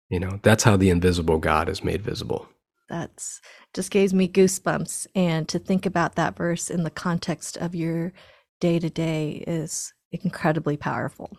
You 0.09 0.19
know, 0.19 0.41
that's 0.43 0.65
how 0.65 0.77
the 0.77 0.91
invisible 0.91 1.39
God 1.39 1.69
is 1.69 1.85
made 1.85 2.03
visible. 2.03 2.49
That's 2.89 3.41
just 3.75 3.91
gives 3.91 4.13
me 4.13 4.29
goosebumps. 4.29 5.07
And 5.15 5.49
to 5.49 5.59
think 5.59 5.87
about 5.87 6.17
that 6.17 6.37
verse 6.37 6.71
in 6.71 6.85
the 6.85 6.91
context 6.91 7.57
of 7.57 7.75
your 7.75 8.13
day 8.61 8.79
to 8.79 8.91
day 8.91 9.45
is 9.47 9.93
incredibly 10.11 10.77
powerful. 10.77 11.31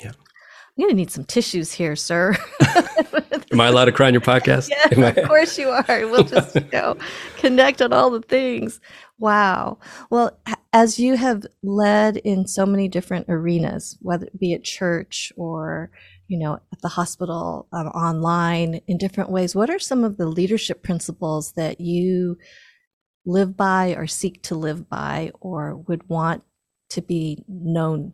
Yeah. 0.00 0.12
I'm 0.12 0.84
going 0.84 0.90
to 0.90 0.96
need 0.96 1.10
some 1.10 1.24
tissues 1.24 1.72
here, 1.72 1.96
sir. 1.96 2.36
Am 3.52 3.60
I 3.60 3.66
allowed 3.66 3.86
to 3.86 3.92
cry 3.92 4.06
on 4.06 4.14
your 4.14 4.20
podcast? 4.20 4.70
Yeah, 4.96 5.08
of 5.08 5.28
course 5.28 5.58
you 5.58 5.68
are. 5.68 6.06
We'll 6.06 6.24
just 6.24 6.54
you 6.54 6.64
know, 6.72 6.96
connect 7.36 7.82
on 7.82 7.92
all 7.92 8.10
the 8.10 8.22
things. 8.22 8.80
Wow. 9.18 9.78
Well, 10.08 10.38
as 10.72 10.98
you 10.98 11.16
have 11.16 11.44
led 11.62 12.18
in 12.18 12.46
so 12.46 12.64
many 12.64 12.88
different 12.88 13.26
arenas, 13.28 13.98
whether 14.00 14.26
it 14.26 14.38
be 14.38 14.54
at 14.54 14.62
church 14.62 15.32
or 15.36 15.90
you 16.30 16.38
know 16.38 16.54
at 16.72 16.80
the 16.80 16.88
hospital, 16.88 17.66
um, 17.72 17.88
online, 17.88 18.80
in 18.86 18.96
different 18.98 19.30
ways, 19.30 19.54
what 19.54 19.68
are 19.68 19.78
some 19.80 20.04
of 20.04 20.16
the 20.16 20.26
leadership 20.26 20.82
principles 20.82 21.52
that 21.52 21.80
you 21.80 22.38
live 23.26 23.56
by, 23.56 23.94
or 23.98 24.06
seek 24.06 24.42
to 24.44 24.54
live 24.54 24.88
by, 24.88 25.32
or 25.40 25.76
would 25.88 26.08
want 26.08 26.42
to 26.90 27.02
be 27.02 27.44
known 27.48 28.12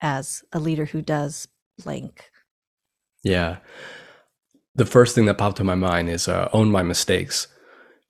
as 0.00 0.42
a 0.52 0.58
leader 0.58 0.86
who 0.86 1.02
does 1.02 1.46
blank? 1.84 2.30
Yeah. 3.22 3.58
The 4.74 4.86
first 4.86 5.14
thing 5.14 5.26
that 5.26 5.38
popped 5.38 5.58
to 5.58 5.64
my 5.64 5.74
mind 5.74 6.08
is 6.08 6.26
uh, 6.28 6.48
own 6.52 6.70
my 6.70 6.82
mistakes. 6.82 7.46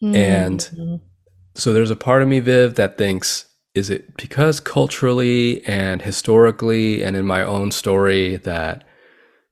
And- 0.03 0.61
Mhm. 0.61 1.01
So 1.57 1.73
there's 1.73 1.91
a 1.91 1.97
part 1.97 2.23
of 2.23 2.29
me, 2.29 2.39
Viv, 2.41 2.77
that 2.77 2.97
thinks, 2.97 3.47
is 3.75 3.91
it 3.91 4.17
because 4.17 4.61
culturally 4.61 5.63
and 5.67 6.01
historically 6.03 7.03
and 7.03 7.17
in 7.17 7.27
my 7.27 7.43
own 7.43 7.71
story 7.73 8.37
that 8.37 8.85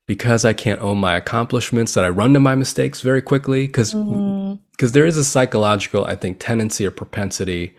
because 0.08 0.44
I 0.44 0.52
can't 0.54 0.80
own 0.80 0.98
my 0.98 1.14
accomplishments 1.14 1.94
that 1.94 2.04
I 2.04 2.08
run 2.08 2.32
to 2.34 2.40
my 2.40 2.56
mistakes 2.56 3.00
very 3.02 3.22
quickly? 3.22 3.66
Because 3.68 3.94
Mhm. 3.94 4.58
because 4.72 4.92
there 4.92 5.06
is 5.06 5.16
a 5.16 5.24
psychological, 5.24 6.04
I 6.04 6.14
think, 6.16 6.38
tendency 6.40 6.86
or 6.86 6.90
propensity, 6.92 7.74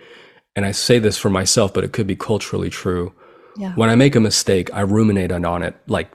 and 0.56 0.66
I 0.66 0.72
say 0.72 1.00
this 1.00 1.18
for 1.18 1.30
myself, 1.30 1.74
but 1.74 1.84
it 1.84 1.92
could 1.94 2.08
be 2.08 2.16
culturally 2.16 2.70
true. 2.70 3.12
yeah. 3.58 3.74
When 3.76 3.90
I 3.90 3.96
make 3.96 4.16
a 4.16 4.20
mistake, 4.22 4.70
I 4.74 4.82
ruminate 4.82 5.32
on, 5.34 5.64
it 5.64 5.76
like 5.88 6.10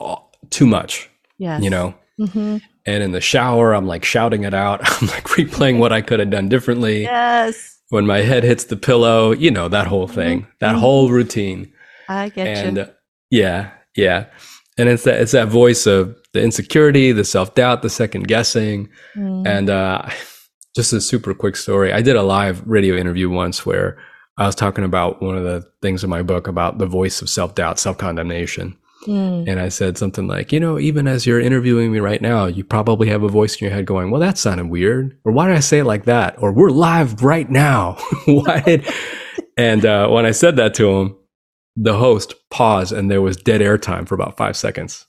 oh, 0.00 0.24
too 0.50 0.66
much, 0.66 1.08
Yes. 1.38 1.62
you 1.62 1.70
know? 1.70 1.94
hmm 2.18 2.56
And 2.86 3.02
in 3.04 3.12
the 3.12 3.20
shower, 3.20 3.72
I'm 3.74 3.86
like 3.86 4.04
shouting 4.04 4.42
it 4.44 4.54
out. 4.54 4.80
I'm 5.02 5.06
like 5.08 5.24
replaying 5.38 5.78
what 5.78 5.92
I 5.92 6.00
could 6.02 6.18
have 6.18 6.30
done 6.30 6.48
differently. 6.48 7.02
Yes. 7.02 7.78
When 7.90 8.06
my 8.06 8.22
head 8.22 8.42
hits 8.42 8.64
the 8.64 8.76
pillow, 8.76 9.30
you 9.32 9.50
know, 9.52 9.68
that 9.68 9.86
whole 9.86 10.08
thing, 10.08 10.46
that 10.60 10.74
Mhm. 10.74 10.80
whole 10.80 11.08
routine. 11.10 11.72
I 12.08 12.30
get 12.30 12.46
and 12.48 12.76
you. 12.78 12.82
uh, 12.84 12.86
yeah, 13.30 13.70
yeah. 13.96 14.24
And 14.78 14.88
it's 14.88 15.04
that, 15.04 15.20
it's 15.20 15.32
that 15.32 15.48
voice 15.48 15.86
of 15.86 16.16
the 16.32 16.42
insecurity, 16.42 17.12
the 17.12 17.24
self 17.24 17.54
doubt, 17.54 17.82
the 17.82 17.90
second 17.90 18.26
guessing. 18.28 18.88
Mm. 19.16 19.46
And 19.46 19.70
uh, 19.70 20.08
just 20.74 20.92
a 20.92 21.00
super 21.00 21.34
quick 21.34 21.56
story. 21.56 21.92
I 21.92 22.02
did 22.02 22.16
a 22.16 22.22
live 22.22 22.62
radio 22.66 22.96
interview 22.96 23.28
once 23.28 23.66
where 23.66 23.98
I 24.38 24.46
was 24.46 24.54
talking 24.54 24.84
about 24.84 25.20
one 25.20 25.36
of 25.36 25.44
the 25.44 25.68
things 25.82 26.02
in 26.02 26.10
my 26.10 26.22
book 26.22 26.48
about 26.48 26.78
the 26.78 26.86
voice 26.86 27.20
of 27.20 27.28
self 27.28 27.54
doubt, 27.54 27.78
self 27.78 27.98
condemnation. 27.98 28.76
Mm. 29.06 29.48
And 29.48 29.60
I 29.60 29.68
said 29.68 29.98
something 29.98 30.26
like, 30.26 30.52
you 30.52 30.60
know, 30.60 30.78
even 30.78 31.08
as 31.08 31.26
you're 31.26 31.40
interviewing 31.40 31.92
me 31.92 31.98
right 31.98 32.22
now, 32.22 32.46
you 32.46 32.64
probably 32.64 33.08
have 33.08 33.22
a 33.22 33.28
voice 33.28 33.56
in 33.56 33.66
your 33.66 33.74
head 33.74 33.84
going, 33.84 34.10
well, 34.10 34.20
that 34.20 34.38
sounded 34.38 34.68
weird. 34.68 35.18
Or 35.24 35.32
why 35.32 35.48
did 35.48 35.56
I 35.56 35.60
say 35.60 35.80
it 35.80 35.84
like 35.84 36.04
that? 36.04 36.40
Or 36.40 36.52
we're 36.52 36.70
live 36.70 37.22
right 37.22 37.50
now. 37.50 37.98
why 38.26 38.60
did, 38.60 38.88
and 39.56 39.84
uh, 39.84 40.08
when 40.08 40.24
I 40.24 40.30
said 40.30 40.56
that 40.56 40.74
to 40.74 40.88
him, 40.88 41.16
the 41.76 41.96
host 41.96 42.34
paused 42.50 42.92
and 42.92 43.10
there 43.10 43.22
was 43.22 43.36
dead 43.36 43.62
air 43.62 43.78
time 43.78 44.06
for 44.06 44.14
about 44.14 44.36
five 44.36 44.56
seconds. 44.56 45.06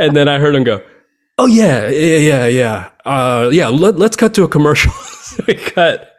and 0.00 0.14
then 0.14 0.28
I 0.28 0.38
heard 0.38 0.54
him 0.54 0.64
go, 0.64 0.82
oh, 1.38 1.46
yeah, 1.46 1.88
yeah, 1.88 2.16
yeah, 2.18 2.46
yeah. 2.46 2.90
Uh, 3.04 3.50
yeah, 3.52 3.68
let, 3.68 3.96
let's 3.96 4.16
cut 4.16 4.34
to 4.34 4.44
a 4.44 4.48
commercial. 4.48 4.92
so 5.22 5.44
we 5.46 5.54
cut. 5.54 6.12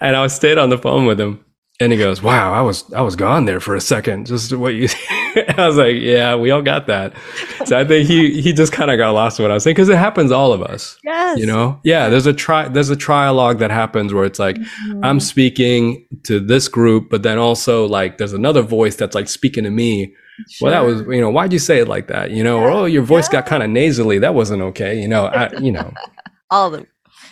And 0.00 0.16
I 0.16 0.26
stayed 0.28 0.58
on 0.58 0.70
the 0.70 0.78
phone 0.78 1.06
with 1.06 1.20
him. 1.20 1.44
And 1.82 1.92
he 1.92 1.98
goes, 1.98 2.22
"Wow, 2.22 2.52
I 2.52 2.60
was 2.60 2.92
I 2.92 3.00
was 3.00 3.16
gone 3.16 3.46
there 3.46 3.58
for 3.58 3.74
a 3.74 3.80
second. 3.80 4.26
Just 4.26 4.54
what 4.54 4.74
you." 4.74 4.88
I 5.58 5.66
was 5.66 5.76
like, 5.76 5.96
"Yeah, 5.98 6.34
we 6.36 6.50
all 6.50 6.62
got 6.62 6.86
that." 6.86 7.12
So 7.66 7.78
I 7.78 7.84
think 7.84 8.08
he 8.08 8.40
he 8.40 8.52
just 8.52 8.72
kind 8.72 8.90
of 8.90 8.98
got 8.98 9.10
lost 9.12 9.38
in 9.38 9.44
what 9.44 9.50
I 9.50 9.54
was 9.54 9.64
saying 9.64 9.74
because 9.74 9.88
it 9.88 9.96
happens 9.98 10.30
all 10.32 10.52
of 10.52 10.62
us, 10.62 10.98
Yes. 11.04 11.38
you 11.38 11.46
know. 11.46 11.78
Yeah, 11.84 12.08
there's 12.08 12.26
a 12.26 12.32
tri 12.32 12.68
there's 12.68 12.90
a 12.90 12.96
trialogue 12.96 13.58
that 13.58 13.70
happens 13.70 14.12
where 14.12 14.24
it's 14.24 14.38
like 14.38 14.56
Mhm. 14.56 15.00
I'm 15.02 15.20
speaking 15.20 16.06
to 16.24 16.40
this 16.40 16.68
group, 16.68 17.10
but 17.10 17.22
then 17.22 17.38
also 17.38 17.86
like 17.86 18.18
there's 18.18 18.32
another 18.32 18.62
voice 18.62 18.96
that's 18.96 19.14
like 19.14 19.28
speaking 19.28 19.64
to 19.64 19.70
me. 19.70 20.14
Well, 20.60 20.72
that 20.72 20.80
was 20.86 21.02
you 21.14 21.20
know 21.20 21.30
why'd 21.30 21.52
you 21.52 21.58
say 21.58 21.80
it 21.80 21.88
like 21.88 22.06
that? 22.08 22.30
You 22.30 22.42
know, 22.42 22.58
or 22.60 22.70
oh 22.70 22.84
your 22.86 23.02
voice 23.02 23.28
got 23.28 23.46
kind 23.46 23.62
of 23.62 23.68
nasally. 23.70 24.18
That 24.18 24.34
wasn't 24.34 24.62
okay. 24.62 25.00
You 25.00 25.08
know, 25.08 25.26
I 25.26 25.50
you 25.58 25.70
know 25.72 25.92
all 26.50 26.70
the 26.70 26.86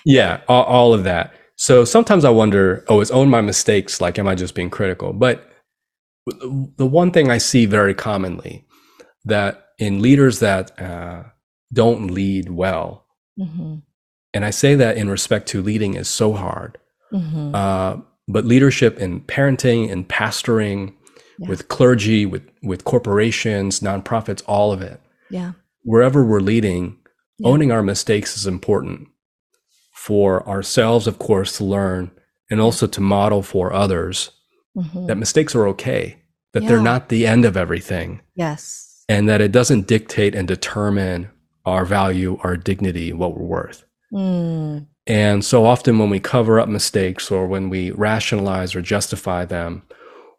yeah, 0.04 0.40
all, 0.48 0.64
all 0.64 0.94
of 0.94 1.04
that. 1.04 1.34
So 1.56 1.84
sometimes 1.84 2.24
I 2.24 2.30
wonder, 2.30 2.84
oh, 2.88 3.00
is 3.00 3.10
own 3.10 3.28
my 3.28 3.40
mistakes 3.40 4.00
like, 4.00 4.16
am 4.18 4.28
I 4.28 4.36
just 4.36 4.54
being 4.54 4.70
critical? 4.70 5.12
But 5.12 5.47
the 6.76 6.86
one 6.86 7.10
thing 7.10 7.30
I 7.30 7.38
see 7.38 7.66
very 7.66 7.94
commonly 7.94 8.64
that 9.24 9.66
in 9.78 10.00
leaders 10.02 10.40
that 10.40 10.78
uh, 10.80 11.24
don't 11.72 12.10
lead 12.10 12.50
well, 12.50 13.06
Mhm. 13.38 13.82
and 14.34 14.44
I 14.44 14.50
say 14.50 14.74
that 14.74 14.96
in 14.96 15.08
respect 15.10 15.48
to 15.48 15.62
leading 15.62 15.94
is 15.94 16.08
so 16.08 16.32
hard, 16.32 16.78
Mhm. 17.12 17.54
uh, 17.54 18.00
but 18.26 18.44
leadership 18.44 18.98
in 18.98 19.20
parenting 19.20 19.90
and 19.90 20.08
pastoring, 20.08 20.94
Yeah. 21.38 21.48
with 21.48 21.68
clergy, 21.68 22.26
with 22.26 22.42
with 22.62 22.84
corporations, 22.84 23.80
nonprofits, 23.80 24.42
all 24.46 24.72
of 24.72 24.82
it, 24.82 25.00
yeah. 25.30 25.52
wherever 25.82 26.24
we're 26.24 26.40
leading, 26.40 26.96
Yeah. 27.38 27.48
owning 27.50 27.70
our 27.70 27.82
mistakes 27.84 28.36
is 28.36 28.46
important 28.46 29.08
for 29.94 30.46
ourselves, 30.48 31.06
of 31.06 31.18
course, 31.18 31.56
to 31.58 31.64
learn 31.64 32.10
and 32.50 32.60
also 32.60 32.86
to 32.88 33.00
model 33.00 33.42
for 33.42 33.72
others 33.72 34.30
Mhm. 34.78 35.06
that 35.08 35.18
mistakes 35.18 35.54
are 35.54 35.66
okay, 35.68 36.16
that 36.52 36.66
they're 36.66 36.80
not 36.80 37.08
the 37.08 37.26
end 37.26 37.44
of 37.44 37.56
everything, 37.56 38.20
Yes. 38.34 39.04
and 39.08 39.28
that 39.28 39.40
it 39.40 39.52
doesn't 39.52 39.86
dictate 39.86 40.34
and 40.34 40.46
determine 40.48 41.28
our 41.66 41.84
value, 41.84 42.38
our 42.42 42.56
dignity, 42.56 43.12
what 43.12 43.36
we're 43.36 43.44
worth. 43.46 43.84
Mm. 44.12 44.86
And 45.06 45.44
so 45.44 45.64
often 45.66 45.98
when 45.98 46.10
we 46.10 46.20
cover 46.20 46.58
up 46.60 46.68
mistakes 46.68 47.30
or 47.30 47.46
when 47.46 47.68
we 47.70 47.90
rationalize 47.90 48.74
or 48.74 48.80
justify 48.82 49.44
them, 49.44 49.82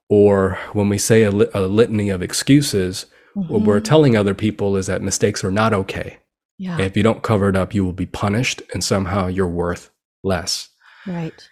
or 0.09 0.57
when 0.73 0.89
we 0.89 0.97
say 0.97 1.23
a, 1.23 1.31
lit- 1.31 1.51
a 1.53 1.61
litany 1.61 2.09
of 2.09 2.21
excuses, 2.23 3.05
what 3.35 3.61
we're 3.61 3.79
Mhm. 3.79 3.83
telling 3.83 4.15
other 4.17 4.33
people 4.33 4.75
is 4.75 4.87
that 4.87 5.01
mistakes 5.03 5.43
are 5.43 5.51
not 5.51 5.73
okay. 5.73 6.17
Yeah. 6.57 6.79
If 6.81 6.97
you 6.97 7.03
don't 7.03 7.21
cover 7.23 7.49
it 7.49 7.55
up, 7.55 7.73
you 7.75 7.85
will 7.85 7.93
be 7.93 8.05
punished 8.07 8.61
and 8.73 8.83
somehow 8.83 9.27
you're 9.27 9.47
worth 9.47 9.91
less. 10.23 10.69
Right. 11.07 11.47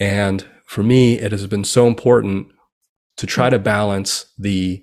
And 0.00 0.44
for 0.70 0.84
me, 0.84 1.18
it 1.18 1.32
has 1.32 1.48
been 1.48 1.64
so 1.64 1.88
important 1.88 2.46
to 3.16 3.26
try 3.26 3.50
to 3.50 3.58
balance 3.58 4.26
the 4.38 4.80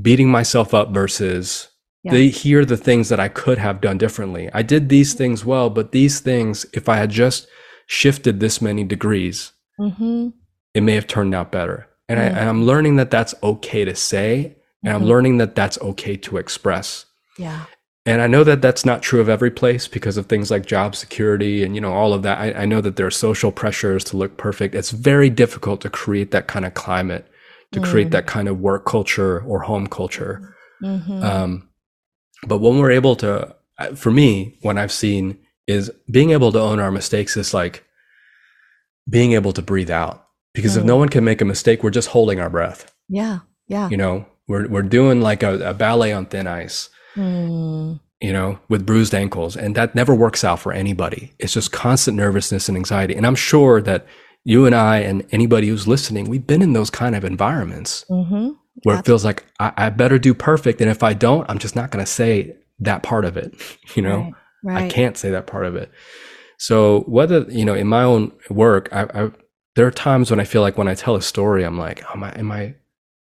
beating 0.00 0.30
myself 0.30 0.72
up 0.72 0.94
versus 0.94 1.68
Yeah. 2.04 2.12
the 2.12 2.30
here 2.30 2.60
are 2.60 2.64
the 2.64 2.76
things 2.76 3.08
that 3.08 3.18
I 3.18 3.28
could 3.28 3.58
have 3.58 3.80
done 3.80 3.98
differently. 3.98 4.48
I 4.54 4.62
did 4.62 4.88
these 4.88 5.12
things 5.14 5.44
well, 5.44 5.70
but 5.70 5.90
these 5.90 6.20
things, 6.20 6.66
if 6.72 6.88
I 6.88 6.98
had 6.98 7.10
just 7.10 7.48
shifted 7.88 8.38
this 8.38 8.62
many 8.62 8.84
degrees, 8.84 9.52
Mm-hmm. 9.80 10.28
it 10.72 10.82
may 10.84 10.94
have 10.94 11.08
turned 11.08 11.34
out 11.34 11.50
better. 11.50 11.88
And, 12.08 12.20
I, 12.20 12.26
Mm. 12.28 12.36
and 12.38 12.48
I'm 12.48 12.64
learning 12.64 12.94
that 12.96 13.10
that's 13.10 13.34
okay 13.42 13.84
to 13.84 13.94
say, 13.96 14.54
and 14.84 14.92
I'm 14.94 15.02
Mhm. 15.02 15.06
learning 15.12 15.38
that 15.38 15.56
that's 15.56 15.78
okay 15.80 16.16
to 16.16 16.36
express. 16.36 17.06
Yeah. 17.38 17.64
And 18.06 18.20
I 18.20 18.26
know 18.26 18.44
that 18.44 18.60
that's 18.60 18.84
not 18.84 19.00
true 19.02 19.20
of 19.22 19.30
every 19.30 19.50
place 19.50 19.88
because 19.88 20.18
of 20.18 20.26
things 20.26 20.50
like 20.50 20.66
job 20.66 20.94
security 20.94 21.62
and 21.64 21.74
you 21.74 21.80
know 21.80 21.92
all 21.92 22.12
of 22.12 22.22
that. 22.22 22.38
I, 22.38 22.52
I 22.62 22.64
know 22.66 22.80
that 22.82 22.96
there 22.96 23.06
are 23.06 23.10
social 23.10 23.50
pressures 23.50 24.04
to 24.04 24.16
look 24.18 24.36
perfect. 24.36 24.74
It's 24.74 24.90
very 24.90 25.30
difficult 25.30 25.80
to 25.82 25.90
create 25.90 26.30
that 26.32 26.46
kind 26.46 26.66
of 26.66 26.74
climate, 26.74 27.26
to 27.72 27.80
create 27.80 28.08
Mm. 28.08 28.12
that 28.12 28.26
kind 28.26 28.48
of 28.48 28.60
work 28.60 28.84
culture 28.84 29.40
or 29.40 29.60
home 29.60 29.86
culture. 29.86 30.54
Mm-hmm. 30.82 31.22
Um, 31.22 31.68
but 32.46 32.58
when 32.58 32.78
we're 32.78 32.90
able 32.90 33.16
to, 33.16 33.54
uh, 33.78 33.94
for 33.94 34.10
me, 34.10 34.58
what 34.60 34.76
I've 34.76 34.92
seen 34.92 35.38
is 35.66 35.90
being 36.10 36.30
able 36.30 36.52
to 36.52 36.60
own 36.60 36.78
our 36.80 36.90
mistakes 36.90 37.38
is 37.38 37.54
like 37.54 37.84
being 39.08 39.32
able 39.32 39.52
to 39.54 39.62
breathe 39.62 39.90
out. 39.90 40.26
Because 40.52 40.76
if 40.76 40.82
Mm. 40.84 40.86
no 40.86 40.96
one 40.96 41.08
can 41.08 41.24
make 41.24 41.40
a 41.40 41.44
mistake, 41.46 41.82
we're 41.82 41.90
just 41.90 42.08
holding 42.10 42.38
our 42.40 42.50
breath. 42.50 42.92
yeah. 43.08 43.38
Yeah. 43.66 43.88
You 43.88 43.96
know, 43.96 44.26
we're 44.46 44.68
we're 44.68 44.82
doing 44.82 45.22
like 45.22 45.42
a, 45.42 45.70
a 45.70 45.72
ballet 45.72 46.12
on 46.12 46.26
thin 46.26 46.46
ice. 46.46 46.90
Mm. 47.16 48.00
you 48.20 48.32
know, 48.32 48.58
with 48.68 48.86
bruised 48.86 49.14
ankles. 49.14 49.56
And 49.56 49.74
that 49.76 49.94
never 49.94 50.14
works 50.14 50.44
out 50.44 50.58
for 50.58 50.72
anybody. 50.72 51.32
It's 51.38 51.52
just 51.52 51.72
constant 51.72 52.16
nervousness 52.16 52.68
and 52.68 52.76
anxiety. 52.76 53.14
And 53.14 53.26
I'm 53.26 53.34
sure 53.34 53.80
that 53.82 54.06
you 54.44 54.66
and 54.66 54.74
I 54.74 54.98
and 54.98 55.26
anybody 55.30 55.68
who's 55.68 55.88
listening, 55.88 56.28
we've 56.28 56.46
been 56.46 56.62
in 56.62 56.72
those 56.72 56.90
kind 56.90 57.14
of 57.14 57.24
environments 57.24 58.04
mm-hmm. 58.10 58.50
where 58.82 58.98
it 58.98 59.06
feels 59.06 59.24
like 59.24 59.44
I, 59.58 59.72
I, 59.76 59.90
better 59.90 60.18
do 60.18 60.34
perfect. 60.34 60.80
And 60.80 60.90
if 60.90 61.02
I 61.02 61.14
don't, 61.14 61.48
I'm 61.48 61.58
just 61.58 61.76
not 61.76 61.90
going 61.90 62.04
to 62.04 62.10
say 62.10 62.56
that 62.80 63.02
part 63.02 63.24
of 63.24 63.36
it. 63.36 63.54
You 63.94 64.02
know, 64.02 64.32
right, 64.64 64.74
right. 64.74 64.84
I 64.84 64.88
can't 64.88 65.16
say 65.16 65.30
that 65.30 65.46
part 65.46 65.66
of 65.66 65.76
it. 65.76 65.88
So 66.58 67.00
whether, 67.02 67.42
you 67.42 67.64
know, 67.64 67.74
in 67.74 67.86
my 67.86 68.02
own 68.02 68.32
work, 68.50 68.88
I, 68.90 69.02
I, 69.02 69.30
there 69.76 69.86
are 69.86 69.92
times 69.92 70.30
when 70.30 70.40
I 70.40 70.44
feel 70.44 70.62
like 70.62 70.76
when 70.76 70.88
I 70.88 70.94
tell 70.94 71.14
a 71.14 71.22
story, 71.22 71.62
I'm 71.62 71.78
like, 71.78 72.02
am 72.12 72.24
I, 72.24 72.30
am 72.32 72.50
I 72.50 72.74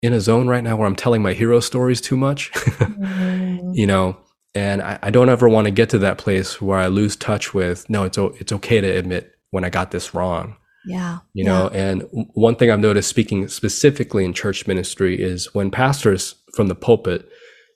in 0.03 0.13
a 0.13 0.21
zone 0.21 0.49
right 0.49 0.63
now 0.63 0.77
where 0.77 0.87
I'm 0.87 0.97
telling 0.97 1.23
my 1.23 1.33
hero 1.33 1.61
stories 1.61 2.01
too 2.01 2.17
much? 2.17 2.53
mm-hmm. 2.53 3.47
You 3.77 3.87
know, 3.87 4.17
and 4.55 4.81
I, 4.81 4.99
I 5.03 5.11
don't 5.11 5.29
ever 5.29 5.51
want 5.51 5.67
to 5.67 5.71
get 5.71 5.91
to 5.91 5.99
that 5.99 6.17
place 6.17 6.63
where 6.63 6.79
I 6.79 6.87
lose 6.87 7.15
touch 7.15 7.53
with, 7.53 7.91
no, 7.91 8.05
it's, 8.05 8.17
it's 8.17 8.53
okay 8.53 8.81
to 8.81 8.89
admit 8.89 9.35
when 9.51 9.65
I 9.65 9.69
got 9.69 9.91
this 9.91 10.15
wrong. 10.15 10.57
Yeah. 10.87 11.19
You 11.35 11.45
know, 11.45 11.69
and 11.69 12.05
one 12.13 12.57
thing 12.57 12.71
I've 12.71 12.81
noticed 12.81 13.11
speaking 13.11 13.49
specifically 13.49 14.25
in 14.25 14.33
church 14.33 14.67
ministry 14.67 15.21
is 15.21 15.53
when 15.53 15.71
pastors 15.71 16.37
from 16.55 16.69
the 16.69 16.75
pulpit 16.75 17.29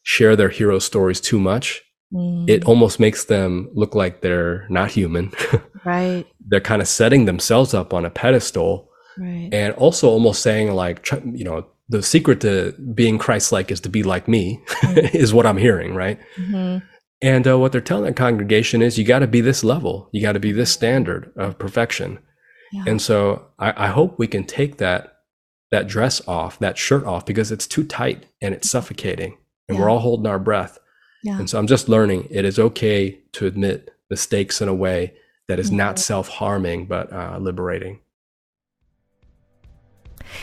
share 0.05 0.37
their 0.37 0.49
hero 0.49 0.79
stories 0.79 1.21
too 1.21 1.39
much, 1.39 1.83
mm. 2.15 2.49
it 2.49 2.65
almost 2.65 3.01
makes 3.01 3.25
them 3.25 3.69
look 3.75 3.95
like 3.95 4.21
they're 4.21 4.67
not 4.71 4.91
human. 4.91 5.33
right. 5.85 6.25
they're 6.49 6.61
kind 6.61 6.81
of 6.81 6.89
setting 6.89 7.25
themselves 7.25 7.75
up 7.75 7.93
on 7.93 8.05
a 8.05 8.11
pedestal. 8.11 8.89
Right. 9.19 9.51
And 9.53 9.75
also 9.75 10.09
almost 10.09 10.41
saying 10.41 10.73
like, 10.73 11.11
you 11.25 11.45
know, 11.45 11.67
the 11.91 12.03
secret 12.03 12.41
to 12.41 12.73
being 12.95 13.19
Christ-like 13.19 13.71
is 13.71 13.81
to 13.81 13.89
be 13.89 14.05
like 14.05 14.29
me, 14.29 14.63
mm-hmm. 14.67 14.99
is 15.17 15.35
what 15.35 15.45
I'm 15.45 15.57
hearing, 15.57 15.95
right? 15.95 16.19
Mm-hmm. 16.37 16.87
And 17.21 17.49
uh, 17.49 17.59
what 17.59 17.73
they're 17.73 17.81
telling 17.81 18.05
the 18.05 18.13
congregation 18.13 18.81
is, 18.81 18.97
you 18.97 19.05
got 19.05 19.19
to 19.19 19.27
be 19.27 19.41
this 19.41 19.63
level, 19.63 20.09
you 20.13 20.23
got 20.23 20.33
to 20.33 20.41
be 20.41 20.53
this 20.53 20.73
standard 20.73 21.33
of 21.37 21.59
perfection. 21.59 22.21
Yeah. 22.73 22.85
And 22.87 23.03
so 23.03 23.47
I, 23.59 23.87
I, 23.87 23.89
hope 23.89 24.19
we 24.19 24.29
can 24.29 24.45
take 24.45 24.79
that 24.79 25.17
that 25.73 25.89
dress 25.89 26.27
off, 26.29 26.61
that 26.61 26.79
shirt 26.79 27.05
off, 27.05 27.27
because 27.27 27.51
it's 27.51 27.67
too 27.67 27.85
tight 27.85 28.27
and 28.41 28.55
it's 28.55 28.71
suffocating, 28.71 29.37
and 29.69 29.77
yeah. 29.77 29.83
we're 29.83 29.91
all 29.91 29.99
holding 29.99 30.27
our 30.27 30.39
breath. 30.39 30.79
Yeah. 31.25 31.39
And 31.39 31.51
so 31.51 31.59
I'm 31.59 31.67
just 31.67 31.89
learning 31.89 32.29
it 32.31 32.45
is 32.45 32.59
okay 32.59 33.21
to 33.33 33.47
admit 33.47 33.91
mistakes 34.09 34.63
in 34.63 34.69
a 34.69 34.75
way 34.75 35.15
that 35.49 35.59
is 35.59 35.69
mm-hmm. 35.69 35.79
not 35.79 35.99
self 35.99 36.29
harming 36.29 36.87
but 36.87 37.13
uh, 37.13 37.39
liberating. 37.41 38.01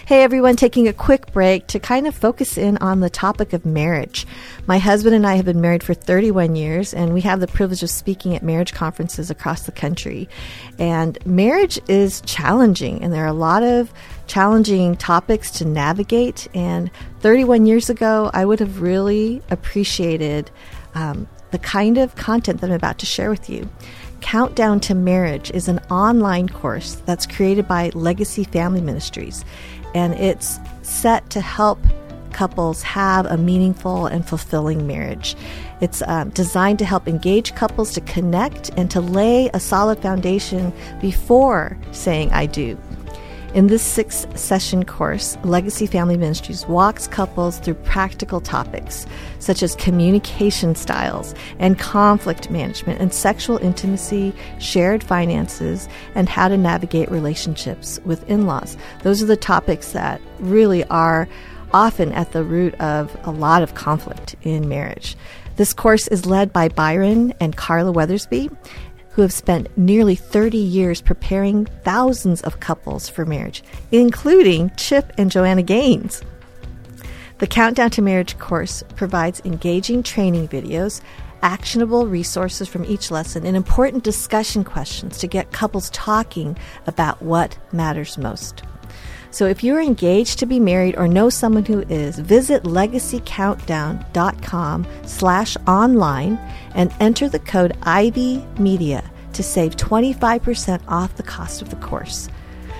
Hey 0.06 0.22
everyone, 0.22 0.58
taking 0.58 0.88
a 0.88 0.94
quick 0.94 1.32
break 1.32 1.68
to 1.68 1.80
kind 1.80 2.08
of 2.08 2.16
focus 2.16 2.58
in 2.58 2.78
on 2.78 3.00
the 3.00 3.10
topic 3.10 3.54
of 3.54 3.66
marriage. 3.66 4.28
My 4.66 4.80
husband 4.80 5.16
and 5.16 5.26
I 5.26 5.36
have 5.36 5.46
been 5.46 5.62
married 5.62 5.82
for 5.82 5.94
31 5.94 6.58
years, 6.58 6.94
and 6.94 7.14
we 7.14 7.22
have 7.22 7.40
the 7.40 7.48
privilege 7.48 7.84
of 7.84 7.90
speaking 7.90 8.36
at 8.36 8.44
marriage 8.44 8.74
conferences 8.74 9.30
across 9.30 9.64
the 9.64 9.72
country. 9.72 10.28
And 10.78 11.18
marriage 11.26 11.80
is 11.88 12.20
challenging, 12.22 13.02
and 13.02 13.14
there 13.14 13.24
are 13.24 13.28
a 13.28 13.34
lot 13.34 13.64
of 13.64 13.94
challenging 14.28 14.98
topics 14.98 15.52
to 15.52 15.66
navigate. 15.66 16.50
And 16.54 16.92
31 17.22 17.66
years 17.66 17.90
ago, 17.90 18.30
I 18.34 18.44
would 18.44 18.60
have 18.60 18.82
really 18.82 19.42
appreciated 19.50 20.52
um, 20.96 21.30
the 21.52 21.60
kind 21.60 21.98
of 21.98 22.16
content 22.16 22.60
that 22.60 22.70
I'm 22.70 22.76
about 22.76 23.00
to 23.00 23.06
share 23.06 23.30
with 23.30 23.50
you. 23.50 23.70
Countdown 24.22 24.80
to 24.82 24.96
Marriage 24.96 25.52
is 25.52 25.68
an 25.68 25.80
online 25.92 26.50
course 26.50 26.96
that's 27.06 27.26
created 27.26 27.68
by 27.68 27.92
Legacy 27.94 28.44
Family 28.44 28.82
Ministries 28.82 29.46
and 29.98 30.14
it's 30.14 30.60
set 30.84 31.30
to 31.32 31.42
help 31.42 31.80
couples 32.32 32.84
have 32.84 33.26
a 33.26 33.36
meaningful 33.36 34.06
and 34.06 34.28
fulfilling 34.28 34.86
marriage. 34.86 35.36
It's 35.82 36.04
um, 36.04 36.30
designed 36.30 36.78
to 36.80 36.86
help 36.86 37.08
engage 37.08 37.56
couples 37.56 37.94
to 37.94 38.02
connect 38.02 38.70
and 38.78 38.92
to 38.92 39.02
lay 39.02 39.50
a 39.56 39.60
solid 39.60 40.00
foundation 40.00 40.72
before 41.02 41.80
saying 41.92 42.32
I 42.32 42.46
do. 42.46 42.78
In 43.58 43.66
this 43.66 43.82
six 43.82 44.28
session 44.36 44.86
course, 44.86 45.36
Legacy 45.44 45.88
Family 45.88 46.16
Ministries 46.16 46.68
walks 46.68 47.08
couples 47.08 47.58
through 47.58 47.74
practical 47.74 48.40
topics 48.40 49.08
such 49.40 49.64
as 49.64 49.76
communication 49.78 50.76
styles 50.76 51.34
and 51.58 51.80
conflict 51.80 52.52
management 52.52 53.02
and 53.02 53.12
sexual 53.12 53.58
intimacy, 53.58 54.32
shared 54.60 55.04
finances, 55.04 55.90
and 56.14 56.30
how 56.30 56.48
to 56.48 56.56
navigate 56.56 57.10
relationships 57.10 58.00
with 58.06 58.30
in 58.30 58.46
laws. 58.46 58.78
Those 59.02 59.24
are 59.24 59.26
the 59.26 59.36
topics 59.36 59.92
that 59.94 60.22
really 60.38 60.84
are 60.84 61.28
often 61.74 62.12
at 62.12 62.34
the 62.34 62.44
root 62.44 62.76
of 62.76 63.18
a 63.24 63.32
lot 63.32 63.64
of 63.64 63.74
conflict 63.74 64.36
in 64.44 64.70
marriage. 64.70 65.16
This 65.56 65.74
course 65.74 66.08
is 66.10 66.28
led 66.28 66.54
by 66.54 66.70
Byron 66.70 67.34
and 67.40 67.58
Carla 67.58 67.92
Weathersby, 67.92 68.56
who 69.18 69.24
have 69.24 69.34
spent 69.34 69.76
nearly 69.76 70.14
30 70.14 70.60
years 70.60 71.02
preparing 71.02 71.66
thousands 71.84 72.40
of 72.44 72.60
couples 72.60 73.10
for 73.10 73.26
marriage, 73.26 73.64
including 73.92 74.70
Chip 74.78 75.12
and 75.18 75.32
Joanna 75.32 75.64
Gaines. 75.64 76.22
The 77.40 77.48
Countdown 77.48 77.90
to 77.90 78.04
Marriage 78.04 78.38
course 78.38 78.84
provides 78.96 79.42
engaging 79.44 80.04
training 80.04 80.50
videos, 80.50 81.02
actionable 81.42 82.06
resources 82.06 82.68
from 82.68 82.86
each 82.86 83.10
lesson, 83.10 83.44
and 83.44 83.58
important 83.58 84.04
discussion 84.04 84.64
questions 84.64 85.18
to 85.18 85.26
get 85.26 85.52
couples 85.52 85.90
talking 85.90 86.56
about 86.86 87.20
what 87.20 87.58
matters 87.74 88.20
most. 88.20 88.62
So 89.38 89.46
if 89.46 89.64
you're 89.64 89.80
engaged 89.80 90.40
to 90.40 90.48
be 90.48 90.60
married 90.60 90.98
or 90.98 91.08
know 91.08 91.30
someone 91.30 91.64
who 91.64 91.82
is, 91.82 92.18
visit 92.18 92.64
legacycountdown.com 92.64 94.88
slash 95.06 95.56
online 95.68 96.38
and 96.74 96.92
enter 97.00 97.30
the 97.30 97.38
code 97.38 97.78
Ivey 97.84 98.44
Media 98.58 99.08
to 99.34 99.44
save 99.44 99.76
25% 99.76 100.82
off 100.88 101.16
the 101.18 101.22
cost 101.22 101.62
of 101.62 101.70
the 101.70 101.76
course. 101.76 102.30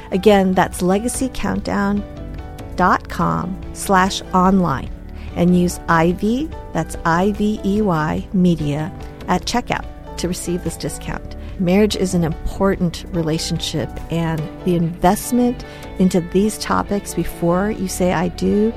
Again, 0.10 0.56
that's 0.56 0.82
legacycountdown.com 0.82 3.62
slash 3.74 4.24
online 4.34 4.90
and 5.36 5.56
use 5.56 5.80
Ivey, 5.88 6.50
that's 6.74 6.96
I-V-E-Y, 7.06 8.28
media 8.34 8.92
at 9.28 9.44
checkout 9.44 9.86
to 10.18 10.28
receive 10.28 10.64
this 10.64 10.78
discount. 10.78 11.37
Marriage 11.60 11.96
is 11.96 12.14
an 12.14 12.24
important 12.24 13.04
relationship, 13.10 13.90
and 14.12 14.40
the 14.66 14.76
investment 14.76 15.66
into 15.98 16.22
these 16.22 16.58
topics 16.60 17.16
before 17.16 17.72
you 17.72 17.88
say 17.88 18.14
I 18.14 18.28
do 18.28 18.72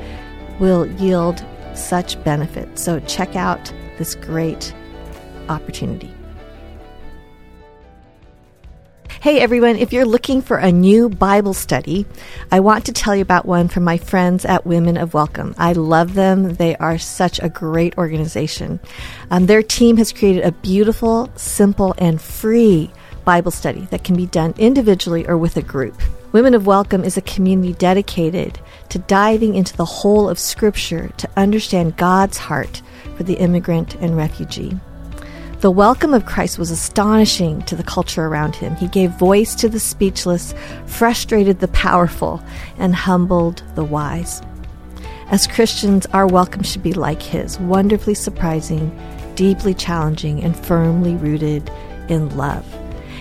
will 0.58 0.86
yield 0.86 1.44
such 1.74 2.22
benefit. 2.24 2.78
So, 2.78 3.00
check 3.00 3.36
out 3.36 3.72
this 3.98 4.14
great 4.14 4.74
opportunity. 5.48 6.10
Hey 9.20 9.38
everyone, 9.38 9.76
if 9.76 9.92
you're 9.92 10.06
looking 10.06 10.40
for 10.40 10.56
a 10.56 10.72
new 10.72 11.10
Bible 11.10 11.52
study, 11.52 12.06
I 12.50 12.60
want 12.60 12.86
to 12.86 12.92
tell 12.92 13.14
you 13.14 13.20
about 13.20 13.44
one 13.44 13.68
from 13.68 13.84
my 13.84 13.98
friends 13.98 14.46
at 14.46 14.64
Women 14.64 14.96
of 14.96 15.12
Welcome. 15.12 15.54
I 15.58 15.74
love 15.74 16.14
them. 16.14 16.54
They 16.54 16.74
are 16.76 16.96
such 16.96 17.38
a 17.38 17.50
great 17.50 17.98
organization. 17.98 18.80
Um, 19.30 19.44
their 19.44 19.62
team 19.62 19.98
has 19.98 20.10
created 20.10 20.44
a 20.44 20.52
beautiful, 20.52 21.30
simple, 21.36 21.94
and 21.98 22.18
free 22.18 22.90
Bible 23.26 23.50
study 23.50 23.82
that 23.90 24.04
can 24.04 24.16
be 24.16 24.24
done 24.24 24.54
individually 24.56 25.28
or 25.28 25.36
with 25.36 25.58
a 25.58 25.62
group. 25.62 26.00
Women 26.32 26.54
of 26.54 26.64
Welcome 26.64 27.04
is 27.04 27.18
a 27.18 27.22
community 27.22 27.74
dedicated 27.74 28.58
to 28.88 29.00
diving 29.00 29.54
into 29.54 29.76
the 29.76 29.84
whole 29.84 30.30
of 30.30 30.38
Scripture 30.38 31.10
to 31.18 31.28
understand 31.36 31.98
God's 31.98 32.38
heart 32.38 32.80
for 33.18 33.24
the 33.24 33.34
immigrant 33.34 33.96
and 33.96 34.16
refugee. 34.16 34.80
The 35.60 35.70
welcome 35.70 36.14
of 36.14 36.24
Christ 36.24 36.58
was 36.58 36.70
astonishing 36.70 37.60
to 37.64 37.76
the 37.76 37.82
culture 37.82 38.24
around 38.24 38.56
him. 38.56 38.76
He 38.76 38.88
gave 38.88 39.10
voice 39.10 39.54
to 39.56 39.68
the 39.68 39.78
speechless, 39.78 40.54
frustrated 40.86 41.60
the 41.60 41.68
powerful, 41.68 42.42
and 42.78 42.94
humbled 42.94 43.62
the 43.74 43.84
wise. 43.84 44.40
As 45.26 45.46
Christians, 45.46 46.06
our 46.14 46.26
welcome 46.26 46.62
should 46.62 46.82
be 46.82 46.94
like 46.94 47.20
his 47.20 47.60
wonderfully 47.60 48.14
surprising, 48.14 48.90
deeply 49.34 49.74
challenging, 49.74 50.42
and 50.42 50.56
firmly 50.56 51.14
rooted 51.16 51.70
in 52.08 52.34
love. 52.38 52.64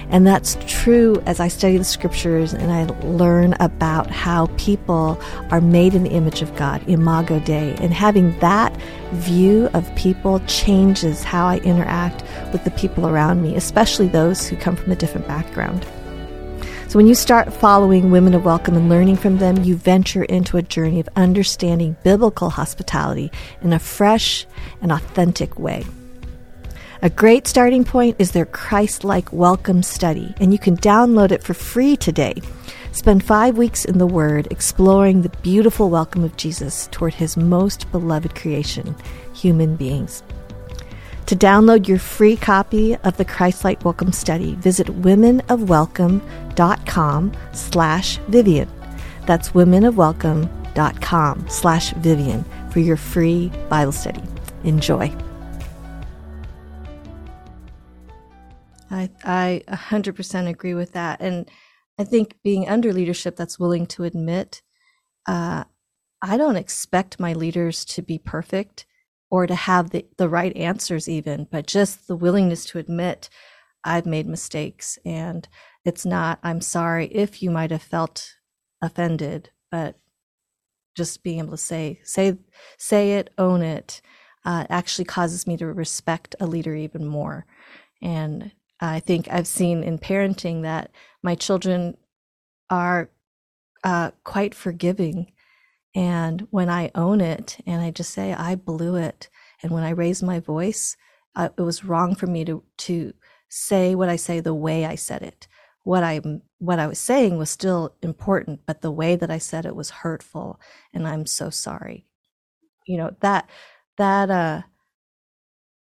And 0.10 0.26
that's 0.26 0.58
true 0.66 1.22
as 1.26 1.40
I 1.40 1.48
study 1.48 1.78
the 1.78 1.84
scriptures 1.84 2.54
and 2.54 2.72
I 2.72 2.86
learn 3.06 3.54
about 3.60 4.10
how 4.10 4.48
people 4.58 5.22
are 5.52 5.62
made 5.62 5.94
in 5.94 6.04
the 6.04 6.10
image 6.10 6.42
of 6.42 6.56
God, 6.56 6.82
Imago 6.88 7.40
Dei. 7.40 7.76
And 7.80 7.94
having 7.94 8.38
that 8.40 8.76
view 9.12 9.70
of 9.74 9.94
people 9.96 10.40
changes 10.42 11.24
how 11.24 11.46
I 11.46 11.58
interact 11.60 12.24
with 12.52 12.64
the 12.64 12.72
people 12.72 13.08
around 13.08 13.44
me, 13.44 13.56
especially 13.56 14.08
those 14.08 14.48
who 14.48 14.56
come 14.56 14.76
from 14.76 14.92
a 14.92 14.96
different 14.96 15.28
background. 15.28 15.86
So 16.88 16.98
when 16.98 17.06
you 17.06 17.14
start 17.14 17.54
following 17.54 18.10
Women 18.10 18.34
of 18.34 18.46
Welcome 18.46 18.76
and 18.76 18.90
learning 18.90 19.18
from 19.18 19.38
them, 19.38 19.64
you 19.64 19.76
venture 19.76 20.24
into 20.24 20.58
a 20.58 20.64
journey 20.64 21.00
of 21.00 21.08
understanding 21.16 21.96
biblical 22.04 22.50
hospitality 22.50 23.32
in 23.62 23.74
a 23.74 23.80
fresh 23.80 24.48
and 24.82 24.92
authentic 24.92 25.60
way. 25.60 25.86
A 27.02 27.10
great 27.10 27.48
starting 27.48 27.86
point 27.86 28.18
is 28.20 28.32
their 28.32 28.46
Christ 28.46 29.06
like 29.06 29.32
welcome 29.32 29.84
study, 29.84 30.36
and 30.42 30.52
you 30.52 30.60
can 30.60 30.76
download 30.76 31.32
it 31.32 31.42
for 31.42 31.54
free 31.54 31.96
today. 31.96 32.34
Spend 32.92 33.24
five 33.24 33.58
weeks 33.58 33.86
in 33.86 34.00
the 34.00 34.06
Word 34.06 34.50
exploring 34.52 35.22
the 35.22 35.30
beautiful 35.42 35.90
welcome 35.90 36.26
of 36.26 36.36
Jesus 36.36 36.90
toward 36.92 37.14
his 37.14 37.38
most 37.38 37.90
beloved 37.94 38.36
creation, 38.36 38.98
human 39.34 39.78
beings. 39.78 40.24
To 41.28 41.38
download 41.38 41.88
your 41.88 42.00
free 42.00 42.36
copy 42.36 42.98
of 42.98 43.16
the 43.16 43.24
Christ-like 43.24 43.86
Welcome 43.86 44.12
Study, 44.12 44.56
visit 44.56 44.88
womenofwelcome.com 44.88 47.32
slash 47.54 48.18
Vivian. 48.28 48.70
That's 49.26 49.52
womenofwelcome.com 49.52 51.46
slash 51.48 51.94
Vivian 51.94 52.44
for 52.72 52.82
your 52.82 52.98
free 52.98 53.54
Bible 53.70 53.94
study. 53.94 54.24
Enjoy. 54.66 55.29
I, 58.92 59.10
I 59.24 59.64
100% 59.70 60.48
agree 60.48 60.74
with 60.74 60.94
that. 60.94 61.22
And 61.22 61.50
I 62.00 62.04
think 62.04 62.36
being 62.44 62.68
under 62.68 62.94
leadership 62.94 63.36
that's 63.36 63.60
willing 63.60 63.86
to 63.88 64.04
admit, 64.04 64.62
uh, 65.28 65.66
I 66.22 66.38
don't 66.38 66.56
expect 66.56 67.20
my 67.20 67.34
leaders 67.34 67.86
to 67.86 68.02
be 68.02 68.18
perfect 68.18 68.86
or 69.30 69.48
to 69.48 69.56
have 69.56 69.92
the, 69.92 70.06
the 70.18 70.30
right 70.30 70.56
answers 70.56 71.08
even 71.08 71.48
but 71.52 71.68
just 71.68 72.08
the 72.08 72.16
willingness 72.16 72.66
to 72.66 72.80
admit 72.80 73.30
i've 73.84 74.06
made 74.06 74.28
mistakes 74.28 74.98
and 75.06 75.48
it's 75.86 76.06
not 76.06 76.40
i'm 76.44 76.62
sorry 76.62 77.08
if 77.08 77.42
you 77.42 77.52
might 77.52 77.72
have 77.72 77.82
felt 77.82 78.36
offended 78.82 79.50
but 79.72 79.96
just 80.96 81.24
being 81.24 81.40
able 81.40 81.52
to 81.52 81.58
say 81.58 82.00
say 82.04 82.38
say 82.78 83.14
it 83.14 83.30
own 83.38 83.62
it 83.62 84.02
uh, 84.46 84.66
actually 84.70 85.06
causes 85.06 85.46
me 85.46 85.58
to 85.58 85.66
respect 85.68 86.36
a 86.40 86.48
leader 86.48 86.74
even 86.74 87.06
more 87.06 87.46
and 88.02 88.52
i 88.80 89.00
think 89.00 89.28
i've 89.32 89.48
seen 89.48 89.84
in 89.84 89.98
parenting 89.98 90.62
that 90.64 90.92
my 91.24 91.36
children 91.36 91.98
are 92.70 93.10
uh, 93.84 94.12
quite 94.24 94.54
forgiving 94.54 95.32
and 95.96 96.48
when 96.52 96.70
I 96.70 96.92
own 96.94 97.22
it 97.22 97.58
and 97.66 97.82
I 97.82 97.92
just 97.92 98.12
say, 98.12 98.34
I 98.34 98.56
blew 98.56 98.96
it. 98.96 99.30
And 99.62 99.72
when 99.72 99.84
I 99.84 99.90
raise 99.90 100.22
my 100.22 100.40
voice, 100.40 100.96
uh, 101.36 101.50
it 101.58 101.62
was 101.62 101.84
wrong 101.84 102.16
for 102.16 102.28
me 102.28 102.46
to, 102.46 102.64
to 102.80 103.14
say 103.50 103.96
what 103.96 104.10
I 104.10 104.16
say 104.16 104.40
the 104.40 104.54
way 104.54 104.86
I 104.86 104.96
said 104.96 105.24
it. 105.24 105.48
What 105.84 106.04
I, 106.04 106.22
what 106.60 106.80
I 106.80 106.88
was 106.88 107.00
saying 107.00 107.38
was 107.38 107.50
still 107.50 107.96
important, 108.02 108.62
but 108.66 108.82
the 108.82 108.92
way 108.92 109.16
that 109.16 109.32
I 109.32 109.40
said 109.40 109.66
it 109.66 109.76
was 109.76 109.90
hurtful. 109.90 110.60
And 110.94 111.08
I'm 111.08 111.26
so 111.26 111.50
sorry. 111.50 112.06
You 112.86 112.98
know, 112.98 113.16
that, 113.22 113.50
that, 113.98 114.30
uh, 114.30 114.62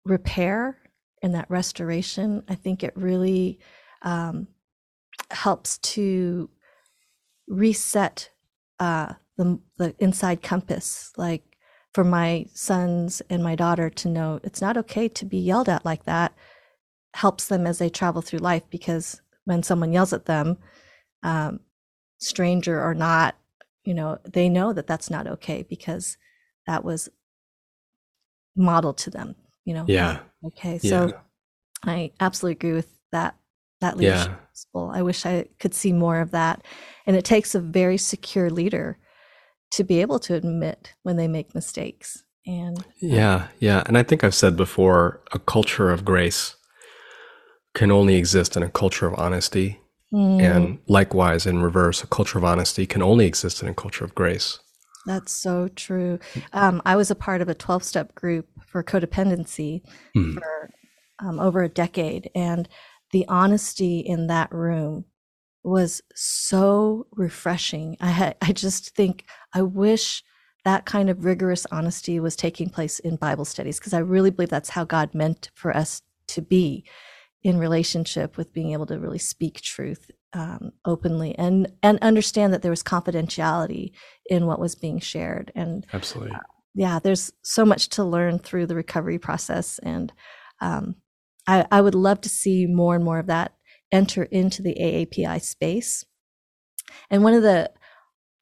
repair 0.05 0.77
and 1.21 1.33
that 1.35 1.49
restoration, 1.49 2.43
I 2.47 2.55
think 2.55 2.83
it 2.83 2.93
really, 2.95 3.59
um, 4.01 4.47
helps 5.31 5.77
to 5.79 6.49
reset, 7.47 8.29
uh, 8.79 9.13
the 9.37 9.59
the 9.77 9.95
inside 9.99 10.43
compass 10.43 11.11
like 11.17 11.43
for 11.93 12.03
my 12.03 12.45
sons 12.53 13.21
and 13.29 13.41
my 13.43 13.55
daughter 13.55 13.89
to 13.89 14.09
know 14.09 14.39
it's 14.43 14.61
not 14.61 14.77
okay 14.77 15.07
to 15.07 15.25
be 15.25 15.37
yelled 15.37 15.69
at 15.69 15.85
like 15.85 16.03
that. 16.03 16.33
Helps 17.15 17.47
them 17.47 17.65
as 17.65 17.79
they 17.79 17.89
travel 17.89 18.21
through 18.21 18.39
life 18.39 18.63
because 18.69 19.21
when 19.45 19.63
someone 19.63 19.93
yells 19.93 20.13
at 20.13 20.25
them 20.25 20.57
um, 21.23 21.61
stranger 22.19 22.81
or 22.83 22.93
not 22.93 23.35
you 23.83 23.93
know 23.93 24.19
they 24.25 24.49
know 24.49 24.73
that 24.73 24.87
that's 24.87 25.09
not 25.09 25.25
okay 25.25 25.63
because 25.67 26.17
that 26.67 26.83
was 26.83 27.09
modeled 28.55 28.97
to 28.97 29.09
them 29.09 29.35
you 29.65 29.73
know? 29.73 29.85
Yeah 29.87 30.19
okay 30.45 30.77
so 30.77 31.07
yeah. 31.07 31.13
i 31.91 32.11
absolutely 32.19 32.53
agree 32.53 32.73
with 32.73 32.89
that 33.11 33.35
that 33.81 33.97
leadership 33.97 34.27
yeah. 34.27 34.35
principle 34.35 34.91
i 34.93 35.01
wish 35.01 35.25
i 35.25 35.45
could 35.59 35.73
see 35.73 35.93
more 35.93 36.19
of 36.19 36.31
that 36.31 36.63
and 37.05 37.15
it 37.15 37.25
takes 37.25 37.55
a 37.55 37.59
very 37.59 37.97
secure 37.97 38.49
leader 38.49 38.97
to 39.71 39.83
be 39.83 40.01
able 40.01 40.19
to 40.19 40.33
admit 40.33 40.93
when 41.03 41.15
they 41.15 41.27
make 41.27 41.53
mistakes. 41.53 42.23
And 42.45 42.83
yeah, 42.99 43.47
yeah. 43.59 43.83
And 43.85 43.97
I 43.97 44.03
think 44.03 44.23
I've 44.23 44.35
said 44.35 44.57
before 44.57 45.21
a 45.31 45.39
culture 45.39 45.91
of 45.91 46.05
grace 46.05 46.55
can 47.75 47.91
only 47.91 48.15
exist 48.15 48.57
in 48.57 48.63
a 48.63 48.69
culture 48.69 49.05
of 49.07 49.19
honesty. 49.19 49.79
Mm. 50.11 50.41
And 50.41 50.79
likewise, 50.87 51.45
in 51.45 51.61
reverse, 51.61 52.03
a 52.03 52.07
culture 52.07 52.39
of 52.39 52.43
honesty 52.43 52.87
can 52.87 53.03
only 53.03 53.27
exist 53.27 53.61
in 53.61 53.67
a 53.67 53.73
culture 53.73 54.03
of 54.03 54.15
grace. 54.15 54.59
That's 55.05 55.31
so 55.31 55.67
true. 55.69 56.19
Um, 56.53 56.81
I 56.85 56.95
was 56.95 57.09
a 57.09 57.15
part 57.15 57.41
of 57.41 57.49
a 57.49 57.55
12 57.55 57.83
step 57.83 58.15
group 58.15 58.47
for 58.67 58.83
codependency 58.83 59.81
mm. 60.15 60.33
for 60.33 60.69
um, 61.19 61.39
over 61.39 61.63
a 61.63 61.69
decade. 61.69 62.29
And 62.35 62.67
the 63.11 63.25
honesty 63.27 63.99
in 63.99 64.27
that 64.27 64.53
room 64.53 65.05
was 65.63 66.01
so 66.15 67.07
refreshing. 67.11 67.97
I 67.99 68.07
had, 68.07 68.37
I 68.41 68.51
just 68.51 68.95
think 68.95 69.25
I 69.53 69.61
wish 69.61 70.23
that 70.65 70.85
kind 70.85 71.09
of 71.09 71.25
rigorous 71.25 71.65
honesty 71.71 72.19
was 72.19 72.35
taking 72.35 72.69
place 72.69 72.99
in 72.99 73.15
Bible 73.15 73.45
studies 73.45 73.79
because 73.79 73.93
I 73.93 73.99
really 73.99 74.29
believe 74.29 74.49
that's 74.49 74.69
how 74.69 74.83
God 74.83 75.13
meant 75.13 75.49
for 75.55 75.75
us 75.75 76.01
to 76.27 76.41
be 76.41 76.85
in 77.41 77.57
relationship 77.57 78.37
with 78.37 78.53
being 78.53 78.73
able 78.73 78.85
to 78.85 78.99
really 78.99 79.17
speak 79.17 79.61
truth 79.61 80.11
um, 80.33 80.71
openly 80.85 81.35
and 81.37 81.71
and 81.81 81.97
understand 82.01 82.53
that 82.53 82.61
there 82.61 82.71
was 82.71 82.83
confidentiality 82.83 83.91
in 84.25 84.45
what 84.45 84.59
was 84.59 84.75
being 84.75 84.99
shared. 84.99 85.51
And 85.55 85.85
absolutely. 85.93 86.33
uh, 86.33 86.39
yeah 86.75 86.99
there's 86.99 87.31
so 87.43 87.65
much 87.65 87.89
to 87.89 88.03
learn 88.03 88.39
through 88.39 88.67
the 88.67 88.75
recovery 88.75 89.17
process. 89.19 89.79
And 89.79 90.13
um, 90.61 90.95
I, 91.47 91.65
I 91.71 91.81
would 91.81 91.95
love 91.95 92.21
to 92.21 92.29
see 92.29 92.67
more 92.67 92.95
and 92.95 93.03
more 93.03 93.19
of 93.19 93.27
that 93.27 93.53
enter 93.91 94.23
into 94.23 94.61
the 94.61 94.75
AAPI 94.79 95.41
space. 95.41 96.05
And 97.09 97.23
one 97.23 97.33
of 97.33 97.43
the 97.43 97.71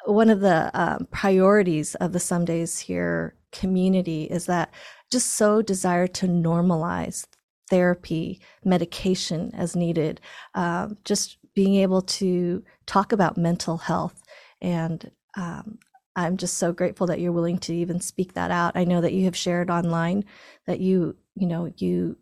one 0.06 0.30
of 0.30 0.40
the 0.40 0.72
um, 0.74 1.08
priorities 1.12 1.96
of 1.96 2.14
the 2.14 2.20
Someday 2.20 2.62
is 2.62 2.80
Here 2.80 3.36
community 3.52 4.24
is 4.24 4.46
that 4.46 4.74
just 5.12 5.34
so 5.34 5.62
desire 5.62 6.08
to 6.08 6.28
normalize 6.28 7.26
therapy, 7.70 8.42
medication 8.64 9.52
as 9.54 9.76
needed, 9.76 10.22
um, 10.56 10.98
just 11.04 11.38
being 11.58 11.78
able 11.78 12.04
to 12.04 12.64
talk 12.86 13.12
about 13.12 13.36
mental 13.36 13.78
health. 13.78 14.22
And 14.62 15.10
um, 15.36 15.80
I'm 16.16 16.38
just 16.38 16.60
so 16.60 16.72
grateful 16.72 17.08
that 17.08 17.20
you're 17.20 17.32
willing 17.32 17.58
to 17.62 17.74
even 17.74 18.00
speak 18.00 18.34
that 18.34 18.52
out. 18.52 18.74
I 18.76 18.84
know 18.84 19.02
that 19.02 19.12
you 19.12 19.26
have 19.26 19.36
shared 19.36 19.72
online 19.72 20.24
that 20.68 20.80
you, 20.80 21.16
you 21.34 21.48
know, 21.48 21.74
you 21.78 22.16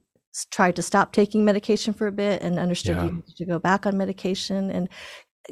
tried 0.52 0.78
to 0.78 0.82
stop 0.82 1.12
taking 1.12 1.44
medication 1.44 1.94
for 1.94 2.08
a 2.08 2.14
bit 2.14 2.44
and 2.44 2.58
understood 2.58 2.96
yeah. 2.96 3.04
you 3.04 3.12
needed 3.12 3.36
to 3.36 3.46
go 3.46 3.60
back 3.60 3.86
on 3.86 3.98
medication 3.98 4.72
and 4.72 4.88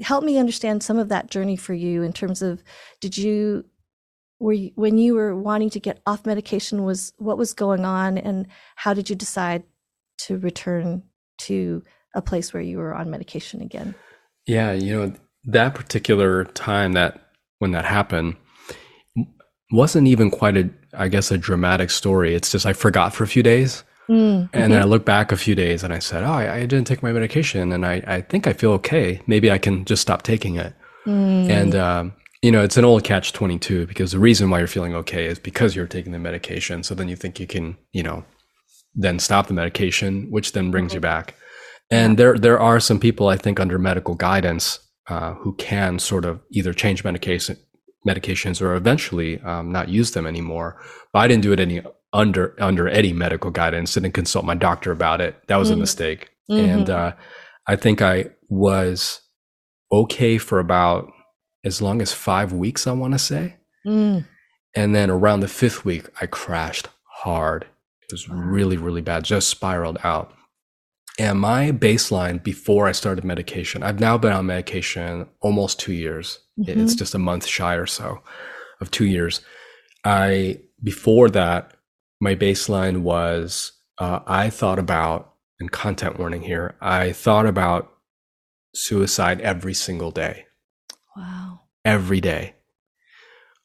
help 0.01 0.23
me 0.23 0.38
understand 0.38 0.81
some 0.81 0.97
of 0.97 1.09
that 1.09 1.29
journey 1.29 1.57
for 1.57 1.73
you 1.73 2.03
in 2.03 2.13
terms 2.13 2.41
of 2.41 2.63
did 3.01 3.17
you 3.17 3.65
were 4.39 4.53
you, 4.53 4.71
when 4.75 4.97
you 4.97 5.13
were 5.13 5.36
wanting 5.36 5.69
to 5.71 5.79
get 5.81 6.01
off 6.05 6.25
medication 6.25 6.84
was 6.86 7.11
what 7.17 7.38
was 7.38 7.53
going 7.53 7.84
on 7.84 8.17
and 8.17 8.47
how 8.77 8.93
did 8.93 9.09
you 9.09 9.15
decide 9.17 9.63
to 10.19 10.38
return 10.38 11.03
to 11.38 11.84
a 12.14 12.22
place 12.22 12.53
where 12.53 12.64
you 12.64 12.78
were 12.78 12.93
on 12.93 13.09
medication 13.09 13.61
again 13.61 13.95
yeah 14.45 14.72
you 14.72 14.93
know 14.93 15.14
that 15.45 15.76
particular 15.76 16.45
time 16.45 16.93
that 16.93 17.30
when 17.59 17.72
that 17.72 17.86
happened 17.86 18.36
wasn't 19.72 20.07
even 20.07 20.30
quite 20.30 20.57
a 20.57 20.70
i 20.97 21.07
guess 21.07 21.32
a 21.32 21.38
dramatic 21.38 21.89
story 21.89 22.36
it's 22.36 22.51
just 22.51 22.66
i 22.66 22.74
forgot 22.74 23.14
for 23.14 23.24
a 23.24 23.28
few 23.28 23.43
days 23.43 23.84
Mm, 24.09 24.49
and 24.51 24.74
then 24.74 24.82
I 24.82 24.84
look 24.84 25.05
back 25.05 25.32
a 25.32 25.38
few 25.38 25.55
days 25.55 25.84
and 25.84 25.93
I 25.93 25.99
said, 25.99 26.24
Oh, 26.24 26.32
I, 26.32 26.55
I 26.55 26.59
didn't 26.66 26.86
take 26.86 27.01
my 27.01 27.14
medication 27.14 27.72
and 27.72 27.86
I, 27.86 28.03
I 28.05 28.22
think 28.22 28.47
I 28.47 28.53
feel 28.53 28.72
okay. 28.74 29.22
Maybe 29.28 29.49
I 29.49 29.57
can 29.57 29.86
just 29.86 30.01
stop 30.01 30.24
taking 30.24 30.55
it. 30.55 30.74
Mm. 31.05 31.49
And, 31.49 31.76
um, 31.76 32.14
you 32.41 32.51
know, 32.51 32.64
it's 32.64 32.76
an 32.76 32.84
old 32.84 33.05
catch 33.05 33.32
22 33.32 33.88
because 33.88 34.11
the 34.11 34.20
reason 34.20 34.49
why 34.49 34.59
you're 34.59 34.68
feeling 34.68 34.93
okay 34.95 35.26
is 35.26 35.39
because 35.39 35.76
you're 35.76 35.88
taking 35.88 36.11
the 36.11 36.20
medication. 36.20 36.84
So 36.84 36.93
then 36.93 37.07
you 37.07 37.16
think 37.16 37.39
you 37.39 37.47
can, 37.47 37.78
you 37.93 38.03
know, 38.03 38.26
then 38.93 39.20
stop 39.20 39.47
the 39.47 39.53
medication, 39.53 40.30
which 40.30 40.51
then 40.51 40.70
brings 40.70 40.89
mm-hmm. 40.89 40.97
you 40.97 41.01
back. 41.01 41.36
And 41.94 42.18
there, 42.18 42.38
there 42.38 42.60
are 42.60 42.80
some 42.80 43.00
people 43.00 43.28
I 43.28 43.38
think 43.38 43.60
under 43.60 43.78
medical 43.78 44.16
guidance 44.16 44.80
uh, 45.08 45.34
who 45.36 45.54
can 45.56 46.00
sort 46.00 46.26
of 46.26 46.41
either 46.52 46.74
change 46.74 47.04
medication, 47.04 47.58
medications 48.08 48.62
or 48.62 48.76
eventually 48.76 49.39
um, 49.41 49.72
not 49.72 49.89
use 49.89 50.12
them 50.12 50.26
anymore. 50.26 50.82
But 51.12 51.20
I 51.20 51.28
didn't 51.28 51.44
do 51.44 51.52
it 51.52 51.60
any 51.60 51.82
under 52.12 52.56
under 52.60 52.88
any 52.88 53.14
medical 53.14 53.52
guidance. 53.52 53.94
Didn't 53.94 54.14
consult 54.14 54.46
my 54.46 54.56
doctor 54.56 54.91
about 54.91 55.22
it. 55.22 55.36
That 55.48 55.58
was 55.58 55.70
mm. 55.70 55.74
a 55.74 55.78
mistake. 55.78 56.30
Mm-hmm. 56.50 56.70
And 56.70 56.89
uh, 56.89 57.14
I 57.68 57.76
think 57.76 58.02
I 58.02 58.32
was 58.50 59.22
okay 59.91 60.38
for 60.38 60.60
about 60.60 61.12
as 61.64 61.82
long 61.82 62.02
as 62.02 62.14
five 62.14 62.54
weeks. 62.54 62.88
I 62.88 62.91
want 62.91 63.14
to 63.14 63.20
say. 63.20 63.58
Mm. 63.86 64.26
And 64.76 64.96
then 64.96 65.10
around 65.10 65.41
the 65.41 65.48
fifth 65.48 65.86
week, 65.86 66.08
I 66.20 66.26
crashed 66.26 66.88
hard. 67.06 67.66
It 68.02 68.12
was 68.12 68.28
really, 68.30 68.78
really 68.78 69.02
bad. 69.02 69.24
Just 69.24 69.50
spiraled 69.50 70.00
out. 70.04 70.34
And 71.20 71.39
my 71.39 71.72
baseline 71.72 72.41
before 72.41 72.88
I 72.88 72.91
started 72.91 73.24
medication, 73.24 73.84
I've 73.84 73.99
now 73.99 74.18
been 74.18 74.34
on 74.34 74.47
medication 74.47 75.28
almost 75.41 75.80
two 75.80 75.93
years. 75.93 76.39
Mm-hmm. 76.59 76.82
It's 76.82 76.95
just 76.95 77.14
a 77.14 77.20
month 77.20 77.45
shy 77.45 77.76
or 77.76 77.86
so 77.86 78.22
of 78.82 78.89
two 78.89 79.05
years. 79.05 79.41
I, 80.03 80.61
before 80.84 81.30
that, 81.30 81.76
my 82.20 82.36
baseline 82.36 83.01
was 83.01 83.74
uh, 83.99 84.20
I 84.26 84.49
thought 84.49 84.80
about, 84.80 85.34
and 85.59 85.72
content 85.72 86.18
warning 86.18 86.41
here, 86.41 86.76
I 86.82 87.11
thought 87.11 87.45
about 87.45 87.93
suicide 88.74 89.39
every 89.41 89.74
single 89.76 90.09
day. 90.09 90.45
Wow. 91.16 91.61
Every 91.86 92.22
day. 92.22 92.55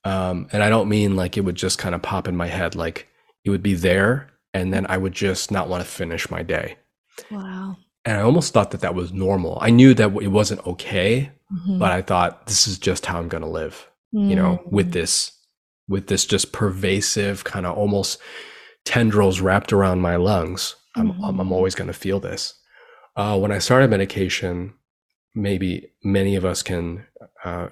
Um, 0.04 0.48
and 0.52 0.62
I 0.62 0.68
don't 0.68 0.88
mean 0.88 1.16
like 1.16 1.36
it 1.36 1.42
would 1.42 1.56
just 1.56 1.78
kind 1.78 1.94
of 1.94 2.02
pop 2.02 2.28
in 2.28 2.36
my 2.36 2.46
head, 2.46 2.74
like 2.74 3.08
it 3.44 3.50
would 3.50 3.62
be 3.62 3.74
there 3.74 4.30
and 4.54 4.72
then 4.72 4.86
I 4.88 4.96
would 4.96 5.12
just 5.12 5.50
not 5.50 5.68
want 5.68 5.82
to 5.82 5.90
finish 5.90 6.30
my 6.30 6.42
day. 6.42 6.76
Wow. 7.30 7.76
And 8.04 8.16
I 8.18 8.22
almost 8.22 8.52
thought 8.52 8.70
that 8.70 8.80
that 8.80 8.94
was 8.94 9.12
normal. 9.12 9.58
I 9.60 9.70
knew 9.70 9.92
that 9.94 10.10
it 10.22 10.28
wasn't 10.28 10.66
okay, 10.66 11.30
Mhm. 11.52 11.78
but 11.78 11.92
I 11.92 12.02
thought 12.02 12.46
this 12.46 12.66
is 12.68 12.78
just 12.78 13.06
how 13.06 13.18
I'm 13.18 13.28
going 13.28 13.42
to 13.42 13.48
live, 13.48 13.88
you 14.12 14.36
know, 14.36 14.62
with 14.70 14.92
this 14.92 15.32
with 15.88 16.06
this 16.08 16.26
just 16.26 16.52
pervasive 16.52 17.44
kind 17.44 17.64
of 17.64 17.76
almost 17.76 18.18
tendrils 18.84 19.40
wrapped 19.40 19.72
around 19.72 20.00
my 20.00 20.16
lungs. 20.16 20.74
I'm 20.96 21.10
I'm, 21.24 21.40
I'm 21.40 21.48
Mhm. 21.48 21.52
always 21.52 21.74
going 21.74 21.88
to 21.88 21.94
feel 21.94 22.20
this. 22.20 22.54
Uh, 23.16 23.38
when 23.38 23.50
I 23.52 23.58
started 23.58 23.90
medication, 23.90 24.74
maybe 25.34 25.90
many 26.04 26.36
of 26.36 26.44
us 26.44 26.62
can 26.62 27.04
uh, 27.44 27.68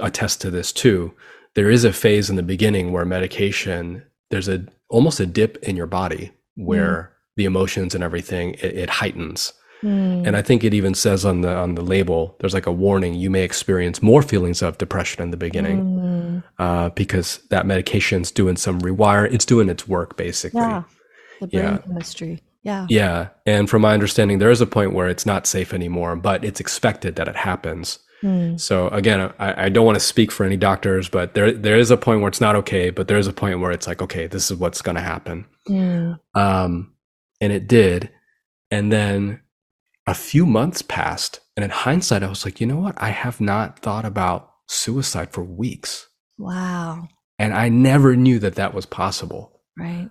attest 0.00 0.40
to 0.42 0.50
this 0.50 0.72
too. 0.72 1.14
There 1.54 1.70
is 1.70 1.84
a 1.84 1.92
phase 1.92 2.30
in 2.30 2.36
the 2.36 2.42
beginning 2.42 2.92
where 2.92 3.04
medication, 3.04 4.04
there's 4.30 4.48
a 4.48 4.66
almost 4.88 5.20
a 5.20 5.26
dip 5.26 5.56
in 5.62 5.76
your 5.76 5.86
body 5.86 6.32
where 6.54 7.12
the 7.38 7.46
emotions 7.46 7.94
and 7.94 8.04
everything 8.04 8.54
it, 8.54 8.72
it 8.84 8.90
heightens. 8.90 9.54
Mm. 9.82 10.26
And 10.26 10.36
I 10.36 10.42
think 10.42 10.64
it 10.64 10.74
even 10.74 10.92
says 10.94 11.24
on 11.24 11.40
the 11.42 11.54
on 11.54 11.76
the 11.76 11.82
label, 11.82 12.34
there's 12.40 12.52
like 12.52 12.66
a 12.66 12.72
warning: 12.72 13.14
you 13.14 13.30
may 13.30 13.44
experience 13.44 14.02
more 14.02 14.22
feelings 14.22 14.60
of 14.60 14.76
depression 14.76 15.22
in 15.22 15.30
the 15.30 15.36
beginning 15.46 15.78
Mm. 15.84 16.42
uh, 16.58 16.88
because 16.90 17.38
that 17.50 17.64
medication's 17.64 18.30
doing 18.32 18.56
some 18.56 18.80
rewire. 18.80 19.32
It's 19.32 19.46
doing 19.46 19.68
its 19.68 19.86
work 19.88 20.16
basically. 20.16 20.60
Yeah. 20.60 20.82
The 21.40 21.46
brain 21.46 21.64
Yeah. 21.64 21.78
chemistry. 21.78 22.42
Yeah. 22.64 22.86
Yeah, 22.90 23.28
and 23.46 23.70
from 23.70 23.82
my 23.82 23.94
understanding, 23.94 24.40
there 24.40 24.50
is 24.50 24.60
a 24.60 24.66
point 24.66 24.92
where 24.92 25.08
it's 25.08 25.24
not 25.24 25.46
safe 25.46 25.72
anymore, 25.72 26.16
but 26.16 26.44
it's 26.44 26.60
expected 26.60 27.14
that 27.16 27.28
it 27.28 27.36
happens. 27.36 28.00
Mm. 28.22 28.58
So 28.60 28.88
again, 28.88 29.20
I, 29.38 29.66
I 29.66 29.68
don't 29.68 29.86
want 29.86 29.94
to 29.96 30.04
speak 30.04 30.32
for 30.32 30.44
any 30.44 30.56
doctors, 30.56 31.08
but 31.08 31.34
there 31.34 31.52
there 31.52 31.78
is 31.78 31.92
a 31.92 31.96
point 31.96 32.20
where 32.20 32.28
it's 32.28 32.40
not 32.40 32.56
okay, 32.56 32.90
but 32.90 33.06
there 33.06 33.16
is 33.22 33.28
a 33.28 33.32
point 33.32 33.60
where 33.60 33.70
it's 33.70 33.86
like, 33.86 34.02
okay, 34.02 34.26
this 34.26 34.50
is 34.50 34.56
what's 34.58 34.82
going 34.82 34.96
to 34.96 35.08
happen. 35.14 35.46
Mm. 35.68 36.18
Um, 36.34 36.92
and 37.40 37.52
it 37.52 37.66
did. 37.68 38.10
And 38.70 38.92
then 38.92 39.40
a 40.06 40.14
few 40.14 40.46
months 40.46 40.82
passed, 40.82 41.40
and 41.56 41.64
in 41.64 41.70
hindsight, 41.70 42.22
I 42.22 42.28
was 42.28 42.44
like, 42.44 42.60
you 42.60 42.66
know 42.66 42.78
what? 42.78 42.94
I 43.00 43.10
have 43.10 43.40
not 43.40 43.78
thought 43.80 44.04
about 44.04 44.50
suicide 44.68 45.30
for 45.32 45.42
weeks, 45.44 46.06
Wow. 46.38 47.08
and 47.38 47.52
I 47.54 47.68
never 47.68 48.14
knew 48.16 48.38
that 48.40 48.54
that 48.56 48.74
was 48.74 48.86
possible. 48.86 49.60
Right. 49.78 50.10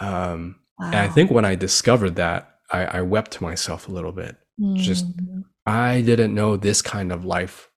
Um, 0.00 0.56
Wow. 0.78 0.86
and 0.86 0.96
I 0.96 1.08
think 1.08 1.30
when 1.30 1.44
I 1.44 1.54
discovered 1.56 2.16
that, 2.16 2.54
I, 2.70 2.84
I 2.84 3.00
wept 3.02 3.32
to 3.32 3.42
myself 3.42 3.88
a 3.88 3.92
little 3.92 4.12
bit. 4.12 4.36
just- 4.74 5.06
Mm. 5.18 5.44
I 5.66 6.00
didn't 6.00 6.34
know 6.34 6.56
this 6.56 6.80
kind 6.82 7.12
of 7.12 7.24
life 7.26 7.68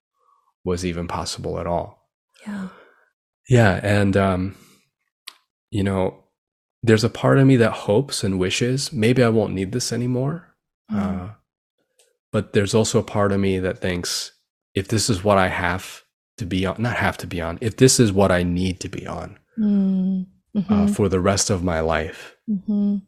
was 0.64 0.86
even 0.86 1.08
possible 1.08 1.60
at 1.60 1.68
all. 1.68 2.08
yeah. 2.48 2.70
Yeah, 3.50 3.80
and 3.84 4.16
um, 4.16 4.56
you 5.72 5.84
know, 5.84 6.21
there's 6.84 7.04
a 7.04 7.10
part 7.10 7.38
of 7.38 7.46
me 7.48 7.56
that 7.58 7.72
hopes 7.72 8.24
and 8.24 8.40
wishes 8.40 8.92
maybe 8.92 9.24
I 9.24 9.30
won't 9.30 9.54
need 9.54 9.72
this 9.72 9.92
anymore. 9.94 10.48
Mm. 10.92 10.98
Uh, 11.00 11.34
but 12.32 12.54
there's 12.54 12.74
also 12.74 13.00
a 13.00 13.04
part 13.04 13.32
of 13.32 13.40
me 13.40 13.60
that 13.60 13.80
thinks 13.80 14.32
if 14.74 14.88
this 14.88 15.10
is 15.10 15.24
what 15.24 15.38
I 15.38 15.48
have 15.50 16.04
to 16.38 16.46
be 16.46 16.66
on, 16.66 16.82
not 16.82 16.96
have 16.98 17.18
to 17.18 17.28
be 17.28 17.42
on, 17.42 17.58
if 17.62 17.78
this 17.78 18.00
is 18.00 18.12
what 18.12 18.32
I 18.32 18.44
need 18.44 18.80
to 18.82 18.90
be 18.90 19.06
on 19.06 19.38
Mm. 19.60 20.26
uh, 20.56 20.62
Mhm. 20.62 20.96
for 20.96 21.10
the 21.10 21.20
rest 21.20 21.50
of 21.50 21.64
my 21.64 21.82
life, 21.82 22.36
Mhm. 22.50 23.02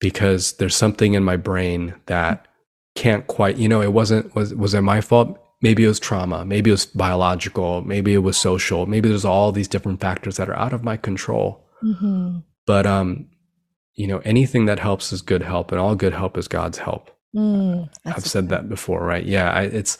because 0.00 0.52
there's 0.54 0.76
something 0.76 1.14
in 1.14 1.24
my 1.24 1.36
brain 1.36 1.94
that 2.06 2.46
can't 2.94 3.26
quite, 3.26 3.56
you 3.58 3.68
know, 3.68 3.82
it 3.82 3.92
wasn't, 3.92 4.34
was, 4.34 4.54
was 4.54 4.72
it 4.74 4.80
my 4.82 5.00
fault? 5.00 5.36
Maybe 5.62 5.84
it 5.84 5.88
was 5.88 6.00
trauma. 6.00 6.44
Maybe 6.44 6.70
it 6.70 6.74
was 6.74 6.86
biological. 6.86 7.82
Maybe 7.82 8.14
it 8.14 8.18
was 8.22 8.36
social. 8.38 8.86
Maybe 8.86 9.08
there's 9.08 9.24
all 9.26 9.52
these 9.52 9.68
different 9.68 10.00
factors 10.00 10.36
that 10.38 10.48
are 10.48 10.56
out 10.56 10.72
of 10.72 10.82
my 10.84 10.96
control. 10.96 11.66
Mhm. 11.84 12.44
But, 12.70 12.86
um, 12.86 13.26
you 13.94 14.06
know, 14.06 14.18
anything 14.24 14.66
that 14.66 14.78
helps 14.78 15.12
is 15.12 15.22
good 15.22 15.42
help, 15.42 15.72
and 15.72 15.80
all 15.80 15.96
good 15.96 16.12
help 16.12 16.38
is 16.38 16.46
God's 16.46 16.78
help. 16.78 17.10
Mm. 17.34 17.88
I've 18.06 18.24
said 18.24 18.48
that 18.50 18.68
before, 18.68 19.04
right? 19.04 19.26
Yeah, 19.26 19.50
I, 19.50 19.62
it's 19.62 19.98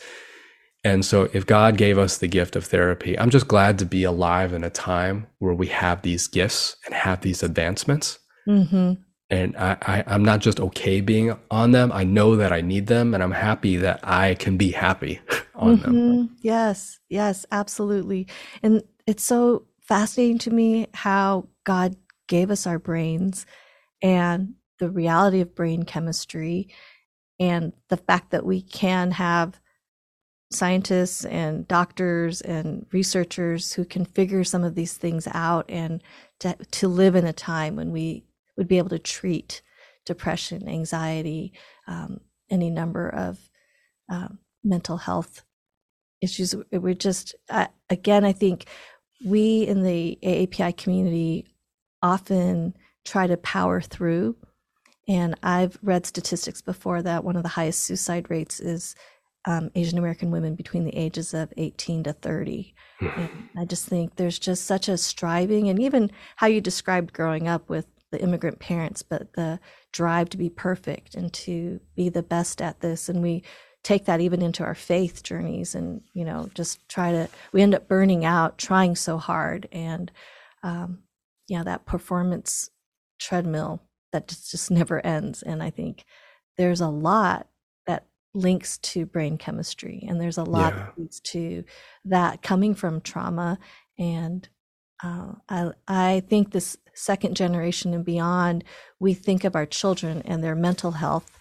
and 0.85 1.03
so 1.03 1.27
if 1.33 1.45
God 1.45 1.75
gave 1.75 1.97
us 1.97 2.19
the 2.19 2.29
gift 2.29 2.55
of 2.55 2.63
therapy, 2.65 3.19
I'm 3.19 3.29
just 3.29 3.49
glad 3.49 3.77
to 3.79 3.85
be 3.85 4.05
alive 4.05 4.53
in 4.53 4.63
a 4.63 4.69
time 4.69 5.27
where 5.39 5.53
we 5.53 5.67
have 5.67 6.01
these 6.01 6.27
gifts 6.27 6.77
and 6.85 6.95
have 6.95 7.19
these 7.19 7.43
advancements. 7.43 8.19
Mhm. 8.47 8.99
And 9.29 9.57
I, 9.57 9.75
I, 9.81 10.03
I'm 10.07 10.23
not 10.23 10.39
just 10.39 10.61
okay 10.61 11.01
being 11.01 11.37
on 11.51 11.71
them. 11.71 11.91
I 11.91 12.05
know 12.05 12.37
that 12.37 12.53
I 12.53 12.61
need 12.61 12.87
them, 12.87 13.13
and 13.13 13.21
I'm 13.21 13.31
happy 13.33 13.75
that 13.75 13.99
I 14.01 14.35
can 14.35 14.55
be 14.55 14.71
happy 14.71 15.19
on 15.55 15.81
them. 15.81 15.93
Mhm. 15.93 16.29
Yes, 16.41 16.99
yes, 17.09 17.45
absolutely. 17.51 18.27
And 18.63 18.81
it's 19.05 19.25
so 19.25 19.65
fascinating 19.81 20.37
to 20.37 20.51
me 20.51 20.87
how 20.93 21.49
God 21.65 21.95
gave 22.31 22.49
us 22.49 22.65
our 22.65 22.79
brains 22.79 23.45
and 24.01 24.53
the 24.79 24.89
reality 24.89 25.41
of 25.41 25.53
brain 25.53 25.83
chemistry 25.83 26.69
and 27.41 27.73
the 27.89 27.97
fact 27.97 28.31
that 28.31 28.45
we 28.45 28.61
can 28.61 29.11
have 29.11 29.59
scientists 30.49 31.25
and 31.25 31.67
doctors 31.67 32.39
and 32.39 32.85
researchers 32.93 33.73
who 33.73 33.83
can 33.83 34.05
figure 34.05 34.45
some 34.45 34.63
of 34.63 34.75
these 34.75 34.93
things 34.93 35.27
out 35.33 35.65
and 35.67 36.01
to, 36.39 36.55
to 36.71 36.87
live 36.87 37.15
in 37.15 37.25
a 37.25 37.33
time 37.33 37.75
when 37.75 37.91
we 37.91 38.23
would 38.55 38.69
be 38.69 38.77
able 38.77 38.89
to 38.89 38.99
treat 38.99 39.61
depression, 40.05 40.69
anxiety, 40.69 41.51
um, 41.85 42.21
any 42.49 42.69
number 42.69 43.09
of 43.09 43.49
um, 44.09 44.39
mental 44.63 44.95
health 44.95 45.43
issues. 46.21 46.55
We're 46.71 46.93
just, 46.93 47.35
uh, 47.49 47.67
again, 47.89 48.23
I 48.23 48.31
think 48.31 48.67
we 49.25 49.63
in 49.63 49.83
the 49.83 50.17
AAPI 50.23 50.77
community 50.77 51.50
often 52.01 52.75
try 53.05 53.27
to 53.27 53.37
power 53.37 53.81
through. 53.81 54.35
And 55.07 55.35
I've 55.43 55.77
read 55.81 56.05
statistics 56.05 56.61
before 56.61 57.01
that 57.01 57.23
one 57.23 57.35
of 57.35 57.43
the 57.43 57.49
highest 57.49 57.83
suicide 57.83 58.29
rates 58.29 58.59
is 58.59 58.95
um, 59.45 59.71
Asian 59.73 59.97
American 59.97 60.29
women 60.31 60.55
between 60.55 60.85
the 60.85 60.95
ages 60.95 61.33
of 61.33 61.51
18 61.57 62.03
to 62.03 62.13
30. 62.13 62.75
And 62.99 63.49
I 63.57 63.65
just 63.65 63.87
think 63.87 64.15
there's 64.15 64.37
just 64.37 64.65
such 64.65 64.87
a 64.87 64.97
striving, 64.97 65.69
and 65.69 65.81
even 65.81 66.11
how 66.35 66.47
you 66.47 66.61
described 66.61 67.13
growing 67.13 67.47
up 67.47 67.67
with 67.67 67.87
the 68.11 68.21
immigrant 68.21 68.59
parents, 68.59 69.01
but 69.01 69.33
the 69.33 69.59
drive 69.91 70.29
to 70.29 70.37
be 70.37 70.49
perfect 70.49 71.15
and 71.15 71.33
to 71.33 71.79
be 71.95 72.09
the 72.09 72.21
best 72.21 72.61
at 72.61 72.81
this. 72.81 73.09
And 73.09 73.21
we 73.21 73.43
take 73.83 74.05
that 74.05 74.21
even 74.21 74.41
into 74.41 74.63
our 74.63 74.75
faith 74.75 75.23
journeys 75.23 75.73
and, 75.73 76.01
you 76.13 76.23
know, 76.23 76.49
just 76.53 76.87
try 76.87 77.11
to, 77.11 77.27
we 77.51 77.61
end 77.61 77.73
up 77.73 77.87
burning 77.87 78.23
out 78.25 78.57
trying 78.57 78.95
so 78.95 79.17
hard. 79.17 79.67
And, 79.71 80.11
um, 80.61 80.99
yeah, 81.51 81.63
that 81.63 81.85
performance 81.85 82.69
treadmill 83.19 83.81
that 84.13 84.29
just, 84.29 84.51
just 84.51 84.71
never 84.71 85.05
ends. 85.05 85.43
And 85.43 85.61
I 85.61 85.69
think 85.69 86.05
there's 86.57 86.79
a 86.79 86.87
lot 86.87 87.47
that 87.87 88.05
links 88.33 88.77
to 88.77 89.05
brain 89.05 89.37
chemistry, 89.37 90.05
and 90.07 90.19
there's 90.21 90.37
a 90.37 90.45
lot 90.45 90.73
Yeah. 90.75 90.83
that 90.85 90.97
leads 90.97 91.19
to 91.19 91.65
that 92.05 92.41
coming 92.41 92.73
from 92.73 93.01
trauma. 93.01 93.59
And 93.99 94.47
uh, 95.03 95.33
I, 95.49 95.71
I 95.87 96.23
think 96.29 96.51
this 96.51 96.77
second 96.93 97.35
generation 97.35 97.93
and 97.93 98.05
beyond, 98.05 98.63
we 98.99 99.13
think 99.13 99.43
of 99.43 99.55
our 99.55 99.65
children 99.65 100.21
and 100.23 100.41
their 100.41 100.55
mental 100.55 100.91
health 100.91 101.37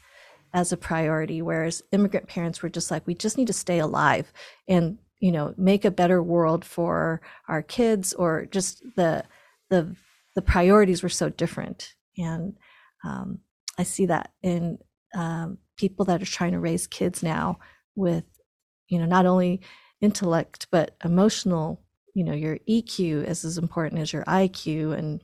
as 0.52 0.72
a 0.72 0.76
priority, 0.76 1.40
whereas 1.40 1.84
immigrant 1.92 2.26
parents 2.26 2.62
were 2.62 2.68
just 2.68 2.90
like, 2.90 3.06
we 3.06 3.14
just 3.14 3.38
need 3.38 3.46
to 3.46 3.52
stay 3.52 3.78
alive 3.78 4.32
and 4.66 4.98
you 5.20 5.30
know 5.30 5.54
make 5.56 5.84
a 5.84 5.90
better 5.92 6.20
world 6.20 6.64
for 6.64 7.20
our 7.46 7.62
kids, 7.62 8.12
or 8.14 8.46
just 8.50 8.82
the 8.96 9.22
the 9.71 9.97
the 10.37 10.43
priorities 10.43 11.03
were 11.03 11.09
so 11.09 11.29
different. 11.29 11.95
And 12.18 12.57
um, 13.05 13.39
I 13.79 13.83
see 13.85 14.07
that 14.07 14.33
in 14.43 14.79
um, 15.14 15.59
people 15.77 16.05
that 16.07 16.23
are 16.23 16.27
trying 16.27 16.53
to 16.53 16.61
raise 16.61 16.87
kids 16.87 17.23
now 17.23 17.59
with 17.97 18.25
you 18.89 18.99
know 18.99 19.07
not 19.07 19.27
only 19.27 19.61
intellect 20.01 20.66
but 20.71 20.97
emotional 21.05 21.83
you 22.14 22.23
know 22.25 22.33
your 22.33 22.59
eq 22.68 22.99
is 23.01 23.45
as 23.45 23.59
important 23.59 24.01
as 24.01 24.12
your 24.12 24.25
iq 24.25 24.97
and 24.99 25.23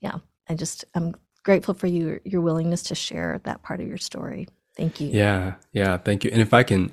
yeah 0.00 0.16
i 0.48 0.54
just 0.54 0.84
i'm 0.94 1.14
grateful 1.42 1.74
for 1.74 1.86
you 1.86 2.20
your 2.24 2.40
willingness 2.40 2.82
to 2.84 2.94
share 2.94 3.40
that 3.44 3.62
part 3.62 3.80
of 3.80 3.86
your 3.88 3.98
story 3.98 4.46
thank 4.76 5.00
you 5.00 5.08
Yeah, 5.08 5.54
yeah, 5.72 5.96
thank 5.98 6.22
you. 6.24 6.30
And 6.32 6.40
if 6.42 6.52
I 6.54 6.62
can, 6.62 6.92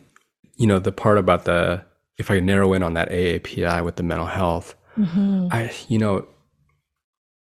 you 0.58 0.68
know, 0.68 0.80
the 0.80 0.92
part 0.92 1.18
about 1.18 1.46
the 1.46 1.84
if 2.18 2.30
I 2.32 2.38
can 2.38 2.46
narrow 2.46 2.74
in 2.74 2.84
on 2.84 2.94
that 2.94 3.10
AAPI 3.10 3.84
with 3.84 3.96
the 3.98 4.04
mental 4.04 4.28
health, 4.28 4.76
Mhm. 4.98 5.50
I, 5.52 5.72
you 5.90 5.98
know, 5.98 6.28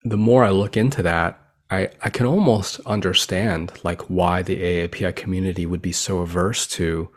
the 0.03 0.17
more 0.17 0.43
I 0.43 0.49
look 0.49 0.75
into 0.77 1.01
that, 1.03 1.39
I, 1.69 1.89
I 2.01 2.09
can 2.09 2.25
almost 2.25 2.79
understand 2.85 3.71
like 3.83 4.01
why 4.09 4.41
the 4.43 4.61
AAPI 4.61 5.15
community 5.15 5.65
would 5.65 5.81
be 5.81 5.91
so 5.91 6.19
averse 6.19 6.67
to 6.67 7.09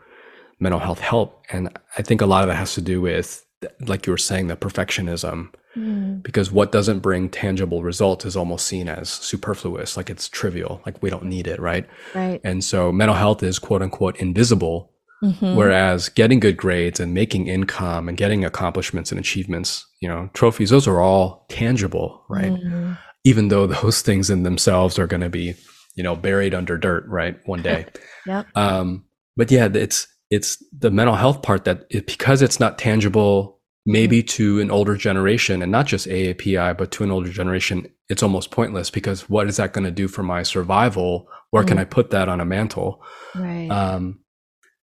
mental 0.59 0.79
health 0.79 0.99
help. 0.99 1.43
And 1.51 1.69
I 1.97 2.01
think 2.01 2.21
a 2.21 2.25
lot 2.25 2.43
of 2.43 2.47
that 2.47 2.55
has 2.55 2.73
to 2.75 2.81
do 2.81 3.01
with, 3.01 3.45
like 3.81 4.07
you 4.07 4.11
were 4.11 4.17
saying, 4.17 4.47
the 4.47 4.55
perfectionism, 4.55 5.49
Mm. 5.75 6.23
because 6.23 6.51
what 6.51 6.71
doesn't 6.71 6.99
bring 6.99 7.29
tangible 7.29 7.83
results 7.83 8.25
is 8.25 8.35
almost 8.35 8.65
seen 8.65 8.89
as 8.89 9.09
superfluous, 9.09 9.95
like 9.95 10.09
it's 10.09 10.27
trivial, 10.27 10.81
like 10.87 11.03
we 11.03 11.11
don't 11.11 11.25
need 11.25 11.45
it, 11.45 11.59
right? 11.59 11.85
right 12.15 12.41
And 12.43 12.63
so 12.63 12.91
mental 12.91 13.15
health 13.15 13.43
is 13.43 13.59
quote 13.59 13.83
unquote 13.83 14.17
invisible 14.17 14.91
Mhm. 15.23 15.55
Whereas 15.55 16.09
getting 16.09 16.39
good 16.39 16.57
grades 16.57 16.99
and 16.99 17.13
making 17.13 17.47
income 17.47 18.07
and 18.07 18.17
getting 18.17 18.45
accomplishments 18.45 19.11
and 19.11 19.19
achievements, 19.19 19.85
you 19.99 20.07
know, 20.07 20.29
trophies, 20.33 20.69
those 20.69 20.87
are 20.87 21.01
all 21.01 21.45
tangible, 21.49 22.23
right? 22.29 22.51
Mhm. 22.53 22.97
even 23.23 23.47
though 23.49 23.65
those 23.81 24.01
things 24.01 24.29
in 24.29 24.43
themselves 24.43 24.97
are 24.99 25.07
going 25.07 25.21
to 25.21 25.29
be, 25.29 25.53
you 25.95 26.03
know, 26.03 26.15
buried 26.15 26.53
under 26.53 26.77
dirt, 26.77 27.03
right? 27.07 27.37
One 27.45 27.61
day. 27.61 27.85
yep. 28.25 28.45
Um, 28.55 29.03
but 29.35 29.51
yeah, 29.51 29.67
it's, 29.73 30.07
it's 30.29 30.63
the 30.77 30.91
mental 30.91 31.15
health 31.15 31.41
part 31.41 31.65
that 31.65 31.85
it, 31.89 32.05
because 32.07 32.41
it's 32.41 32.59
not 32.59 32.77
tangible, 32.77 33.59
maybe 33.85 34.21
to 34.23 34.59
an 34.61 34.69
older 34.71 34.95
generation 34.95 35.61
and 35.61 35.71
not 35.71 35.87
just 35.87 36.07
AAPI, 36.07 36.77
but 36.77 36.91
to 36.91 37.03
an 37.03 37.11
older 37.11 37.29
generation, 37.29 37.87
it's 38.07 38.23
almost 38.23 38.51
pointless 38.51 38.89
because 38.89 39.29
what 39.29 39.47
is 39.47 39.57
that 39.57 39.73
going 39.73 39.85
to 39.85 39.91
do 39.91 40.07
for 40.07 40.23
my 40.23 40.43
survival? 40.43 41.27
Where 41.51 41.63
can 41.63 41.77
Mm. 41.77 41.81
I 41.81 41.85
put 41.85 42.11
that 42.11 42.29
on 42.29 42.39
a 42.39 42.45
mantle? 42.45 43.01
Right. 43.35 43.69
Um, 43.69 44.19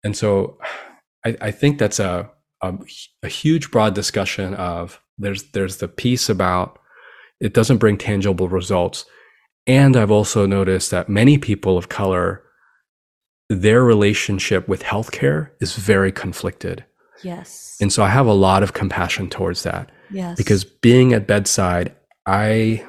and 0.04 0.16
so 0.16 0.58
I, 1.26 1.38
I 1.41 1.51
think 1.51 1.80
that's 1.80 1.99
a, 1.99 2.30
a, 2.62 2.74
a 3.24 3.28
huge 3.28 3.72
broad 3.72 3.95
discussion 3.95 4.54
of 4.56 5.01
there's, 5.18 5.43
there's 5.51 5.78
the 5.78 5.88
piece 5.88 6.30
about 6.30 6.80
it 7.39 7.54
doesn't 7.54 7.78
bring 7.78 7.97
tangible 7.97 8.47
results. 8.47 9.06
And 9.68 9.95
I've 9.95 10.12
also 10.12 10.45
noticed 10.45 10.91
that 10.91 11.10
many 11.10 11.38
people 11.38 11.78
of 11.78 11.89
color, 11.89 12.43
their 13.49 13.84
relationship 13.84 14.68
with 14.68 14.84
healthcare 14.84 15.51
is 15.60 15.76
very 15.76 16.12
conflicted. 16.12 16.86
yes. 17.22 17.78
And 17.82 17.91
so 17.91 18.04
I 18.04 18.10
have 18.10 18.28
a 18.28 18.34
lot 18.34 18.64
of 18.64 18.74
compassion 18.74 19.30
towards 19.30 19.64
that 19.64 19.91
yes. 20.10 20.38
because 20.38 20.64
being 20.64 21.14
at 21.14 21.28
bedside, 21.28 21.95
I 22.26 22.86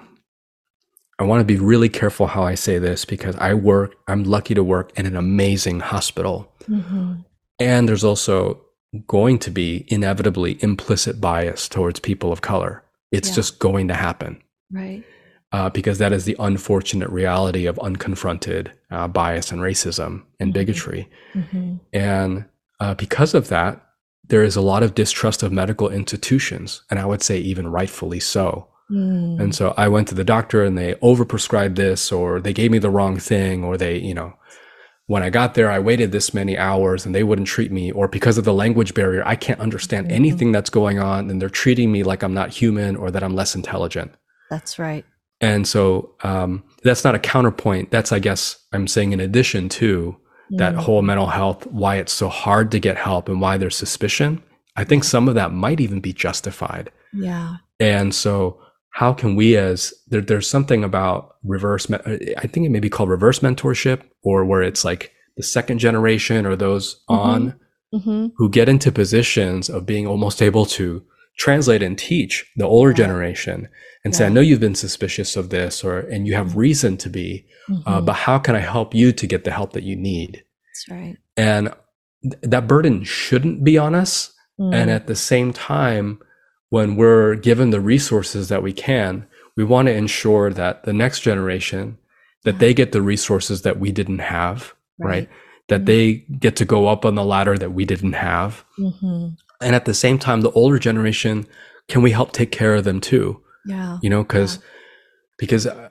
I 1.19 1.25
want 1.25 1.41
to 1.41 1.45
be 1.45 1.57
really 1.59 1.89
careful 1.89 2.27
how 2.27 2.43
I 2.43 2.55
say 2.57 2.79
this 2.79 3.05
because 3.05 3.37
I 3.37 3.55
work 3.55 3.95
I'm 4.09 4.25
lucky 4.25 4.55
to 4.55 4.65
work 4.65 4.93
in 4.99 5.07
an 5.07 5.17
amazing 5.17 5.81
hospital. 5.81 6.53
Mhm. 6.69 7.25
And 7.61 7.89
there's 7.89 8.05
also 8.05 8.61
going 9.07 9.39
to 9.41 9.51
be 9.51 9.85
inevitably 9.89 10.59
implicit 10.63 11.21
bias 11.21 11.69
towards 11.69 12.01
people 12.01 12.33
of 12.33 12.41
color. 12.41 12.83
It's 13.13 13.29
Yeah. 13.29 13.35
just 13.37 13.59
going 13.59 13.89
to 13.89 13.95
happen 13.95 14.43
Right. 14.73 15.05
uh, 15.53 15.71
because 15.71 15.99
that 15.99 16.13
is 16.13 16.25
the 16.25 16.37
unfortunate 16.39 17.11
reality 17.11 17.67
of 17.67 17.77
unconfronted 17.77 18.69
uh, 18.91 19.09
bias 19.09 19.51
and 19.53 19.61
racism 19.61 20.23
and 20.41 20.51
Mhm. 20.51 20.55
bigotry. 20.55 21.09
hmm 21.33 21.75
And 21.93 22.45
uh, 22.81 22.95
because 22.95 23.35
of 23.35 23.49
that, 23.49 23.81
there 24.27 24.43
is 24.43 24.57
a 24.57 24.61
lot 24.61 24.83
of 24.83 24.95
distrust 24.95 25.43
of 25.43 25.53
medical 25.53 25.89
institutions, 25.91 26.83
and 26.91 26.99
I 26.99 27.05
would 27.07 27.23
say 27.23 27.39
even 27.39 27.69
rightfully 27.69 28.21
so. 28.21 28.69
Mm. 28.95 29.41
And 29.41 29.55
so 29.55 29.75
I 29.77 29.89
went 29.89 30.09
to 30.09 30.15
the 30.15 30.25
doctor 30.25 30.63
and 30.65 30.79
they 30.79 30.95
overprescribed 30.97 31.77
this, 31.77 32.13
or 32.13 32.41
they 32.41 32.53
gave 32.53 32.71
me 32.71 32.79
the 32.79 32.91
wrong 32.91 33.19
thing, 33.19 33.65
or 33.65 33.77
they, 33.77 33.99
you 33.99 34.15
know, 34.15 34.35
when 35.07 35.23
I 35.23 35.31
got 35.31 35.55
there, 35.55 35.71
I 35.71 35.79
waited 35.81 36.13
this 36.13 36.33
many 36.33 36.57
hours 36.57 37.05
and 37.05 37.15
they 37.15 37.25
wouldn't 37.25 37.49
treat 37.49 37.71
me, 37.73 37.91
or 37.93 38.09
because 38.09 38.39
of 38.39 38.45
the 38.45 38.55
language 38.55 38.95
barrier, 38.95 39.23
I 39.27 39.37
can't 39.37 39.61
understand 39.61 40.09
Mhm. 40.09 40.13
anything 40.13 40.53
that's 40.53 40.71
going 40.71 40.99
on, 40.99 41.31
and 41.31 41.41
they're 41.43 41.51
treating 41.51 41.91
me 41.93 42.03
like 42.03 42.23
I'm 42.23 42.33
not 42.35 42.51
human 42.51 42.97
or 42.97 43.11
that 43.11 43.23
I'm 43.23 43.35
less 43.35 43.55
intelligent. 43.55 44.13
That's 44.51 44.79
right. 44.79 45.05
And 45.41 45.67
so 45.67 46.15
um, 46.23 46.63
that's 46.85 47.05
not 47.05 47.15
a 47.15 47.19
counterpoint. 47.19 47.91
That's, 47.91 48.13
I 48.13 48.19
guess, 48.19 48.57
I'm 48.73 48.87
saying 48.87 49.13
in 49.13 49.21
addition 49.21 49.69
to 49.71 50.17
that 50.57 50.75
Mm. 50.75 50.79
whole 50.79 51.03
mental 51.03 51.27
health, 51.27 51.67
why 51.67 51.97
it's 51.97 52.13
so 52.13 52.29
hard 52.29 52.71
to 52.71 52.79
get 52.79 52.97
help 52.97 53.29
and 53.29 53.41
why 53.41 53.57
there's 53.59 53.77
suspicion. 53.77 54.43
I 54.77 54.85
think 54.85 55.05
some 55.05 55.29
of 55.29 55.35
that 55.35 55.53
might 55.53 55.81
even 55.81 56.01
be 56.01 56.13
justified. 56.13 56.91
Yeah. 57.13 57.57
And 57.81 58.15
so, 58.15 58.59
how 59.01 59.13
can 59.13 59.35
we, 59.35 59.57
as 59.57 59.93
there, 60.09 60.21
there's 60.21 60.49
something 60.49 60.85
about 60.85 61.35
reverse, 61.43 61.91
I 61.91 62.47
think 62.47 62.65
it 62.65 62.71
may 62.71 62.79
be 62.79 62.89
called 62.89 63.11
reverse 63.11 63.41
mentorship, 63.41 64.03
or 64.23 64.45
where 64.45 64.63
it's 64.63 64.85
like 64.85 65.11
the 65.37 65.43
second 65.43 65.79
generation 65.81 66.47
or 66.47 66.55
those 66.57 67.03
Mhm. 67.11 67.19
on 67.25 67.55
hmm 67.93 68.27
who 68.37 68.49
get 68.51 68.69
into 68.69 68.91
positions 68.91 69.69
of 69.69 69.87
being 69.87 70.07
almost 70.07 70.41
able 70.43 70.67
to 70.67 71.03
translate 71.39 71.83
and 71.83 71.97
teach 71.99 72.45
the 72.57 72.65
older 72.65 72.91
Right. 72.91 72.97
generation 73.05 73.69
and 74.05 74.15
say, 74.15 74.27
I 74.27 74.29
know 74.35 74.41
you've 74.41 74.61
been 74.67 74.75
suspicious 74.87 75.37
of 75.37 75.51
this, 75.51 75.83
or 75.85 75.99
and 76.13 76.27
you 76.27 76.35
have 76.35 76.57
reason 76.57 76.97
to 76.99 77.09
be, 77.11 77.47
uh, 77.87 78.01
but 78.01 78.13
how 78.27 78.39
can 78.39 78.55
I 78.57 78.61
help 78.61 78.95
you 78.95 79.11
to 79.13 79.27
get 79.27 79.43
the 79.45 79.51
help 79.53 79.73
that 79.75 79.83
you 79.85 79.97
need? 79.97 80.43
That's 80.71 80.87
right. 80.91 81.17
And 81.37 81.65
th- 82.23 82.43
that 82.43 82.69
burden 82.69 83.03
shouldn't 83.05 83.65
be 83.65 83.77
on 83.79 83.95
us. 83.95 84.33
And 84.59 84.89
Mm. 84.91 84.95
at 84.99 85.07
the 85.09 85.17
same 85.17 85.53
time, 85.53 86.19
when 86.71 86.97
we're 86.97 87.35
given 87.37 87.71
the 87.71 87.81
resources 87.81 88.49
that 88.49 88.63
we 88.63 88.73
can, 88.73 89.27
we 89.57 89.65
want 89.65 89.87
to 89.87 89.95
ensure 89.95 90.51
that 90.51 90.85
the 90.85 90.93
next 90.93 91.21
generation, 91.21 91.99
that 92.45 92.59
they 92.59 92.75
get 92.75 92.93
the 92.93 93.03
resources 93.03 93.63
that 93.63 93.79
we 93.79 93.93
didn't 93.93 94.19
have, 94.19 94.75
right? 94.99 95.29
That 95.69 95.83
Mhm. 95.83 95.87
they 95.87 96.13
get 96.39 96.57
to 96.57 96.65
go 96.65 96.89
up 96.89 97.05
on 97.05 97.15
the 97.15 97.25
ladder 97.25 97.57
that 97.57 97.73
we 97.73 97.85
didn't 97.85 98.15
have. 98.15 98.65
hmm 98.77 99.29
And 99.61 99.75
at 99.75 99.85
the 99.85 99.95
same 99.95 100.19
time, 100.19 100.41
the 100.43 100.51
older 100.51 100.79
generation, 100.79 101.47
can 101.89 102.03
we 102.03 102.11
help 102.11 102.33
take 102.33 102.51
care 102.51 102.75
of 102.75 102.85
them 102.85 103.01
too? 103.01 103.41
Yeah. 103.67 103.99
You 104.03 104.11
know, 104.11 104.23
because 104.23 104.59
because 105.39 105.67
uh, 105.67 105.89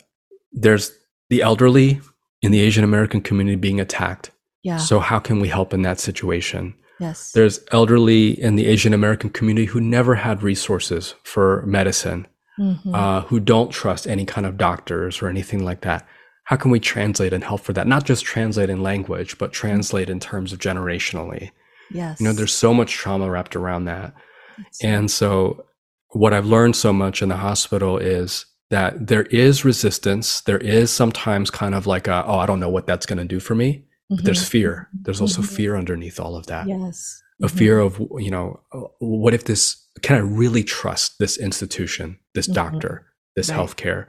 there's 0.51 0.91
the 1.29 1.41
elderly 1.41 1.99
in 2.41 2.51
the 2.51 2.59
Asian 2.61 2.83
American 2.83 3.21
community 3.21 3.55
being 3.55 3.79
attacked. 3.79 4.31
Yeah. 4.63 4.77
So 4.77 4.99
how 4.99 5.19
can 5.19 5.39
we 5.39 5.47
help 5.47 5.73
in 5.73 5.81
that 5.83 5.99
situation? 5.99 6.75
Yes. 7.05 7.31
There's 7.37 7.59
elderly 7.71 8.23
in 8.45 8.55
the 8.55 8.65
Asian 8.73 8.93
American 8.93 9.29
community 9.37 9.67
who 9.67 9.81
never 9.97 10.13
had 10.15 10.43
resources 10.43 11.15
for 11.23 11.63
medicine, 11.65 12.21
Mhm. 12.59 12.93
uh, 13.01 13.21
who 13.29 13.39
don't 13.39 13.71
trust 13.81 14.07
any 14.07 14.25
kind 14.33 14.45
of 14.47 14.57
doctors 14.57 15.21
or 15.21 15.27
anything 15.29 15.61
like 15.69 15.81
that. 15.81 16.01
How 16.49 16.57
can 16.61 16.71
we 16.71 16.79
translate 16.79 17.33
and 17.33 17.43
help 17.43 17.61
for 17.61 17.73
that? 17.73 17.87
Not 17.87 18.03
just 18.05 18.25
translate 18.25 18.69
in 18.69 18.83
language, 18.91 19.37
but 19.37 19.53
translate 19.53 20.09
in 20.09 20.19
terms 20.19 20.51
of 20.53 20.59
generationally. 20.59 21.51
yes. 21.91 22.19
You 22.19 22.25
know, 22.25 22.33
there's 22.33 22.53
so 22.65 22.73
much 22.73 22.91
trauma 23.01 23.29
wrapped 23.29 23.55
around 23.55 23.85
that. 23.85 24.13
That's- 24.57 24.79
And 24.83 25.11
so, 25.11 25.65
what 26.09 26.33
I've 26.33 26.45
learned 26.55 26.75
so 26.75 26.91
much 26.93 27.21
in 27.21 27.29
the 27.29 27.37
hospital 27.37 27.97
is 27.97 28.45
that 28.71 29.07
there 29.07 29.23
is 29.23 29.63
resistance. 29.65 30.41
There 30.41 30.57
is 30.79 30.89
sometimes 30.91 31.51
kind 31.51 31.75
of 31.75 31.85
like, 31.93 32.07
a, 32.07 32.23
oh, 32.25 32.39
I 32.39 32.45
don't 32.47 32.59
know 32.59 32.69
what 32.75 32.87
that's 32.87 33.05
going 33.05 33.19
to 33.19 33.25
do 33.35 33.39
for 33.39 33.53
me. 33.55 33.83
But 34.15 34.25
there's 34.25 34.43
Mhm. 34.43 34.49
fear. 34.49 34.89
There's 34.93 35.21
also 35.21 35.41
Mhm. 35.41 35.55
fear 35.55 35.75
underneath 35.75 36.19
all 36.19 36.35
of 36.35 36.45
that. 36.47 36.67
Yes. 36.67 37.21
A 37.41 37.47
Mhm. 37.47 37.51
fear 37.57 37.79
of, 37.79 37.99
you 38.19 38.31
know, 38.31 38.59
what 38.99 39.33
if 39.33 39.43
this, 39.45 39.87
can 40.01 40.15
I 40.15 40.19
really 40.19 40.63
trust 40.63 41.19
this 41.19 41.37
institution, 41.37 42.19
this 42.33 42.47
Mhm. 42.47 42.53
doctor, 42.53 43.05
this 43.35 43.49
Right. 43.49 43.57
healthcare? 43.59 44.07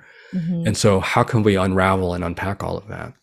And 0.67 0.77
so, 0.77 0.99
how 0.99 1.23
can 1.23 1.45
we 1.45 1.55
unravel 1.57 2.13
and 2.13 2.25
unpack 2.25 2.63
all 2.65 2.77
of 2.77 2.89
that? 2.89 3.15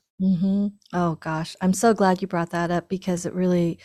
Oh 0.94 1.16
gosh, 1.20 1.56
I'm 1.62 1.74
so 1.74 1.94
glad 1.94 2.22
you 2.22 2.28
brought 2.28 2.52
that 2.52 2.72
up 2.72 2.88
because 2.88 3.26
it 3.26 3.34
really, 3.34 3.80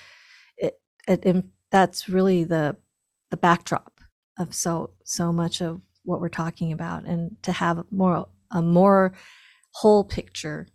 it, 0.56 0.78
it, 1.08 1.26
it 1.26 1.44
that's 1.72 2.08
really 2.08 2.44
the 2.44 2.76
the 3.30 3.36
backdrop 3.36 4.00
of 4.38 4.54
so 4.54 4.90
so 5.04 5.32
much 5.32 5.60
of 5.60 5.80
what 6.04 6.20
we're 6.20 6.28
talking 6.28 6.70
about, 6.72 7.04
and 7.04 7.36
to 7.42 7.50
have 7.52 7.84
more 7.90 8.28
a 8.52 8.62
more 8.62 9.12
whole 9.72 10.04
picture, 10.04 10.68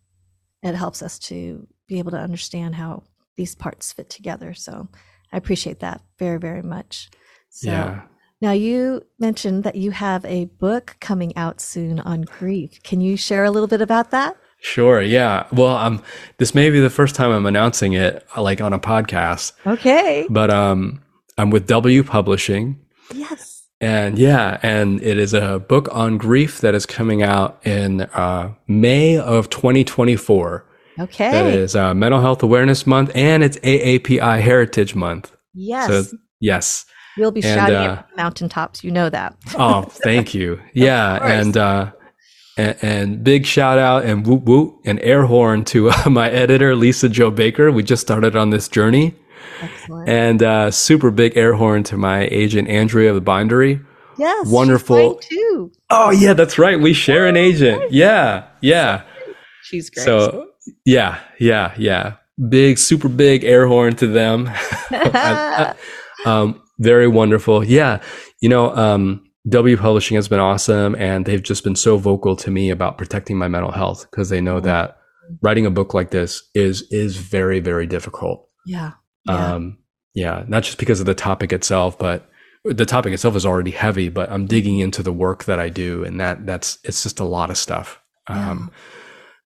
it 0.61 0.76
helps 0.76 1.01
us 1.01 1.17
to 1.19 1.67
be 1.92 2.00
able 2.00 2.12
to 2.12 2.18
understand 2.18 2.76
how 2.76 3.04
these 3.36 3.54
parts 3.54 3.92
fit 3.92 4.10
together. 4.10 4.54
So 4.54 4.88
I 5.34 5.38
appreciate 5.38 5.80
that 5.82 6.02
very 6.18 6.39
very 6.39 6.62
much. 6.62 7.10
So 7.50 7.70
yeah. 7.70 8.02
now 8.42 8.54
you 8.54 9.02
mentioned 9.20 9.64
that 9.66 9.76
you 9.76 9.92
have 9.92 10.24
a 10.26 10.46
book 10.46 10.96
coming 11.02 11.36
out 11.36 11.60
soon 11.60 12.00
on 12.00 12.22
grief. 12.22 12.82
Can 12.84 13.02
you 13.02 13.18
share 13.18 13.44
a 13.44 13.52
little 13.52 13.68
bit 13.68 13.82
about 13.82 14.12
that? 14.12 14.38
Sure. 14.62 15.02
Yeah. 15.02 15.48
Well, 15.52 15.76
um, 15.76 16.02
this 16.38 16.56
may 16.56 16.70
be 16.70 16.80
the 16.80 16.89
first 16.89 17.14
time 17.16 17.32
I'm 17.32 17.46
announcing 17.46 17.94
it, 17.94 18.26
like 18.38 18.62
on 18.62 18.72
a 18.74 18.80
podcast, 18.80 19.52
Okay. 19.68 20.28
but 20.30 20.50
um, 20.50 21.02
I'm 21.38 21.50
with 21.50 21.66
W 21.68 22.04
Publishing, 22.04 22.80
Yes. 23.14 23.64
and 23.82 24.18
yeah, 24.20 24.60
and 24.62 25.02
it 25.02 25.18
is 25.18 25.34
a 25.34 25.58
book 25.60 25.89
on 25.92 26.18
grief 26.20 26.62
that 26.62 26.76
is 26.76 26.86
coming 26.86 27.24
out 27.24 27.60
in 27.66 28.02
uh, 28.14 28.54
May 28.68 29.18
of 29.18 29.50
2024. 29.50 30.68
Okay. 31.00 31.32
That 31.32 31.48
is 31.48 31.76
uh, 31.76 31.94
Mental 31.94 32.22
Health 32.22 32.44
Awareness 32.44 32.86
Month, 32.86 33.12
and 33.16 33.44
it's 33.44 33.58
AAPI 33.60 34.42
Heritage 34.42 34.96
Month. 34.96 35.32
yes. 35.54 35.88
So 35.88 36.18
yes. 36.39 36.86
we'll 37.18 37.32
be 37.32 37.42
and, 37.44 37.60
shouting 37.60 37.76
uh, 37.76 38.06
the 38.10 38.18
mountaintops. 38.18 38.84
You 38.84 38.92
know 38.92 39.10
that. 39.10 39.36
Oh, 39.58 39.84
thank 39.84 40.34
you. 40.34 40.60
Yeah, 40.74 41.24
and 41.26 41.56
uh, 41.58 41.92
and, 42.58 42.78
and 42.82 43.24
big 43.24 43.46
shout 43.46 43.78
out 43.78 44.06
and 44.06 44.26
whoop 44.26 44.44
whoop 44.44 44.80
and 44.86 45.00
air 45.02 45.26
horn 45.26 45.64
to 45.66 45.89
uh, 45.92 46.10
my 46.10 46.30
editor 46.30 46.76
Lisa-Jo 46.76 47.32
Baker. 47.32 47.72
We 47.72 47.84
just 47.84 48.02
started 48.02 48.36
on 48.36 48.50
this 48.50 48.68
journey, 48.68 49.16
Excellent. 49.62 50.10
and 50.10 50.44
uh, 50.44 50.72
super 50.72 51.12
big 51.12 51.38
air 51.38 51.54
horn 51.54 51.84
to 51.84 51.98
my 51.98 52.28
agent 52.32 52.68
Andrea 52.68 53.10
of 53.10 53.16
the 53.16 53.22
Bindery. 53.22 53.84
yes. 54.18 54.48
wonderful. 54.48 55.16
too. 55.16 55.72
Oh 55.89 56.12
yeah, 56.12 56.34
that's 56.34 56.58
right. 56.58 56.80
We 56.80 56.94
share 56.94 57.28
an 57.28 57.38
agent. 57.38 57.92
Yeah, 57.92 58.48
yeah. 58.62 59.04
She's 59.64 59.89
great. 59.89 60.06
So 60.06 60.51
yeah, 60.86 61.20
yeah, 61.39 61.74
yeah. 61.78 62.16
Big, 62.49 62.78
super 62.78 63.07
big 63.09 63.43
air 63.43 63.68
horn 63.68 63.95
to 63.97 64.07
them. 64.07 64.49
Um, 66.26 66.62
very 66.78 67.07
wonderful. 67.07 67.64
Yeah. 67.64 67.99
You 68.41 68.49
know, 68.49 68.76
um, 68.76 69.26
W 69.49 69.76
Publishing 69.76 70.16
has 70.16 70.28
been 70.28 70.39
awesome 70.39 70.93
and 70.95 71.26
they've 71.26 71.41
just 71.41 71.64
been 71.64 71.76
so 71.76 71.97
vocal 71.97 72.36
to 72.36 72.51
me 72.51 72.70
about 72.70 72.99
protecting 72.99 73.38
my 73.39 73.47
mental 73.47 73.72
health 73.72 74.05
because 74.12 74.30
they 74.30 74.39
know 74.39 74.59
Mhm. 74.59 74.64
that 74.66 74.97
writing 75.41 75.66
a 75.66 75.72
book 75.72 75.95
like 75.95 76.12
this 76.12 76.43
is, 76.53 76.84
is 76.91 77.18
very, 77.18 77.59
very 77.59 77.88
difficult. 77.88 78.47
yeah. 78.68 78.91
Yeah. 79.28 79.53
Um, 79.53 79.80
yeah. 80.14 80.43
Not 80.47 80.62
just 80.64 80.78
because 80.78 80.99
of 80.99 81.07
the 81.07 81.16
topic 81.16 81.51
itself, 81.53 81.97
but 81.97 82.30
the 82.66 82.86
topic 82.86 83.14
itself 83.14 83.36
is 83.36 83.45
already 83.45 83.72
heavy, 83.72 84.09
but 84.09 84.32
I'm 84.32 84.45
digging 84.45 84.78
into 84.78 85.01
the 85.01 85.12
work 85.14 85.45
that 85.45 85.59
I 85.59 85.70
do, 85.70 86.03
and 86.03 86.20
that 86.20 86.45
that's 86.45 86.78
it's 86.84 87.01
just 87.01 87.20
a 87.20 87.24
lot 87.24 87.49
of 87.49 87.57
stuff. 87.57 87.99
Yeah. 88.30 88.51
Um, 88.51 88.72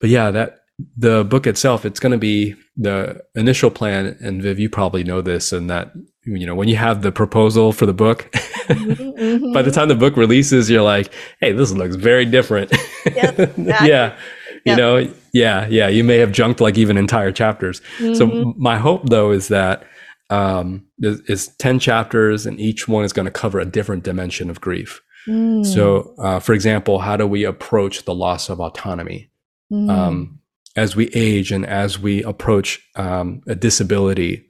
but 0.01 0.09
yeah, 0.09 0.31
that 0.31 0.61
the 0.97 1.25
book 1.25 1.47
itself, 1.47 1.85
it's 1.85 2.01
going 2.01 2.13
to 2.13 2.19
be 2.19 2.55
the 2.77 3.21
initial 3.35 3.71
plan. 3.71 4.17
And 4.21 4.43
Viv, 4.43 4.59
you 4.59 4.69
probably 4.71 5.05
know 5.05 5.21
this, 5.21 5.53
and 5.53 5.69
that 5.71 5.93
you 6.25 6.47
know 6.47 6.55
when 6.55 6.69
you 6.69 6.77
have 6.77 7.03
the 7.03 7.13
proposal 7.13 7.73
for 7.73 7.87
the 7.87 7.93
book, 7.93 8.31
Mhm, 8.69 9.53
by 9.55 9.63
the 9.63 9.71
time 9.71 9.89
the 9.89 9.95
book 9.95 10.17
releases, 10.17 10.71
you're 10.71 10.83
like, 10.83 11.13
hey, 11.41 11.53
this 11.53 11.73
looks 11.73 11.97
very 11.97 12.25
different. 12.25 12.73
Exactly. 13.05 13.89
yeah. 13.89 14.17
You 14.65 14.77
Yep. 14.77 14.79
know, 14.79 15.15
yeah, 15.33 15.67
yeah. 15.67 15.89
You 15.89 16.05
may 16.05 16.19
have 16.19 16.31
junked 16.31 16.61
like 16.61 16.79
even 16.79 16.97
entire 16.97 17.33
chapters. 17.33 17.81
So 17.99 18.27
Mhm. 18.29 18.41
m- 18.43 18.55
my 18.57 18.79
hope 18.79 19.09
though 19.09 19.33
is 19.33 19.49
that 19.49 19.85
um, 20.31 20.87
is, 21.01 21.21
is 21.29 21.49
10 21.59 21.79
chapters 21.81 22.47
and 22.47 22.59
each 22.61 22.87
one 22.89 23.05
is 23.05 23.13
going 23.13 23.25
to 23.27 23.31
cover 23.33 23.59
a 23.61 23.65
different 23.67 24.05
dimension 24.05 24.49
of 24.51 24.61
grief. 24.61 25.03
Mm, 25.29 25.67
So, 25.67 26.15
uh, 26.19 26.39
for 26.39 26.53
example, 26.55 27.01
how 27.01 27.17
do 27.17 27.27
we 27.27 27.45
approach 27.45 28.05
the 28.05 28.15
loss 28.15 28.49
of 28.49 28.61
autonomy? 28.61 29.31
mm, 29.73 29.91
Um, 29.91 30.39
as 30.77 30.97
we 30.97 31.09
age 31.15 31.53
and 31.53 31.65
as 31.67 31.99
we 31.99 32.23
approach 32.23 32.81
um, 32.97 33.43
a 33.47 33.55
disability 33.55 34.45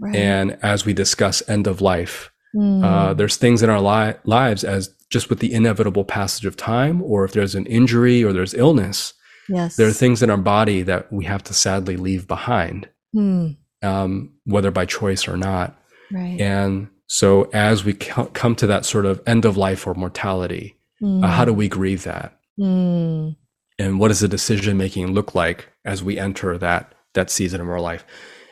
right. 0.00 0.16
and 0.16 0.58
as 0.62 0.84
we 0.84 0.92
discuss 0.92 1.42
end 1.48 1.66
of 1.66 1.80
life, 1.80 2.30
Mm, 2.56 2.82
uh, 2.82 3.12
there's 3.12 3.36
things 3.36 3.62
in 3.62 3.68
our 3.68 3.78
li- 3.80 4.16
lives 4.24 4.64
as 4.64 4.88
just 5.10 5.28
with 5.28 5.38
the 5.40 5.52
inevitable 5.52 6.02
passage 6.02 6.46
of 6.46 6.56
time, 6.56 7.02
or 7.02 7.26
if 7.26 7.32
there's 7.32 7.54
an 7.54 7.66
injury 7.66 8.24
or 8.24 8.32
there's 8.32 8.54
illness, 8.54 9.12
yes. 9.50 9.76
there 9.76 9.86
are 9.86 9.92
things 9.92 10.22
in 10.22 10.30
our 10.30 10.38
body 10.38 10.80
that 10.80 11.12
we 11.12 11.26
have 11.26 11.42
to 11.44 11.52
sadly 11.52 11.98
leave 11.98 12.26
behind, 12.26 12.88
Mm, 13.14 13.58
um, 13.82 14.32
whether 14.44 14.70
by 14.70 14.86
choice 14.86 15.28
or 15.28 15.36
not. 15.36 15.78
right. 16.10 16.40
And 16.40 16.88
so, 17.06 17.50
as 17.52 17.84
we 17.84 17.92
co- 17.92 18.30
come 18.32 18.54
to 18.56 18.66
that 18.66 18.86
sort 18.86 19.04
of 19.04 19.20
end 19.26 19.44
of 19.44 19.58
life 19.58 19.86
or 19.86 19.92
mortality, 19.94 20.74
Mm, 21.02 21.22
uh, 21.22 21.28
how 21.28 21.44
do 21.44 21.52
we 21.52 21.68
grieve 21.68 22.04
that? 22.04 22.32
And 23.78 23.98
what 24.00 24.08
does 24.08 24.20
the 24.20 24.28
decision 24.28 24.76
making 24.76 25.12
look 25.12 25.34
like 25.34 25.68
as 25.84 26.02
we 26.02 26.18
enter 26.18 26.58
that 26.58 26.94
that 27.14 27.30
season 27.30 27.60
of 27.60 27.68
our 27.68 27.80
life? 27.80 28.04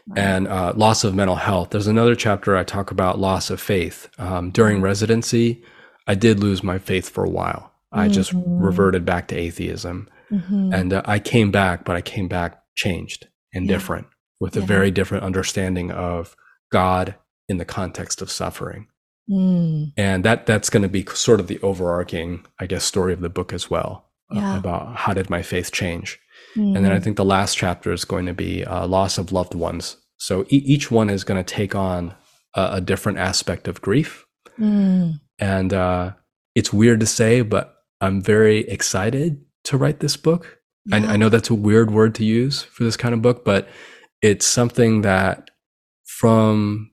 right. 0.09 0.19
And 0.19 0.47
uh, 0.49 0.73
loss 0.77 1.03
of 1.05 1.15
mental 1.15 1.37
health. 1.37 1.71
There's 1.71 1.89
another 1.89 2.15
chapter 2.15 2.57
I 2.57 2.63
talk 2.65 2.91
about 2.93 3.19
loss 3.19 3.51
of 3.51 3.61
faith. 3.61 4.09
Um, 4.19 4.51
during 4.51 4.81
residency, 4.81 5.63
I 6.07 6.15
did 6.15 6.39
lose 6.41 6.63
my 6.63 6.79
faith 6.79 7.09
for 7.09 7.25
a 7.25 7.29
while. 7.31 7.73
I 7.93 8.09
just 8.09 8.33
Mhm. 8.33 8.45
reverted 8.63 9.05
back 9.05 9.27
to 9.29 9.37
atheism, 9.37 10.09
Mhm. 10.31 10.73
and 10.75 10.93
uh, 10.93 11.03
I 11.07 11.19
came 11.19 11.51
back, 11.51 11.85
but 11.85 11.97
I 11.97 12.01
came 12.03 12.29
back 12.29 12.63
changed 12.77 13.27
and 13.55 13.67
Yeah. 13.67 13.73
different, 13.77 14.07
with 14.39 14.57
a 14.57 14.61
very 14.61 14.91
different 14.91 15.25
understanding 15.25 15.91
of 15.91 16.37
God 16.71 17.15
in 17.49 17.57
the 17.59 17.65
context 17.65 18.21
of 18.23 18.31
suffering. 18.31 18.87
Mm, 19.31 19.93
and 19.97 20.25
that 20.25 20.47
that's 20.47 20.71
going 20.71 20.83
to 20.85 20.89
be 20.89 21.05
sort 21.15 21.41
of 21.41 21.49
the 21.49 21.59
overarching 21.61 22.45
i 22.61 22.67
guess 22.67 22.85
story 22.85 23.13
of 23.13 23.21
the 23.21 23.29
book 23.29 23.53
as 23.53 23.69
well 23.69 24.05
uh, 24.31 24.39
Yeah. 24.41 24.59
about 24.59 24.97
how 24.97 25.15
did 25.15 25.31
my 25.31 25.43
faith 25.43 25.73
change. 25.73 26.19
And 26.55 26.77
then 26.77 26.93
i 26.93 26.99
mm, 26.99 27.03
think 27.03 27.17
the 27.17 27.25
last 27.25 27.57
chapter 27.57 27.93
is 27.93 28.05
going 28.07 28.27
to 28.27 28.33
be 28.35 28.65
uh, 28.65 28.87
loss 28.87 29.19
of 29.19 29.31
loved 29.33 29.55
ones. 29.55 29.97
So 30.19 30.45
e- 30.49 30.63
each 30.75 30.91
one 30.91 31.11
is 31.11 31.25
going 31.25 31.43
to 31.43 31.55
take 31.55 31.75
on 31.75 32.15
a, 32.55 32.69
a 32.75 32.81
different 32.81 33.19
aspect 33.19 33.69
of 33.69 33.83
grief. 33.83 34.25
Mm, 34.59 35.21
and 35.39 35.73
uh, 35.75 36.13
it's 36.55 36.73
weird 36.73 37.01
to 37.01 37.07
say 37.07 37.43
but 37.43 37.75
i'm 38.01 38.23
very 38.23 38.61
excited 38.69 39.43
to 39.65 39.77
write 39.77 40.01
this 40.01 40.17
book. 40.17 40.59
I. 40.93 40.99
I 40.99 41.17
know 41.17 41.29
that's 41.29 41.51
a 41.51 41.55
weird 41.55 41.91
word 41.91 42.15
to 42.17 42.25
use 42.25 42.63
for 42.63 42.85
this 42.85 42.97
kind 42.97 43.13
of 43.15 43.21
book 43.23 43.45
but 43.45 43.69
it's 44.23 44.47
something 44.47 45.03
that 45.03 45.51
from 46.05 46.91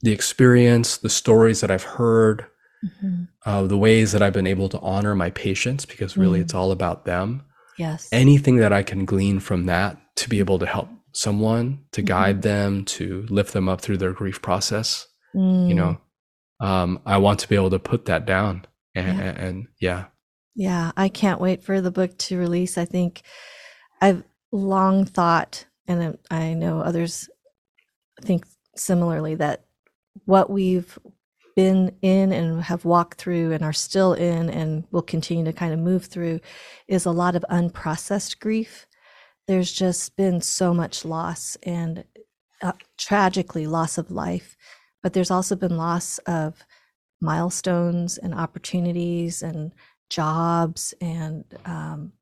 the 0.00 0.12
experience 0.12 0.96
the 0.98 1.08
stories 1.10 1.60
that 1.60 1.70
i've 1.70 1.84
heard 1.98 2.46
Mhm. 2.84 3.28
uh, 3.44 3.66
the 3.66 3.78
ways 3.78 4.12
that 4.12 4.22
I've 4.22 4.32
been 4.32 4.46
able 4.46 4.68
to 4.68 4.78
honor 4.80 5.14
my 5.14 5.30
patients, 5.30 5.84
because 5.84 6.16
really 6.16 6.38
Mm. 6.38 6.42
it's 6.42 6.54
all 6.54 6.70
about 6.70 7.04
them. 7.04 7.42
Yes. 7.78 8.08
Anything 8.12 8.56
that 8.56 8.72
I 8.72 8.82
can 8.82 9.04
glean 9.04 9.40
from 9.40 9.66
that 9.66 9.98
to 10.16 10.28
be 10.28 10.38
able 10.38 10.58
to 10.58 10.66
help 10.66 10.88
someone, 11.12 11.80
to 11.92 12.02
Mhm. 12.02 12.06
guide 12.06 12.42
them, 12.42 12.84
to 12.84 13.26
lift 13.30 13.52
them 13.52 13.68
up 13.68 13.80
through 13.80 13.96
their 13.98 14.12
grief 14.12 14.40
process, 14.42 15.06
Mm, 15.34 15.68
you 15.68 15.74
know, 15.74 15.98
um, 16.60 17.00
I 17.04 17.18
want 17.18 17.38
to 17.40 17.48
be 17.48 17.54
able 17.56 17.70
to 17.70 17.78
put 17.78 18.04
that 18.06 18.24
down. 18.26 18.64
And 18.94 19.18
Yeah. 19.18 19.24
and, 19.24 19.66
yeah, 19.80 20.04
Yeah, 20.54 20.90
I 20.96 21.08
can't 21.08 21.40
wait 21.40 21.62
for 21.62 21.80
the 21.80 21.92
book 21.92 22.18
to 22.18 22.36
release. 22.38 22.76
I 22.78 22.84
think 22.84 23.22
I've 24.00 24.24
long 24.50 25.04
thought, 25.04 25.66
and 25.86 26.18
I 26.32 26.54
know 26.54 26.80
others 26.80 27.28
think 28.22 28.44
similarly, 28.74 29.36
that 29.36 29.64
what 30.24 30.50
we've 30.50 30.98
been 31.58 31.92
in 32.02 32.30
and 32.30 32.62
have 32.62 32.84
walked 32.84 33.20
through 33.20 33.50
and 33.50 33.64
are 33.64 33.72
still 33.72 34.12
in 34.12 34.48
and 34.48 34.84
will 34.92 35.02
continue 35.02 35.44
to 35.44 35.52
kind 35.52 35.74
of 35.74 35.80
move 35.80 36.04
through 36.04 36.38
is 36.86 37.04
a 37.04 37.10
lot 37.10 37.34
of 37.34 37.44
unprocessed 37.50 38.38
grief. 38.38 38.86
There's 39.48 39.72
just 39.72 40.16
been 40.16 40.40
so 40.40 40.72
much 40.72 41.04
loss 41.04 41.56
and 41.64 42.04
uh, 42.62 42.74
tragically 42.96 43.66
loss 43.66 43.98
of 43.98 44.12
life, 44.12 44.56
but 45.02 45.14
there's 45.14 45.32
also 45.32 45.56
been 45.56 45.76
loss 45.76 46.18
of 46.18 46.64
milestones 47.20 48.18
and 48.18 48.36
opportunities 48.36 49.42
and 49.42 49.72
jobs 50.10 50.94
and 51.00 51.44
um, 51.64 52.12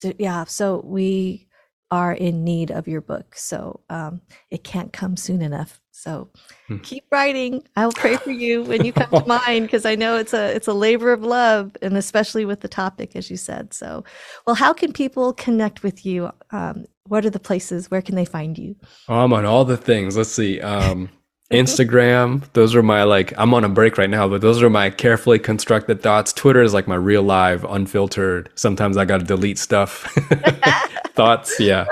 th- 0.00 0.16
yeah 0.18 0.44
so 0.44 0.80
we 0.82 1.46
are 1.90 2.14
in 2.14 2.42
need 2.42 2.70
of 2.70 2.88
your 2.88 3.02
book 3.02 3.36
so 3.36 3.80
um, 3.90 4.22
it 4.50 4.64
can't 4.64 4.94
come 4.94 5.14
soon 5.14 5.42
enough 5.42 5.78
so 5.98 6.28
Hmm. 6.68 6.78
keep 6.78 7.04
writing 7.10 7.62
i'll 7.76 7.92
pray 7.92 8.16
for 8.16 8.30
you 8.30 8.62
when 8.62 8.84
you 8.84 8.92
come 8.92 9.10
to 9.10 9.26
mind 9.46 9.66
because 9.66 9.86
i 9.86 9.94
know 9.94 10.16
it's 10.16 10.34
a 10.34 10.54
it's 10.54 10.68
a 10.68 10.72
labor 10.74 11.12
of 11.12 11.22
love 11.22 11.76
and 11.82 11.96
especially 11.96 12.44
with 12.44 12.60
the 12.60 12.68
topic 12.68 13.16
as 13.16 13.30
you 13.30 13.36
said 13.36 13.72
so 13.72 14.04
well 14.46 14.54
how 14.54 14.72
can 14.72 14.92
people 14.92 15.32
connect 15.32 15.82
with 15.82 16.04
you 16.04 16.30
um, 16.50 16.84
what 17.06 17.24
are 17.24 17.30
the 17.30 17.40
places 17.40 17.90
where 17.90 18.02
can 18.02 18.14
they 18.16 18.24
find 18.26 18.58
you 18.58 18.76
oh, 19.08 19.20
I'm 19.20 19.32
on 19.32 19.44
all 19.44 19.64
the 19.64 19.76
things. 19.76 20.16
Let's 20.16 20.30
see. 20.30 20.60
Um, 20.60 21.08
Instagram, 21.50 22.42
those 22.52 22.74
are 22.74 22.82
my 22.82 23.04
like, 23.04 23.32
I'm 23.38 23.54
on 23.54 23.64
a 23.64 23.68
break 23.70 23.96
right 23.96 24.10
now, 24.10 24.28
but 24.28 24.42
those 24.42 24.62
are 24.62 24.68
my 24.70 24.90
carefully 24.90 25.38
constructed 25.38 26.02
thoughts. 26.02 26.32
Twitter 26.32 26.62
is 26.62 26.74
like 26.74 26.86
my 26.86 26.94
real 26.94 27.22
live, 27.22 27.64
unfiltered. 27.64 28.50
Sometimes 28.54 28.96
I 28.98 29.06
got 29.06 29.18
to 29.20 29.24
delete 29.24 29.58
stuff. 29.58 30.02
thoughts, 31.14 31.58
yeah. 31.58 31.86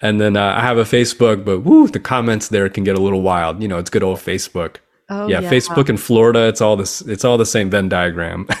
And 0.00 0.20
then 0.20 0.36
uh, 0.36 0.54
I 0.56 0.60
have 0.60 0.78
a 0.78 0.84
Facebook, 0.84 1.44
but 1.44 1.60
woo, 1.60 1.88
the 1.88 1.98
comments 2.00 2.48
there 2.48 2.68
can 2.68 2.84
get 2.84 2.96
a 2.96 3.00
little 3.00 3.22
wild. 3.22 3.60
You 3.60 3.68
know, 3.68 3.78
it's 3.78 3.90
good 3.90 4.02
old 4.04 4.18
Facebook. 4.18 4.76
oh 5.10 5.26
yeah, 5.26 5.40
Facebook 5.40 5.88
in 5.88 5.96
Florida, 5.96 6.46
it's 6.48 6.60
all 6.60 6.76
this. 6.76 7.00
It's 7.00 7.24
all 7.24 7.38
the 7.38 7.46
same 7.46 7.70
Venn 7.70 7.88
diagram. 7.88 8.46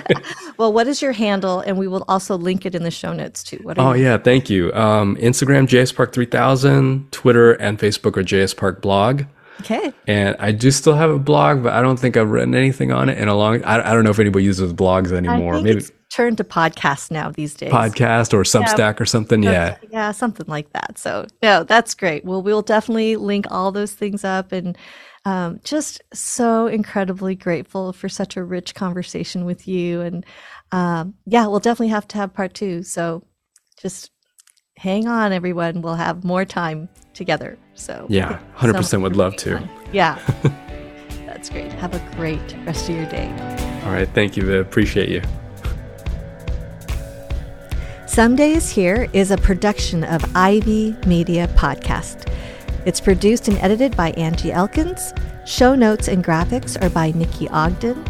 well 0.56 0.72
what 0.72 0.86
is 0.86 1.00
your 1.00 1.12
handle 1.12 1.60
and 1.60 1.78
we 1.78 1.86
will 1.88 2.04
also 2.08 2.36
link 2.36 2.66
it 2.66 2.74
in 2.74 2.82
the 2.82 2.90
show 2.90 3.12
notes 3.14 3.42
too 3.42 3.58
what 3.62 3.78
are 3.78 3.90
oh 3.90 3.94
you- 3.94 4.04
yeah, 4.04 4.18
thank 4.18 4.50
you. 4.50 4.72
Um, 4.74 5.16
Instagram 5.16 5.66
JSPark3000, 5.68 7.10
Twitter 7.10 7.52
and 7.52 7.78
Facebook 7.78 8.16
are 8.16 8.22
JSPark 8.24 8.80
blog. 8.80 9.22
Okay 9.60 9.92
And 10.06 10.36
I 10.38 10.52
do 10.52 10.70
still 10.70 10.94
have 10.94 11.10
a 11.10 11.18
blog, 11.18 11.62
but 11.62 11.72
I 11.72 11.82
don't 11.82 11.98
think 11.98 12.16
I've 12.16 12.30
written 12.30 12.54
anything 12.54 12.92
on 12.92 13.08
it 13.08 13.18
in 13.18 13.28
a 13.28 13.34
long. 13.34 13.62
I, 13.64 13.90
I 13.90 13.94
don't 13.94 14.04
know 14.04 14.10
if 14.10 14.18
anybody 14.18 14.44
uses 14.44 14.72
blogs 14.72 15.12
anymore. 15.12 15.60
Maybe 15.60 15.78
it's 15.78 15.92
turned 16.10 16.36
to 16.38 16.44
podcast 16.44 17.10
now 17.10 17.30
these 17.30 17.54
days. 17.54 17.72
podcast 17.72 18.34
or 18.34 18.42
Substack 18.42 19.00
or 19.00 19.06
something. 19.06 19.42
Yeah. 19.42 19.76
yeah, 19.90 20.12
something 20.12 20.46
like 20.48 20.72
that. 20.72 20.98
So 20.98 21.26
no, 21.42 21.64
that's 21.64 21.94
great. 21.94 22.24
Well, 22.24 22.42
we'll 22.42 22.62
definitely 22.62 23.16
link 23.16 23.46
all 23.50 23.72
those 23.72 23.92
things 23.92 24.24
up, 24.24 24.52
and 24.52 24.76
um, 25.24 25.60
just 25.64 26.02
so 26.12 26.66
incredibly 26.66 27.34
grateful 27.34 27.92
for 27.92 28.08
such 28.08 28.36
a 28.36 28.44
rich 28.44 28.74
conversation 28.74 29.44
with 29.44 29.68
you. 29.68 30.00
And 30.00 30.26
um, 30.72 31.14
yeah, 31.26 31.46
we'll 31.46 31.60
definitely 31.60 31.88
have 31.88 32.08
to 32.08 32.16
have 32.18 32.34
part 32.34 32.54
two. 32.54 32.82
So 32.82 33.24
just 33.80 34.10
hang 34.76 35.06
on, 35.06 35.32
everyone. 35.32 35.82
We'll 35.82 35.94
have 35.94 36.24
more 36.24 36.44
time 36.44 36.88
together. 37.20 37.58
So 37.74 38.06
Yeah, 38.08 38.40
hundred 38.54 38.76
percent 38.80 39.02
would 39.02 39.14
love 39.14 39.36
to. 39.44 39.56
on. 39.58 39.68
Yeah. 39.92 40.18
That's 41.26 41.50
great. 41.50 41.70
Have 41.72 41.94
a 41.94 42.00
great 42.16 42.56
rest 42.66 42.88
of 42.88 42.96
your 42.96 43.06
day. 43.06 43.28
All 43.84 43.92
right, 43.92 44.08
thank 44.14 44.36
you. 44.36 44.42
Viv. 44.44 44.66
Appreciate 44.66 45.08
you. 45.10 45.22
Someday 48.06 48.52
is 48.52 48.70
Here 48.70 49.08
is 49.12 49.30
a 49.30 49.36
production 49.36 50.02
of 50.04 50.24
Ivey 50.34 50.96
Media 51.06 51.46
Podcast. 51.56 52.32
It's 52.86 53.00
produced 53.00 53.48
and 53.48 53.56
edited 53.58 53.96
by 53.96 54.10
Angie 54.12 54.50
Elkins. 54.52 55.12
Show 55.46 55.74
notes 55.74 56.08
and 56.08 56.24
graphics 56.24 56.80
are 56.82 56.90
by 56.90 57.12
Nikki 57.12 57.48
Ogden. 57.50 58.02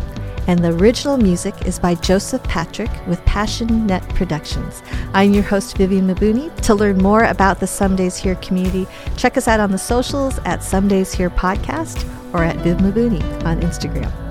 And 0.47 0.65
the 0.65 0.73
original 0.75 1.17
music 1.17 1.55
is 1.67 1.79
by 1.79 1.95
Joseph 1.97 2.43
Patrick 2.45 2.91
with 3.07 3.25
Passion 3.25 3.87
Net 3.87 4.07
Productions. 4.11 4.83
I'm 5.15 5.33
your 5.33 5.43
host, 5.43 5.77
Vivian 5.77 6.09
Mabuni. 6.09 6.55
To 6.63 6.75
learn 6.75 6.99
more 6.99 7.25
about 7.25 7.61
the 7.61 7.67
Some 7.67 7.97
Days 7.97 8.17
Here 8.17 8.37
community, 8.37 8.87
check 9.17 9.37
us 9.37 9.49
out 9.49 9.61
on 9.61 9.71
the 9.71 9.79
socials 9.79 10.39
at 10.45 10.63
Some 10.63 10.89
Days 10.89 11.13
Here 11.13 11.31
Podcast 11.31 12.09
or 12.35 12.43
at 12.43 12.57
Viv 12.57 12.79
Mabuni 12.79 13.23
on 13.45 13.61
Instagram. 13.61 14.30